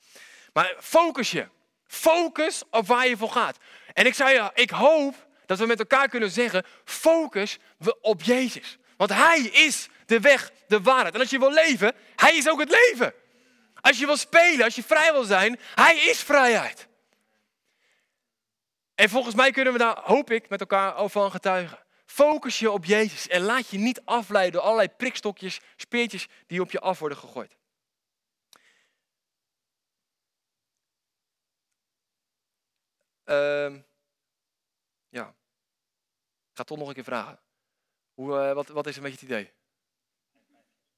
Maar 0.54 0.75
focus 0.80 1.32
je. 1.32 1.47
Focus 1.88 2.63
op 2.69 2.88
waar 2.88 3.08
je 3.08 3.17
voor 3.17 3.32
gaat. 3.32 3.58
En 3.93 4.06
ik 4.06 4.13
zei 4.13 4.49
ik 4.54 4.69
hoop 4.69 5.28
dat 5.45 5.60
we 5.60 5.65
met 5.65 5.80
elkaar 5.80 6.08
kunnen 6.08 6.30
zeggen: 6.30 6.65
focus 6.84 7.58
op 8.01 8.21
Jezus. 8.21 8.78
Want 8.97 9.13
Hij 9.13 9.39
is 9.39 9.89
de 10.06 10.19
weg, 10.19 10.51
de 10.67 10.82
waarheid. 10.82 11.13
En 11.13 11.19
als 11.19 11.30
je 11.30 11.39
wil 11.39 11.51
leven, 11.51 11.93
Hij 12.15 12.36
is 12.36 12.49
ook 12.49 12.60
het 12.60 12.69
leven. 12.69 13.13
Als 13.82 13.99
je 13.99 14.06
wil 14.06 14.17
spelen, 14.17 14.65
als 14.65 14.75
je 14.75 14.84
vrij 14.84 15.12
wil 15.12 15.23
zijn, 15.23 15.60
Hij 15.75 15.97
is 15.97 16.19
vrijheid. 16.19 16.88
En 18.95 19.10
volgens 19.10 19.36
mij 19.36 19.51
kunnen 19.51 19.73
we 19.73 19.79
daar, 19.79 20.01
hoop 20.01 20.31
ik, 20.31 20.49
met 20.49 20.60
elkaar 20.60 21.10
van 21.10 21.31
getuigen. 21.31 21.79
Focus 22.05 22.60
je 22.60 22.71
op 22.71 22.86
Jezus 22.86 23.27
en 23.27 23.41
laat 23.41 23.69
je 23.69 23.77
niet 23.77 24.01
afleiden 24.05 24.53
door 24.53 24.62
allerlei 24.62 24.89
prikstokjes, 24.89 25.60
speertjes 25.75 26.27
die 26.47 26.62
op 26.62 26.71
je 26.71 26.79
af 26.79 26.99
worden 26.99 27.17
gegooid. 27.17 27.58
Uh, 33.25 33.75
ja, 35.10 35.27
ik 36.49 36.58
ga 36.58 36.63
toch 36.63 36.77
nog 36.77 36.88
een 36.88 36.93
keer 36.93 37.03
vragen. 37.03 37.39
Hoe, 38.13 38.31
uh, 38.31 38.53
wat, 38.53 38.67
wat 38.67 38.88
is 38.88 38.95
een 38.95 39.03
beetje 39.03 39.19
het 39.19 39.29
idee? 39.29 39.53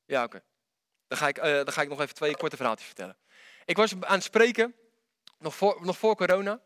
Ja, 0.05 0.23
oké. 0.23 0.43
Dan, 1.07 1.17
ga 1.17 1.27
ik, 1.27 1.37
uh, 1.37 1.43
dan 1.43 1.71
ga 1.71 1.81
ik 1.81 1.89
nog 1.89 2.01
even 2.01 2.15
twee 2.15 2.37
korte 2.37 2.55
verhaaltjes 2.55 2.87
vertellen. 2.87 3.17
Ik 3.65 3.77
was 3.77 3.93
aan 4.01 4.13
het 4.13 4.23
spreken, 4.23 4.75
nog 5.39 5.55
voor, 5.55 5.85
nog 5.85 5.97
voor 5.97 6.15
corona. 6.15 6.61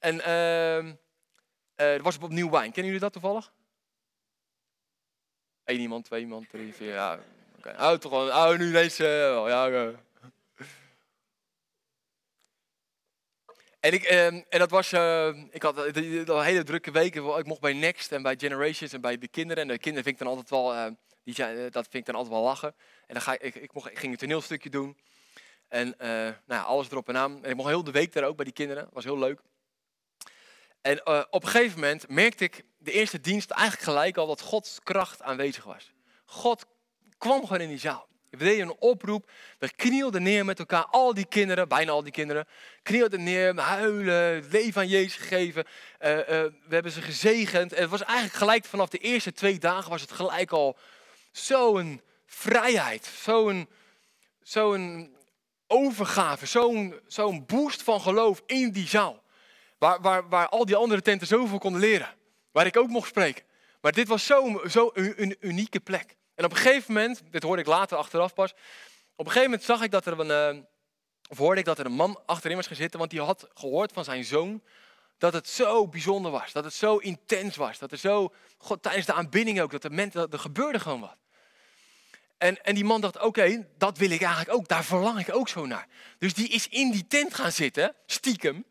En 0.00 0.16
uh, 0.16 1.94
er 1.94 2.02
was 2.02 2.18
opnieuw 2.18 2.50
wijn. 2.50 2.72
Kennen 2.72 2.84
jullie 2.84 3.00
dat 3.00 3.12
toevallig? 3.12 3.52
Eén 5.64 5.80
iemand, 5.80 6.04
twee 6.04 6.20
iemand, 6.20 6.48
drie, 6.48 6.74
vier. 6.74 6.92
Ja, 6.92 7.18
Oké, 7.56 7.98
toch 7.98 8.12
gewoon, 8.12 8.28
oh, 8.28 8.58
nu 8.58 8.68
ineens, 8.68 9.00
uh, 9.00 9.44
ja. 9.48 9.92
En, 13.80 13.92
ik, 13.92 14.10
uh, 14.10 14.26
en 14.26 14.44
dat 14.48 14.70
was, 14.70 14.92
ik 15.50 15.62
had 15.62 15.78
een 15.78 16.42
hele 16.42 16.64
drukke 16.64 16.90
weken. 16.90 17.38
Ik 17.38 17.46
mocht 17.46 17.60
bij 17.60 17.72
Next 17.72 18.12
en 18.12 18.22
bij 18.22 18.34
Generations 18.38 18.92
en 18.92 19.00
bij 19.00 19.18
de 19.18 19.28
kinderen. 19.28 19.62
En 19.62 19.68
de 19.68 19.78
kinderen 19.78 20.04
vind 20.04 20.20
ik 20.20 20.26
dan 20.26 20.36
altijd 20.36 20.50
wel, 20.50 20.96
die 21.24 21.34
zijn, 21.34 21.70
dat 21.70 21.82
vind 21.82 21.94
ik 21.94 22.06
dan 22.06 22.14
altijd 22.14 22.34
wel 22.34 22.44
lachen. 22.44 22.74
En 23.06 23.14
dan 23.14 23.22
ga 23.22 23.32
ik, 23.32 23.42
ik, 23.42 23.54
ik, 23.54 23.72
mocht, 23.72 23.90
ik 23.90 23.98
ging 23.98 24.12
een 24.12 24.18
toneelstukje 24.18 24.70
doen. 24.70 24.96
En 25.68 25.94
nou 25.98 26.34
ja, 26.46 26.62
alles 26.62 26.90
erop 26.90 27.08
en 27.08 27.16
aan. 27.16 27.44
En 27.44 27.50
ik 27.50 27.56
mocht 27.56 27.68
heel 27.68 27.84
de 27.84 27.90
week 27.90 28.12
daar 28.12 28.24
ook 28.24 28.36
bij 28.36 28.44
die 28.44 28.54
kinderen. 28.54 28.88
was 28.92 29.04
heel 29.04 29.18
leuk. 29.18 29.40
En 30.80 31.00
uh, 31.04 31.22
op 31.30 31.42
een 31.42 31.48
gegeven 31.48 31.80
moment 31.80 32.08
merkte 32.08 32.44
ik 32.44 32.64
de 32.78 32.92
eerste 32.92 33.20
dienst 33.20 33.50
eigenlijk 33.50 33.82
gelijk 33.82 34.16
al 34.16 34.26
dat 34.26 34.40
Gods 34.40 34.78
kracht 34.82 35.22
aanwezig 35.22 35.64
was. 35.64 35.92
God 36.24 36.64
kwam 37.18 37.40
gewoon 37.40 37.60
in 37.60 37.68
die 37.68 37.78
zaal. 37.78 38.08
We 38.30 38.36
deden 38.36 38.68
een 38.68 38.76
oproep. 38.78 39.30
We 39.58 39.74
knielden 39.74 40.22
neer 40.22 40.44
met 40.44 40.58
elkaar. 40.58 40.84
Al 40.84 41.14
die 41.14 41.26
kinderen, 41.26 41.68
bijna 41.68 41.90
al 41.90 42.02
die 42.02 42.12
kinderen, 42.12 42.46
knielden 42.82 43.22
neer, 43.22 43.60
huilen, 43.60 44.48
leven 44.50 44.80
aan 44.80 44.88
Jezus 44.88 45.16
gegeven. 45.16 45.64
Uh, 46.00 46.10
uh, 46.10 46.24
we 46.26 46.52
hebben 46.68 46.92
ze 46.92 47.02
gezegend. 47.02 47.72
En 47.72 47.80
het 47.80 47.90
was 47.90 48.04
eigenlijk 48.04 48.36
gelijk 48.36 48.64
vanaf 48.64 48.88
de 48.88 48.98
eerste 48.98 49.32
twee 49.32 49.58
dagen 49.58 49.90
was 49.90 50.00
het 50.00 50.12
gelijk 50.12 50.50
al 50.50 50.76
zo'n 51.32 52.00
vrijheid, 52.26 53.06
zo'n 53.22 53.68
zo'n 54.42 55.16
overgave, 55.66 56.46
zo'n 56.46 57.00
zo'n 57.06 57.46
boost 57.46 57.82
van 57.82 58.00
geloof 58.00 58.42
in 58.46 58.70
die 58.70 58.88
zaal. 58.88 59.22
Waar, 59.78 60.00
waar, 60.00 60.28
waar 60.28 60.48
al 60.48 60.64
die 60.64 60.76
andere 60.76 61.02
tenten 61.02 61.26
zoveel 61.26 61.58
konden 61.58 61.80
leren. 61.80 62.14
Waar 62.52 62.66
ik 62.66 62.76
ook 62.76 62.88
mocht 62.88 63.08
spreken. 63.08 63.44
Maar 63.80 63.92
dit 63.92 64.08
was 64.08 64.26
zo'n 64.26 64.60
zo 64.70 64.90
een, 64.94 65.36
unieke 65.40 65.80
plek. 65.80 66.16
En 66.34 66.44
op 66.44 66.50
een 66.50 66.56
gegeven 66.56 66.94
moment, 66.94 67.22
dit 67.30 67.42
hoorde 67.42 67.62
ik 67.62 67.68
later 67.68 67.96
achteraf 67.96 68.34
pas. 68.34 68.52
Op 69.16 69.26
een 69.26 69.32
gegeven 69.32 69.50
moment 69.50 69.62
zag 69.62 69.82
ik 69.82 69.90
dat 69.90 70.06
er 70.06 70.20
een, 70.20 70.54
uh, 70.56 70.62
of 71.28 71.38
hoorde 71.38 71.60
ik 71.60 71.66
dat 71.66 71.78
er 71.78 71.86
een 71.86 71.92
man 71.92 72.20
achterin 72.26 72.56
was 72.56 72.66
gaan 72.66 72.76
zitten. 72.76 72.98
Want 72.98 73.10
die 73.10 73.20
had 73.20 73.48
gehoord 73.54 73.92
van 73.92 74.04
zijn 74.04 74.24
zoon 74.24 74.62
dat 75.18 75.32
het 75.32 75.48
zo 75.48 75.88
bijzonder 75.88 76.30
was. 76.30 76.52
Dat 76.52 76.64
het 76.64 76.74
zo 76.74 76.96
intens 76.96 77.56
was. 77.56 77.78
Dat 77.78 77.92
er 77.92 77.98
zo, 77.98 78.34
God, 78.58 78.82
tijdens 78.82 79.06
de 79.06 79.12
aanbidding 79.12 79.60
ook, 79.60 79.70
dat 79.70 79.84
er, 79.84 79.92
mensen, 79.92 80.20
dat 80.20 80.32
er 80.32 80.38
gebeurde 80.38 80.80
gewoon 80.80 81.00
wat. 81.00 81.16
En, 82.38 82.64
en 82.64 82.74
die 82.74 82.84
man 82.84 83.00
dacht, 83.00 83.20
oké, 83.20 83.66
dat 83.78 83.98
wil 83.98 84.10
ik 84.10 84.20
eigenlijk 84.20 84.58
ook. 84.58 84.68
Daar 84.68 84.84
verlang 84.84 85.18
ik 85.18 85.34
ook 85.34 85.48
zo 85.48 85.66
naar. 85.66 85.86
Dus 86.18 86.34
die 86.34 86.48
is 86.48 86.68
in 86.68 86.90
die 86.90 87.06
tent 87.06 87.34
gaan 87.34 87.52
zitten, 87.52 87.94
stiekem. 88.06 88.64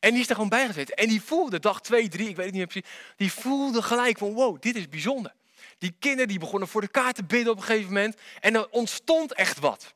En 0.00 0.10
die 0.10 0.20
is 0.20 0.28
er 0.28 0.34
gewoon 0.34 0.48
bij 0.48 0.66
gezeten. 0.66 0.94
En 0.94 1.08
die 1.08 1.22
voelde, 1.22 1.60
dag 1.60 1.80
twee, 1.80 2.08
drie, 2.08 2.28
ik 2.28 2.36
weet 2.36 2.44
het 2.44 2.54
niet 2.54 2.72
meer 2.72 2.82
precies. 2.82 3.14
Die 3.16 3.32
voelde 3.32 3.82
gelijk 3.82 4.18
van, 4.18 4.32
wow, 4.32 4.60
dit 4.60 4.76
is 4.76 4.88
bijzonder. 4.88 5.34
Die 5.78 5.96
kinderen 5.98 6.28
die 6.28 6.38
begonnen 6.38 6.68
voor 6.68 6.80
de 6.80 6.88
kaart 6.88 7.14
te 7.14 7.24
bidden 7.24 7.52
op 7.52 7.58
een 7.58 7.64
gegeven 7.64 7.92
moment. 7.92 8.16
En 8.40 8.54
er 8.54 8.68
ontstond 8.70 9.34
echt 9.34 9.58
wat. 9.58 9.94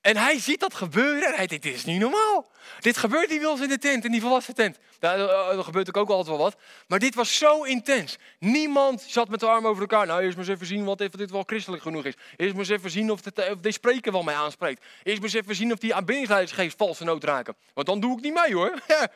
En 0.00 0.16
hij 0.16 0.38
ziet 0.38 0.60
dat 0.60 0.74
gebeuren 0.74 1.28
en 1.28 1.34
hij 1.34 1.46
denkt, 1.46 1.64
dit 1.64 1.74
is 1.74 1.84
niet 1.84 2.00
normaal. 2.00 2.50
Dit 2.80 2.96
gebeurt 2.96 3.30
niet 3.30 3.40
wel 3.40 3.50
eens 3.50 3.60
in 3.60 3.68
de 3.68 3.78
tent, 3.78 4.04
in 4.04 4.12
die 4.12 4.20
volwassen 4.20 4.54
tent. 4.54 4.78
Daar, 4.98 5.18
er 5.56 5.64
gebeurt 5.64 5.96
ook, 5.96 6.08
altijd 6.08 6.26
wel 6.26 6.38
wat. 6.38 6.56
Maar 6.88 6.98
dit 6.98 7.14
was 7.14 7.38
zo 7.38 7.62
intens. 7.62 8.18
Niemand 8.38 9.02
zat 9.02 9.28
met 9.28 9.40
de 9.40 9.46
armen 9.46 9.70
over 9.70 9.82
elkaar. 9.82 10.06
Nou, 10.06 10.22
eerst 10.22 10.36
maar 10.36 10.46
eens 10.46 10.54
even 10.54 10.66
zien 10.66 10.84
wat 10.84 10.98
dit 10.98 11.30
wel 11.30 11.42
christelijk 11.46 11.82
genoeg 11.82 12.04
is. 12.04 12.14
Eerst 12.36 12.52
maar 12.52 12.62
eens 12.62 12.72
even 12.72 12.90
zien 12.90 13.10
of, 13.10 13.24
het, 13.24 13.50
of 13.50 13.60
deze 13.60 13.78
spreker 13.78 14.12
wel 14.12 14.22
mij 14.22 14.34
aanspreekt. 14.34 14.84
Eerst 15.02 15.20
maar 15.20 15.30
eens 15.30 15.38
even 15.38 15.54
zien 15.54 15.72
of 15.72 15.78
die 15.78 15.94
aanbiddingsleidersgeest 15.94 16.76
valse 16.76 17.04
nood 17.04 17.24
raken. 17.24 17.56
Want 17.74 17.86
dan 17.86 18.00
doe 18.00 18.16
ik 18.16 18.22
niet 18.22 18.34
mee 18.34 18.54
hoor. 18.54 18.82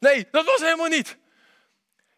nee, 0.00 0.28
dat 0.30 0.44
was 0.44 0.60
helemaal 0.60 0.88
niet. 0.88 1.16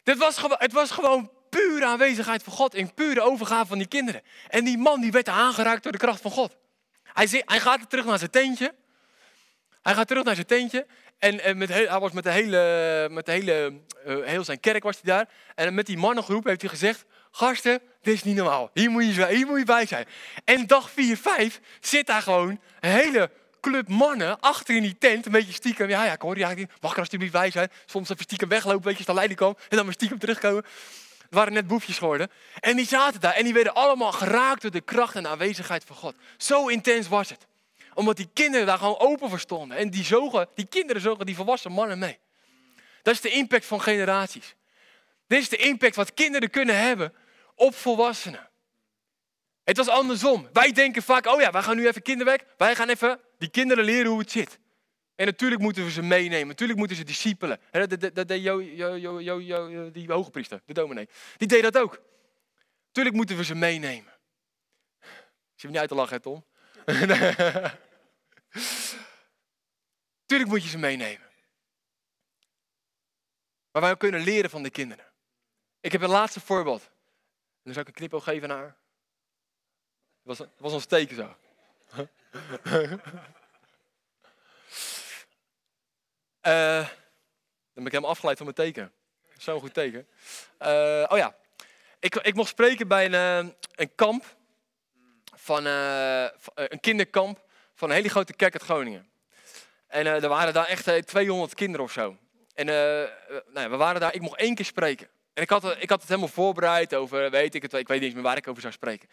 Dit 0.03 0.17
was, 0.17 0.41
het 0.49 0.73
was 0.73 0.91
gewoon 0.91 1.31
pure 1.49 1.85
aanwezigheid 1.85 2.43
van 2.43 2.53
God. 2.53 2.75
In 2.75 2.93
pure 2.93 3.21
overgave 3.21 3.65
van 3.65 3.77
die 3.77 3.87
kinderen. 3.87 4.21
En 4.47 4.65
die 4.65 4.77
man 4.77 5.01
die 5.01 5.11
werd 5.11 5.29
aangeraakt 5.29 5.83
door 5.83 5.91
de 5.91 5.97
kracht 5.97 6.21
van 6.21 6.31
God. 6.31 6.55
Hij, 7.15 7.43
hij 7.45 7.59
gaat 7.59 7.89
terug 7.89 8.05
naar 8.05 8.17
zijn 8.17 8.29
tentje. 8.29 8.73
Hij 9.81 9.93
gaat 9.93 10.07
terug 10.07 10.23
naar 10.23 10.35
zijn 10.35 10.47
tentje. 10.47 10.85
En, 11.19 11.57
met 11.57 11.69
hij 11.69 11.99
was 11.99 12.11
met 12.11 12.23
de 12.23 12.31
hele, 12.31 13.07
met 13.11 13.25
de 13.25 13.31
hele 13.31 13.73
uh, 14.07 14.25
heel 14.25 14.43
zijn 14.43 14.59
kerk 14.59 14.83
was 14.83 14.99
hij 15.01 15.13
daar. 15.13 15.29
En 15.55 15.73
met 15.73 15.85
die 15.85 15.97
mannengroep 15.97 16.45
heeft 16.45 16.61
hij 16.61 16.69
gezegd: 16.69 17.05
Gasten, 17.31 17.81
dit 18.01 18.13
is 18.13 18.23
niet 18.23 18.35
normaal. 18.35 18.69
Hier 18.73 18.89
moet 18.89 19.15
je, 19.15 19.27
hier 19.27 19.45
moet 19.45 19.57
je 19.57 19.65
bij 19.65 19.85
zijn. 19.85 20.05
En 20.43 20.67
dag 20.67 20.91
4, 20.91 21.17
5 21.17 21.59
zit 21.79 22.07
daar 22.07 22.21
gewoon 22.21 22.59
een 22.79 22.89
hele 22.89 23.29
club 23.61 23.87
mannen 23.87 24.39
achter 24.39 24.75
in 24.75 24.81
die 24.81 24.97
tent. 24.97 25.25
Een 25.25 25.31
beetje 25.31 25.53
stiekem. 25.53 25.89
Ja, 25.89 26.05
ja, 26.05 26.13
ik 26.13 26.21
hoor 26.21 26.37
je 26.37 26.67
Mag 26.81 26.91
ik 26.91 26.97
er 26.97 26.99
alsjeblieft 26.99 27.31
bij 27.31 27.51
zijn? 27.51 27.69
Soms 27.85 28.09
even 28.09 28.23
stiekem 28.23 28.49
weglopen, 28.49 28.83
weet 28.83 28.91
je, 28.91 28.97
als 28.97 29.07
de 29.07 29.13
leiding 29.13 29.39
kwam. 29.39 29.55
En 29.69 29.75
dan 29.75 29.85
maar 29.85 29.93
stiekem 29.93 30.19
terugkomen. 30.19 30.65
Het 31.25 31.33
waren 31.33 31.53
net 31.53 31.67
boefjes 31.67 31.97
geworden. 31.97 32.31
En 32.59 32.75
die 32.75 32.87
zaten 32.87 33.21
daar 33.21 33.33
en 33.33 33.43
die 33.43 33.53
werden 33.53 33.73
allemaal 33.73 34.11
geraakt 34.11 34.61
door 34.61 34.71
de 34.71 34.81
kracht 34.81 35.15
en 35.15 35.23
de 35.23 35.29
aanwezigheid 35.29 35.83
van 35.83 35.95
God. 35.95 36.15
Zo 36.37 36.67
intens 36.67 37.07
was 37.07 37.29
het. 37.29 37.47
Omdat 37.93 38.17
die 38.17 38.29
kinderen 38.33 38.65
daar 38.65 38.77
gewoon 38.77 38.99
open 38.99 39.29
voor 39.29 39.39
stonden. 39.39 39.77
En 39.77 39.89
die, 39.89 40.03
zogen, 40.03 40.47
die 40.55 40.67
kinderen 40.67 41.01
zogen 41.01 41.25
die 41.25 41.35
volwassen 41.35 41.71
mannen 41.71 41.99
mee. 41.99 42.19
Dat 43.01 43.13
is 43.13 43.21
de 43.21 43.29
impact 43.29 43.65
van 43.65 43.81
generaties. 43.81 44.55
Dit 45.27 45.39
is 45.39 45.49
de 45.49 45.57
impact 45.57 45.95
wat 45.95 46.13
kinderen 46.13 46.49
kunnen 46.49 46.79
hebben 46.79 47.13
op 47.55 47.75
volwassenen. 47.75 48.49
Het 49.63 49.77
was 49.77 49.87
andersom. 49.87 50.49
Wij 50.53 50.71
denken 50.71 51.03
vaak, 51.03 51.25
oh 51.25 51.41
ja, 51.41 51.51
wij 51.51 51.61
gaan 51.61 51.75
nu 51.75 51.87
even 51.87 52.01
kinderwerk. 52.01 52.45
Wij 52.57 52.75
gaan 52.75 52.89
even 52.89 53.19
die 53.37 53.49
kinderen 53.49 53.83
leren 53.83 54.09
hoe 54.09 54.19
het 54.19 54.31
zit. 54.31 54.59
En 55.15 55.25
natuurlijk 55.25 55.61
moeten 55.61 55.83
we 55.83 55.91
ze 55.91 56.01
meenemen. 56.01 56.47
Natuurlijk 56.47 56.79
moeten 56.79 56.97
ze 56.97 57.03
discipelen. 57.03 57.59
Dat 57.71 58.27
deed 58.27 58.27
die 59.93 60.11
hoge 60.11 60.29
priester, 60.29 60.61
de 60.65 60.73
dominee. 60.73 61.09
Die 61.37 61.47
deed 61.47 61.63
dat 61.63 61.77
ook. 61.77 62.01
Natuurlijk 62.87 63.15
moeten 63.15 63.37
we 63.37 63.43
ze 63.43 63.55
meenemen. 63.55 64.13
Ik 65.55 65.63
me 65.63 65.69
niet 65.69 65.77
uit 65.77 65.89
te 65.89 65.95
lachen, 65.95 66.21
Tom. 66.21 66.45
Tuurlijk 70.25 70.49
moet 70.49 70.63
je 70.63 70.69
ze 70.69 70.77
meenemen. 70.77 71.29
Maar 73.71 73.81
wij 73.81 73.97
kunnen 73.97 74.21
leren 74.21 74.49
van 74.49 74.63
de 74.63 74.69
kinderen. 74.69 75.05
Ik 75.79 75.91
heb 75.91 76.01
een 76.01 76.09
laatste 76.09 76.39
voorbeeld. 76.39 76.83
En 76.83 76.91
dan 77.63 77.73
zou 77.73 77.85
ik 77.85 77.87
een 77.87 77.99
knipoog 77.99 78.23
geven 78.23 78.47
naar. 78.47 78.65
Het 80.23 80.37
was, 80.37 80.41
was 80.57 80.73
ons 80.73 80.85
teken 80.85 81.15
zo. 81.15 81.35
Uh, 86.47 86.79
dan 86.83 87.83
ben 87.83 87.85
ik 87.85 87.91
helemaal 87.91 88.09
afgeleid 88.09 88.37
van 88.37 88.45
mijn 88.45 88.57
teken. 88.57 88.91
Zo'n 89.37 89.59
goed 89.59 89.73
teken. 89.73 90.07
Uh, 90.61 91.05
oh 91.07 91.17
ja, 91.17 91.35
ik, 91.99 92.15
ik 92.15 92.35
mocht 92.35 92.49
spreken 92.49 92.87
bij 92.87 93.05
een, 93.05 93.13
eh, 93.13 93.53
een 93.75 93.95
kamp, 93.95 94.35
van, 95.33 95.65
een 95.65 96.79
kinderkamp 96.79 97.43
van 97.75 97.89
een 97.89 97.95
hele 97.95 98.09
grote 98.09 98.33
kerk 98.33 98.53
uit 98.53 98.63
Groningen. 98.63 99.09
En 99.87 100.05
er 100.05 100.27
waren 100.27 100.53
daar 100.53 100.65
echt 100.65 101.07
200 101.07 101.53
kinderen 101.53 101.85
of 101.85 101.91
zo. 101.91 102.17
En 102.53 102.65
nou, 102.65 103.69
we 103.69 103.75
waren 103.77 104.01
daar, 104.01 104.13
ik 104.13 104.21
mocht 104.21 104.39
één 104.39 104.55
keer 104.55 104.65
spreken. 104.65 105.07
En 105.33 105.43
ik 105.43 105.49
had, 105.49 105.63
ik 105.63 105.89
had 105.89 105.99
het 105.99 106.09
helemaal 106.09 106.29
voorbereid 106.29 106.95
over, 106.95 107.31
weet 107.31 107.55
ik 107.55 107.61
het, 107.61 107.73
ik 107.73 107.87
weet 107.87 107.97
niet 107.97 108.05
eens 108.05 108.13
meer 108.13 108.23
waar 108.23 108.37
ik 108.37 108.47
over 108.47 108.61
zou 108.61 108.73
spreken. 108.73 109.09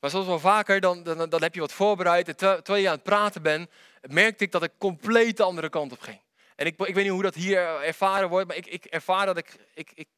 Maar 0.00 0.10
zoals 0.10 0.26
wel 0.26 0.40
vaker, 0.40 0.80
dan, 0.80 1.02
dan, 1.02 1.28
dan 1.28 1.42
heb 1.42 1.54
je 1.54 1.60
wat 1.60 1.72
voorbereid. 1.72 2.28
En 2.28 2.36
terwijl 2.36 2.82
je 2.82 2.88
aan 2.88 2.94
het 2.94 3.02
praten 3.02 3.42
bent, 3.42 3.70
merkte 4.00 4.44
ik 4.44 4.52
dat 4.52 4.62
ik 4.62 4.72
compleet 4.78 5.36
de 5.36 5.42
andere 5.42 5.68
kant 5.68 5.92
op 5.92 6.00
ging. 6.00 6.20
En 6.58 6.66
ik, 6.66 6.80
ik 6.80 6.94
weet 6.94 7.04
niet 7.04 7.12
hoe 7.12 7.22
dat 7.22 7.34
hier 7.34 7.82
ervaren 7.82 8.28
wordt, 8.28 8.46
maar 8.46 8.56
ik, 8.56 8.66
ik 8.66 8.84
ervaar 8.84 9.26
dat 9.26 9.36
ik, 9.36 9.56
ik, 9.74 9.90
ik, 9.94 10.08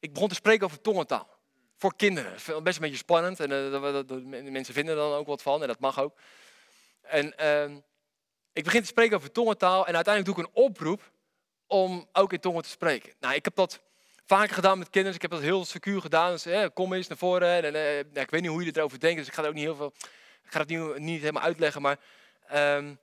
ik 0.00 0.12
begon 0.12 0.28
te 0.28 0.34
spreken 0.34 0.64
over 0.64 0.80
tongentaal. 0.80 1.28
Voor 1.76 1.96
kinderen. 1.96 2.32
Best 2.62 2.76
een 2.76 2.82
beetje 2.82 2.96
spannend 2.96 3.40
en 3.40 3.50
uh, 3.50 4.50
mensen 4.50 4.74
vinden 4.74 4.94
er 4.94 5.00
dan 5.00 5.12
ook 5.12 5.26
wat 5.26 5.42
van 5.42 5.62
en 5.62 5.68
dat 5.68 5.80
mag 5.80 6.00
ook. 6.00 6.18
En 7.00 7.34
uh, 7.40 7.76
ik 8.52 8.64
begin 8.64 8.80
te 8.80 8.86
spreken 8.86 9.16
over 9.16 9.32
tongentaal 9.32 9.86
en 9.86 9.94
uiteindelijk 9.94 10.34
doe 10.34 10.44
ik 10.44 10.50
een 10.50 10.62
oproep 10.62 11.10
om 11.66 12.08
ook 12.12 12.32
in 12.32 12.40
tongen 12.40 12.62
te 12.62 12.68
spreken. 12.68 13.12
Nou, 13.20 13.34
ik 13.34 13.44
heb 13.44 13.54
dat 13.54 13.80
vaker 14.26 14.54
gedaan 14.54 14.78
met 14.78 14.90
kinderen, 14.90 15.16
ik 15.16 15.22
heb 15.22 15.30
dat 15.30 15.40
heel 15.40 15.64
secuur 15.64 16.00
gedaan. 16.00 16.30
Dus, 16.30 16.46
eh, 16.46 16.66
kom 16.74 16.92
eens 16.92 17.08
naar 17.08 17.18
voren. 17.18 17.64
En, 17.64 17.74
uh, 17.74 17.98
ik 17.98 18.30
weet 18.30 18.40
niet 18.40 18.50
hoe 18.50 18.64
je 18.64 18.76
erover 18.76 19.00
denkt, 19.00 19.18
dus 19.18 19.26
ik 19.26 19.34
ga 19.34 19.42
er 19.42 19.48
ook 19.48 19.54
niet 19.54 19.64
heel 19.64 19.76
veel, 19.76 19.92
ik 20.44 20.52
ga 20.52 20.60
het 20.60 20.98
niet, 20.98 21.20
helemaal 21.20 21.42
uitleggen, 21.42 21.82
maar... 21.82 21.98
Um, 22.54 22.98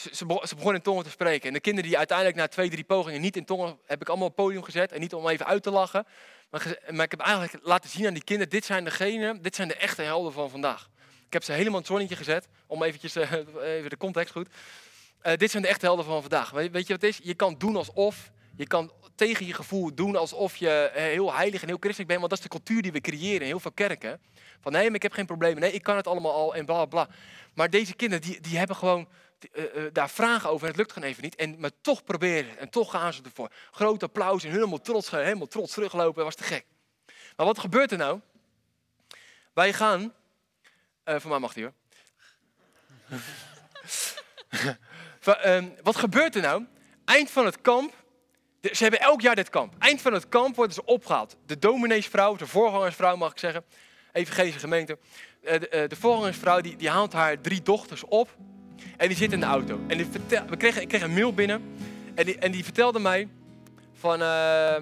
ze, 0.00 0.40
ze, 0.42 0.54
begon 0.54 0.74
in 0.74 0.82
tongen 0.82 1.04
te 1.04 1.10
spreken. 1.10 1.48
En 1.48 1.54
de 1.54 1.60
kinderen 1.60 1.88
die 1.88 1.98
uiteindelijk 1.98 2.36
na 2.36 2.48
twee, 2.48 2.70
drie 2.70 2.84
pogingen 2.84 3.20
niet 3.20 3.36
in 3.36 3.44
tongen, 3.44 3.78
heb 3.86 4.00
ik 4.00 4.08
allemaal 4.08 4.26
op 4.26 4.36
het 4.36 4.44
podium 4.44 4.62
gezet. 4.62 4.92
En 4.92 5.00
niet 5.00 5.14
om 5.14 5.28
even 5.28 5.46
uit 5.46 5.62
te 5.62 5.70
lachen. 5.70 6.06
Maar, 6.50 6.78
maar 6.90 7.04
ik 7.04 7.10
heb 7.10 7.20
eigenlijk 7.20 7.66
laten 7.66 7.90
zien 7.90 8.06
aan 8.06 8.14
die 8.14 8.24
kinderen, 8.24 8.52
dit 8.52 8.64
zijn 8.64 8.84
degenen, 8.84 9.42
dit 9.42 9.54
zijn 9.54 9.68
de 9.68 9.74
echte 9.74 10.02
helden 10.02 10.32
van 10.32 10.50
vandaag. 10.50 10.88
Ik 11.26 11.32
heb 11.32 11.44
ze 11.44 11.52
helemaal 11.52 11.72
in 11.72 11.78
het 11.78 11.86
zonnetje 11.86 12.16
gezet, 12.16 12.48
om 12.66 12.82
eventjes, 12.82 13.16
uh, 13.16 13.32
even 13.76 13.90
de 13.90 13.96
context 13.96 14.32
goed. 14.32 14.48
Uh, 15.22 15.32
dit 15.36 15.50
zijn 15.50 15.62
de 15.62 15.68
echte 15.68 15.86
helden 15.86 16.04
van 16.04 16.20
vandaag. 16.20 16.50
Weet, 16.50 16.70
weet, 16.70 16.86
je 16.86 16.92
wat 16.92 17.02
het 17.02 17.10
is? 17.10 17.20
Je 17.22 17.34
kan 17.34 17.54
doen 17.58 17.76
alsof, 17.76 18.30
je 18.56 18.66
kan 18.66 18.92
tegen 19.14 19.46
je 19.46 19.54
gevoel 19.54 19.94
doen 19.94 20.16
alsof 20.16 20.56
je 20.56 20.70
eh, 20.70 21.02
heel 21.02 21.34
heilig 21.34 21.62
en 21.62 21.68
heel 21.68 21.76
christelijk 21.80 22.08
bent. 22.08 22.20
Want 22.20 22.30
dat 22.30 22.38
is 22.38 22.44
de 22.44 22.56
cultuur 22.56 22.82
die 22.82 22.92
we 22.92 23.00
creëren 23.00 23.40
in 23.40 23.46
heel 23.46 23.60
veel 23.60 23.72
kerken. 23.72 24.20
Van 24.60 24.72
nee, 24.72 24.86
maar 24.86 24.94
ik 24.94 25.02
heb 25.02 25.12
geen 25.12 25.26
problemen. 25.26 25.60
Nee, 25.60 25.72
ik 25.72 25.82
kan 25.82 25.96
het 25.96 26.06
allemaal 26.06 26.32
al 26.32 26.54
en 26.54 26.64
bla 26.64 26.84
bla. 26.84 27.08
Maar 27.54 27.70
deze 27.70 27.94
kinderen, 27.94 28.24
die, 28.24 28.40
die 28.40 28.58
hebben 28.58 28.76
gewoon 28.76 29.08
uh, 29.52 29.84
daar 29.92 30.10
vragen 30.10 30.50
over 30.50 30.66
het 30.66 30.76
lukt 30.76 30.92
gewoon 30.92 31.08
even 31.08 31.22
niet. 31.22 31.34
En 31.34 31.60
maar 31.60 31.70
toch 31.80 32.04
proberen 32.04 32.58
en 32.58 32.70
toch 32.70 32.90
gaan 32.90 33.12
ze 33.12 33.22
ervoor. 33.22 33.50
Groot 33.70 34.02
applaus 34.02 34.44
en 34.44 34.50
helemaal 34.50 34.80
trots, 34.80 35.10
helemaal 35.10 35.46
trots 35.46 35.72
teruglopen, 35.72 36.24
was 36.24 36.34
te 36.34 36.42
gek. 36.42 36.64
Maar 37.36 37.46
wat 37.46 37.58
gebeurt 37.58 37.92
er 37.92 37.98
nou? 37.98 38.20
Wij 39.52 39.72
gaan, 39.72 40.14
uh, 41.04 41.14
voor 41.18 41.30
mij 41.30 41.38
mag 41.38 41.52
die 41.52 41.64
hoor. 41.64 41.72
Ehm, 45.20 45.68
wat 45.82 45.96
gebeurt 45.96 46.34
er 46.34 46.42
nou? 46.42 46.64
Eind 47.04 47.30
van 47.30 47.44
het 47.44 47.60
kamp, 47.60 47.94
ze 48.60 48.82
hebben 48.82 49.00
elk 49.00 49.20
jaar 49.20 49.34
dit 49.34 49.50
kamp. 49.50 49.74
Eind 49.78 50.00
van 50.00 50.12
het 50.12 50.28
kamp 50.28 50.56
worden 50.56 50.74
ze 50.74 50.84
opgehaald. 50.84 51.36
De 51.46 51.58
domineesvrouw, 51.58 52.36
de 52.36 52.46
voorgangersvrouw 52.46 53.16
mag 53.16 53.30
ik 53.30 53.38
zeggen, 53.38 53.64
evangelische 54.12 54.58
gemeente. 54.58 54.98
Eh, 55.42 55.60
de, 55.60 55.84
de 55.88 55.96
voorgangersvrouw 55.96 56.60
die, 56.60 56.76
die 56.76 56.90
haalt 56.90 57.12
haar 57.12 57.40
drie 57.40 57.62
dochters 57.62 58.04
op 58.04 58.36
en 58.96 59.08
die 59.08 59.16
zit 59.16 59.32
in 59.32 59.40
de 59.40 59.46
auto. 59.46 59.80
En 59.86 59.96
die 59.96 60.06
vertel, 60.10 60.42
we 60.48 60.56
kregen, 60.56 60.82
ik 60.82 60.88
kreeg 60.88 61.02
een 61.02 61.14
mail 61.14 61.34
binnen 61.34 61.62
en 62.14 62.24
die, 62.24 62.38
en 62.38 62.52
die 62.52 62.64
vertelde 62.64 62.98
mij 62.98 63.28
van... 63.94 64.20
Uh, 64.20 64.76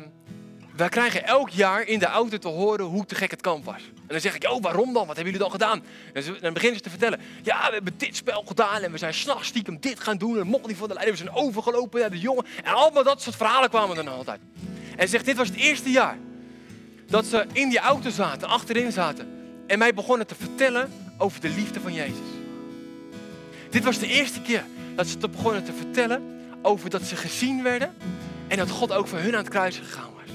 wij 0.79 0.89
krijgen 0.89 1.25
elk 1.25 1.49
jaar 1.49 1.83
in 1.83 1.99
de 1.99 2.07
auto 2.07 2.39
te 2.39 2.49
horen 2.49 2.85
hoe 2.85 3.05
te 3.05 3.15
gek 3.15 3.31
het 3.31 3.41
kamp 3.41 3.65
was. 3.65 3.83
En 3.95 4.07
dan 4.07 4.21
zeg 4.21 4.35
ik, 4.35 4.51
oh, 4.51 4.63
waarom 4.63 4.93
dan? 4.93 5.07
Wat 5.07 5.17
hebben 5.17 5.25
jullie 5.25 5.39
dan 5.39 5.51
gedaan? 5.51 5.83
En 6.13 6.25
dan 6.41 6.53
beginnen 6.53 6.77
ze 6.79 6.85
te 6.85 6.91
vertellen. 6.91 7.21
Ja, 7.43 7.67
we 7.67 7.73
hebben 7.73 7.95
dit 7.97 8.17
spel 8.17 8.45
gedaan 8.47 8.83
en 8.83 8.93
we 8.93 8.99
zijn 8.99 9.15
s'nachts 9.15 9.49
stiekem 9.49 9.81
dit 9.81 10.01
gaan 10.01 10.19
doen. 10.19 10.39
En 10.39 10.47
mocht 10.47 10.67
niet 10.67 10.77
voor 10.77 10.89
de 10.89 10.95
leider, 10.95 11.15
we 11.15 11.21
zijn 11.23 11.35
overgelopen 11.35 12.01
naar 12.01 12.11
de 12.11 12.19
jongen. 12.19 12.45
En 12.65 12.73
allemaal 12.73 13.03
dat 13.03 13.23
soort 13.23 13.37
verhalen 13.37 13.69
kwamen 13.69 13.97
er 13.97 14.05
dan 14.05 14.15
altijd. 14.15 14.41
En 14.97 15.09
zegt, 15.09 15.25
dit 15.25 15.37
was 15.37 15.49
het 15.49 15.57
eerste 15.57 15.91
jaar 15.91 16.19
dat 17.07 17.27
ze 17.27 17.47
in 17.53 17.69
die 17.69 17.79
auto 17.79 18.11
zaten, 18.11 18.49
achterin 18.49 18.93
zaten. 18.93 19.29
En 19.67 19.79
mij 19.79 19.95
begonnen 19.95 20.27
te 20.27 20.35
vertellen 20.35 20.93
over 21.19 21.41
de 21.41 21.49
liefde 21.49 21.81
van 21.81 21.93
Jezus. 21.93 22.38
Dit 23.71 23.85
was 23.85 23.99
de 23.99 24.07
eerste 24.07 24.41
keer 24.43 24.65
dat 24.95 25.07
ze 25.07 25.17
te 25.17 25.29
begonnen 25.29 25.65
te 25.65 25.73
vertellen 25.73 26.23
over 26.63 26.91
dat 26.91 27.03
ze 27.03 27.17
gezien 27.17 27.63
werden. 27.63 27.95
En 28.47 28.57
dat 28.57 28.71
God 28.71 28.93
ook 28.93 29.07
voor 29.07 29.19
hun 29.19 29.33
aan 29.33 29.43
het 29.43 29.49
kruis 29.49 29.77
gegaan 29.77 30.11
was. 30.15 30.35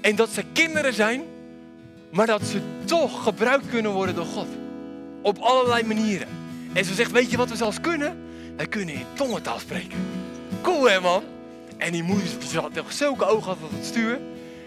En 0.00 0.16
dat 0.16 0.30
ze 0.30 0.42
kinderen 0.52 0.94
zijn, 0.94 1.22
maar 2.10 2.26
dat 2.26 2.42
ze 2.42 2.60
toch 2.84 3.22
gebruikt 3.22 3.68
kunnen 3.70 3.92
worden 3.92 4.14
door 4.14 4.24
God. 4.24 4.46
Op 5.22 5.38
allerlei 5.38 5.84
manieren. 5.84 6.28
En 6.72 6.84
ze 6.84 6.94
zegt, 6.94 7.10
weet 7.10 7.30
je 7.30 7.36
wat 7.36 7.48
we 7.48 7.56
zelfs 7.56 7.80
kunnen? 7.80 8.18
Wij 8.56 8.66
kunnen 8.66 8.94
in 8.94 9.04
tongentaal 9.14 9.58
spreken. 9.58 9.98
Cool 10.62 10.90
hè 10.90 11.00
man? 11.00 11.22
En 11.76 11.92
die 11.92 12.02
moeder 12.02 12.28
die 12.50 12.60
had 12.60 12.74
toch 12.74 12.92
zulke 12.92 13.24
ogen 13.24 13.52
op 13.52 13.70
het 13.76 13.86
stuur. 13.86 14.20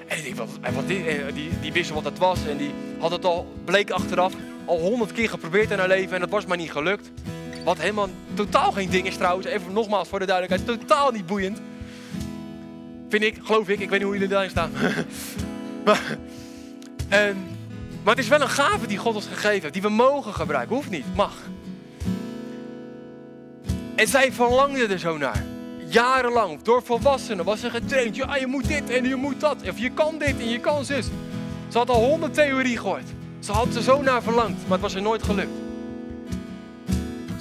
En 0.07 0.36
wat, 0.75 0.88
die, 0.88 1.03
die, 1.34 1.49
die 1.61 1.71
wist 1.71 1.89
wat 1.89 2.03
het 2.03 2.17
was. 2.17 2.45
En 2.47 2.57
die 2.57 2.71
had 2.99 3.11
het 3.11 3.25
al, 3.25 3.53
bleek 3.65 3.89
achteraf, 3.89 4.34
al 4.65 4.79
honderd 4.79 5.11
keer 5.11 5.29
geprobeerd 5.29 5.71
in 5.71 5.79
haar 5.79 5.88
leven. 5.88 6.13
En 6.13 6.19
dat 6.19 6.29
was 6.29 6.45
maar 6.45 6.57
niet 6.57 6.71
gelukt. 6.71 7.11
Wat 7.64 7.78
helemaal 7.78 8.09
totaal 8.34 8.72
geen 8.72 8.89
ding 8.89 9.07
is 9.07 9.18
trouwens. 9.18 9.47
Even 9.47 9.74
nogmaals 9.74 10.07
voor 10.07 10.20
de 10.20 10.26
duidelijkheid. 10.26 10.80
Totaal 10.80 11.12
niet 11.12 11.26
boeiend. 11.26 11.62
Vind 13.09 13.24
ik, 13.24 13.38
geloof 13.43 13.68
ik. 13.70 13.80
Ik 13.80 13.89
weet 13.89 13.99
niet 13.99 14.01
hoe 14.01 14.14
jullie 14.14 14.28
daarin 14.28 14.49
staan. 14.49 14.72
maar, 15.86 16.18
en, 17.09 17.38
maar 18.03 18.16
het 18.16 18.24
is 18.24 18.30
wel 18.30 18.41
een 18.41 18.49
gave 18.49 18.88
die 18.88 18.97
God 18.97 19.16
ons 19.16 19.26
gegeven 19.26 19.62
heeft. 19.62 19.74
Die 19.74 19.82
we 19.82 19.89
mogen 19.89 20.34
gebruiken. 20.34 20.76
Hoeft 20.76 20.89
niet, 20.89 21.16
mag. 21.16 21.34
En 23.95 24.07
zij 24.07 24.32
verlangde 24.32 24.88
er 24.88 24.99
zo 24.99 25.18
naar. 25.18 25.43
Jarenlang, 25.88 26.62
door 26.62 26.84
volwassenen 26.84 27.45
was 27.45 27.59
ze 27.59 27.70
getraind. 27.70 28.16
Ja, 28.16 28.36
je 28.36 28.47
moet 28.47 28.68
dit 28.68 28.89
en 28.89 29.07
je 29.07 29.16
moet 29.16 29.39
dat. 29.39 29.70
Of 29.70 29.78
je 29.78 29.89
kan 29.89 30.18
dit 30.18 30.39
en 30.39 30.49
je 30.49 30.59
kan 30.59 30.86
zus. 30.86 31.05
Ze 31.68 31.78
had 31.78 31.89
al 31.89 32.03
honderd 32.03 32.34
theorie 32.34 32.78
gehoord. 32.78 33.09
Ze 33.39 33.51
had 33.51 33.76
er 33.76 33.82
zo 33.82 34.01
naar 34.01 34.24
verlangd, 34.24 34.62
maar 34.62 34.72
het 34.72 34.82
was 34.82 34.95
er 34.95 35.01
nooit 35.01 35.24
gelukt. 35.24 35.70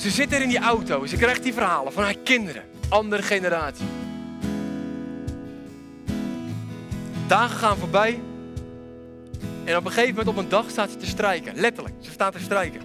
Ze 0.00 0.10
zit 0.10 0.32
er 0.32 0.42
in 0.42 0.48
die 0.48 0.58
auto. 0.58 1.06
Ze 1.06 1.16
krijgt 1.16 1.42
die 1.42 1.52
verhalen 1.52 1.92
van 1.92 2.02
haar 2.02 2.16
kinderen. 2.24 2.62
Andere 2.88 3.22
generatie. 3.22 3.86
Dagen 7.26 7.56
gaan 7.56 7.76
voorbij. 7.76 8.20
En 9.64 9.76
op 9.76 9.84
een 9.84 9.90
gegeven 9.90 10.14
moment 10.14 10.28
op 10.28 10.36
een 10.36 10.48
dag 10.48 10.70
staat 10.70 10.90
ze 10.90 10.96
te 10.96 11.06
strijken. 11.06 11.54
Letterlijk, 11.54 11.94
ze 12.00 12.10
staat 12.10 12.32
te 12.32 12.38
strijken. 12.38 12.80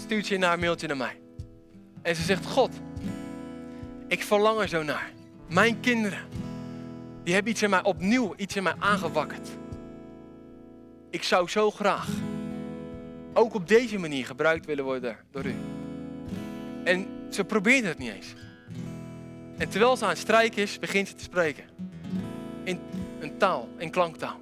Stuurt 0.00 0.26
ze 0.26 0.34
in 0.34 0.40
mailtje 0.40 0.86
naar 0.86 0.96
mij. 0.96 1.20
En 2.02 2.16
ze 2.16 2.22
zegt, 2.22 2.46
God, 2.46 2.70
ik 4.08 4.22
verlang 4.22 4.60
er 4.60 4.68
zo 4.68 4.82
naar. 4.82 5.12
Mijn 5.48 5.80
kinderen, 5.80 6.26
die 7.24 7.34
hebben 7.34 7.52
iets 7.52 7.62
in 7.62 7.70
mij 7.70 7.82
opnieuw, 7.82 8.34
iets 8.36 8.56
in 8.56 8.62
mij 8.62 8.74
aangewakkerd. 8.78 9.48
Ik 11.10 11.22
zou 11.22 11.48
zo 11.48 11.70
graag 11.70 12.08
ook 13.32 13.54
op 13.54 13.68
deze 13.68 13.98
manier 13.98 14.26
gebruikt 14.26 14.66
willen 14.66 14.84
worden 14.84 15.16
door 15.30 15.44
u. 15.44 15.54
En 16.84 17.06
ze 17.30 17.44
probeerde 17.44 17.88
het 17.88 17.98
niet 17.98 18.12
eens. 18.12 18.34
En 19.56 19.68
terwijl 19.68 19.96
ze 19.96 20.04
aan 20.04 20.10
het 20.10 20.18
strijken 20.18 20.62
is, 20.62 20.78
begint 20.78 21.08
ze 21.08 21.14
te 21.14 21.22
spreken. 21.22 21.64
In 22.64 22.80
een 23.20 23.36
taal, 23.36 23.68
in 23.76 23.90
klanktaal. 23.90 24.40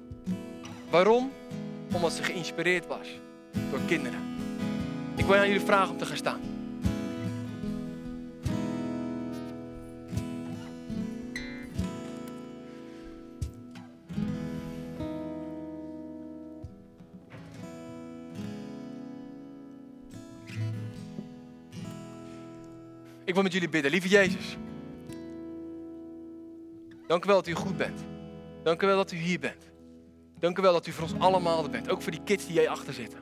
Waarom? 0.89 1.31
Omdat 1.93 2.13
ze 2.13 2.23
geïnspireerd 2.23 2.87
was 2.87 3.07
door 3.69 3.79
kinderen. 3.87 4.19
Ik 5.15 5.25
wil 5.25 5.35
aan 5.35 5.47
jullie 5.47 5.65
vragen 5.65 5.91
om 5.91 5.97
te 5.97 6.05
gaan 6.05 6.17
staan. 6.17 6.56
Wil 23.37 23.45
met 23.45 23.53
jullie 23.53 23.69
bidden. 23.69 23.91
Lieve 23.91 24.07
Jezus. 24.07 24.57
Dank 27.07 27.25
u 27.25 27.27
wel 27.27 27.35
dat 27.35 27.47
u 27.47 27.53
goed 27.53 27.77
bent. 27.77 27.99
Dank 28.63 28.81
u 28.81 28.87
wel 28.87 28.95
dat 28.95 29.11
u 29.11 29.17
hier 29.17 29.39
bent. 29.39 29.69
Dank 30.39 30.57
u 30.57 30.61
wel 30.61 30.73
dat 30.73 30.87
u 30.87 30.91
voor 30.91 31.03
ons 31.03 31.19
allemaal 31.19 31.63
er 31.63 31.69
bent. 31.69 31.89
Ook 31.89 32.01
voor 32.01 32.11
die 32.11 32.23
kids 32.23 32.45
die 32.45 32.55
jij 32.55 32.69
achter 32.69 32.93
zitten. 32.93 33.19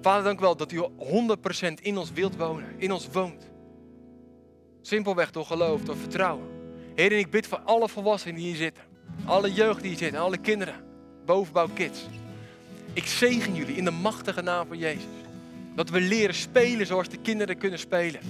Vader, 0.00 0.24
dank 0.24 0.38
u 0.38 0.42
wel 0.42 0.56
dat 0.56 0.72
u 0.72 0.80
100% 0.80 1.72
in 1.82 1.98
ons 1.98 2.12
wilt 2.12 2.36
wonen. 2.36 2.74
In 2.76 2.92
ons 2.92 3.08
woont. 3.12 3.50
Simpelweg 4.80 5.30
door 5.30 5.46
geloof, 5.46 5.82
door 5.82 5.96
vertrouwen. 5.96 6.46
Heer, 6.94 7.12
en 7.12 7.18
ik 7.18 7.30
bid 7.30 7.46
voor 7.46 7.58
alle 7.58 7.88
volwassenen 7.88 8.34
die 8.34 8.46
hier 8.46 8.56
zitten. 8.56 8.84
Alle 9.24 9.52
jeugd 9.52 9.80
die 9.80 9.88
hier 9.88 9.98
zitten. 9.98 10.20
Alle 10.20 10.38
kinderen. 10.38 10.84
Bovenbouw 11.24 11.68
kids. 11.74 12.06
Ik 12.92 13.06
zegen 13.06 13.54
jullie 13.54 13.76
in 13.76 13.84
de 13.84 13.90
machtige 13.90 14.42
naam 14.42 14.66
van 14.66 14.78
Jezus. 14.78 15.04
Dat 15.80 15.90
we 15.90 16.00
leren 16.00 16.34
spelen 16.34 16.86
zoals 16.86 17.08
de 17.08 17.16
kinderen 17.22 17.58
kunnen 17.58 17.78
spelen. 17.78 18.20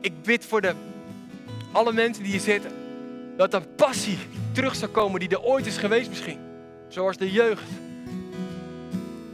Ik 0.00 0.22
bid 0.22 0.44
voor 0.44 0.60
de, 0.60 0.74
alle 1.72 1.92
mensen 1.92 2.22
die 2.22 2.32
hier 2.32 2.40
zitten. 2.40 2.70
Dat 3.36 3.50
de 3.50 3.60
passie 3.60 4.18
terug 4.52 4.74
zou 4.74 4.90
komen 4.90 5.20
die 5.20 5.28
er 5.28 5.42
ooit 5.42 5.66
is 5.66 5.76
geweest 5.76 6.08
misschien. 6.08 6.38
Zoals 6.88 7.16
de 7.16 7.30
jeugd 7.30 7.62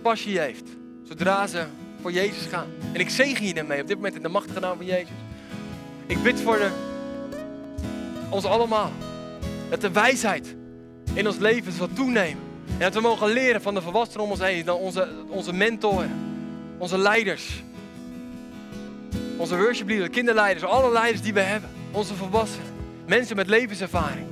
passie 0.02 0.38
heeft. 0.38 0.64
Zodra 1.04 1.46
ze 1.46 1.66
voor 2.00 2.12
Jezus 2.12 2.46
gaan. 2.46 2.68
En 2.92 3.00
ik 3.00 3.10
zegen 3.10 3.46
je 3.46 3.54
daarmee 3.54 3.80
op 3.80 3.86
dit 3.86 3.96
moment 3.96 4.14
in 4.14 4.22
de 4.22 4.28
machtige 4.28 4.60
naam 4.60 4.76
van 4.76 4.86
Jezus. 4.86 5.16
Ik 6.06 6.22
bid 6.22 6.40
voor 6.40 6.56
de, 6.56 6.70
ons 8.28 8.44
allemaal. 8.44 8.92
Dat 9.70 9.80
de 9.80 9.90
wijsheid 9.90 10.56
in 11.14 11.26
ons 11.26 11.38
leven 11.38 11.72
zal 11.72 11.88
toenemen. 11.92 12.49
En 12.78 12.86
dat 12.86 12.94
we 12.94 13.00
mogen 13.00 13.28
leren 13.28 13.62
van 13.62 13.74
de 13.74 13.82
volwassenen 13.82 14.24
om 14.24 14.30
ons 14.30 14.40
heen, 14.40 14.64
dan 14.64 14.76
onze, 14.76 15.08
onze 15.28 15.52
mentoren, 15.52 16.10
onze 16.78 16.98
leiders, 16.98 17.62
onze 19.36 19.56
worship 19.56 19.88
leaders, 19.88 20.10
kinderleiders, 20.10 20.64
alle 20.64 20.92
leiders 20.92 21.22
die 21.22 21.32
we 21.32 21.40
hebben, 21.40 21.70
onze 21.92 22.14
volwassenen, 22.14 22.66
mensen 23.06 23.36
met 23.36 23.46
levenservaring. 23.46 24.26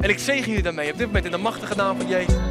En 0.00 0.10
ik 0.10 0.18
zegen 0.18 0.46
jullie 0.46 0.62
daarmee 0.62 0.92
op 0.92 0.98
dit 0.98 1.06
moment 1.06 1.24
in 1.24 1.30
de 1.30 1.36
machtige 1.36 1.74
naam 1.74 1.96
van 1.96 2.08
Jezus. 2.08 2.47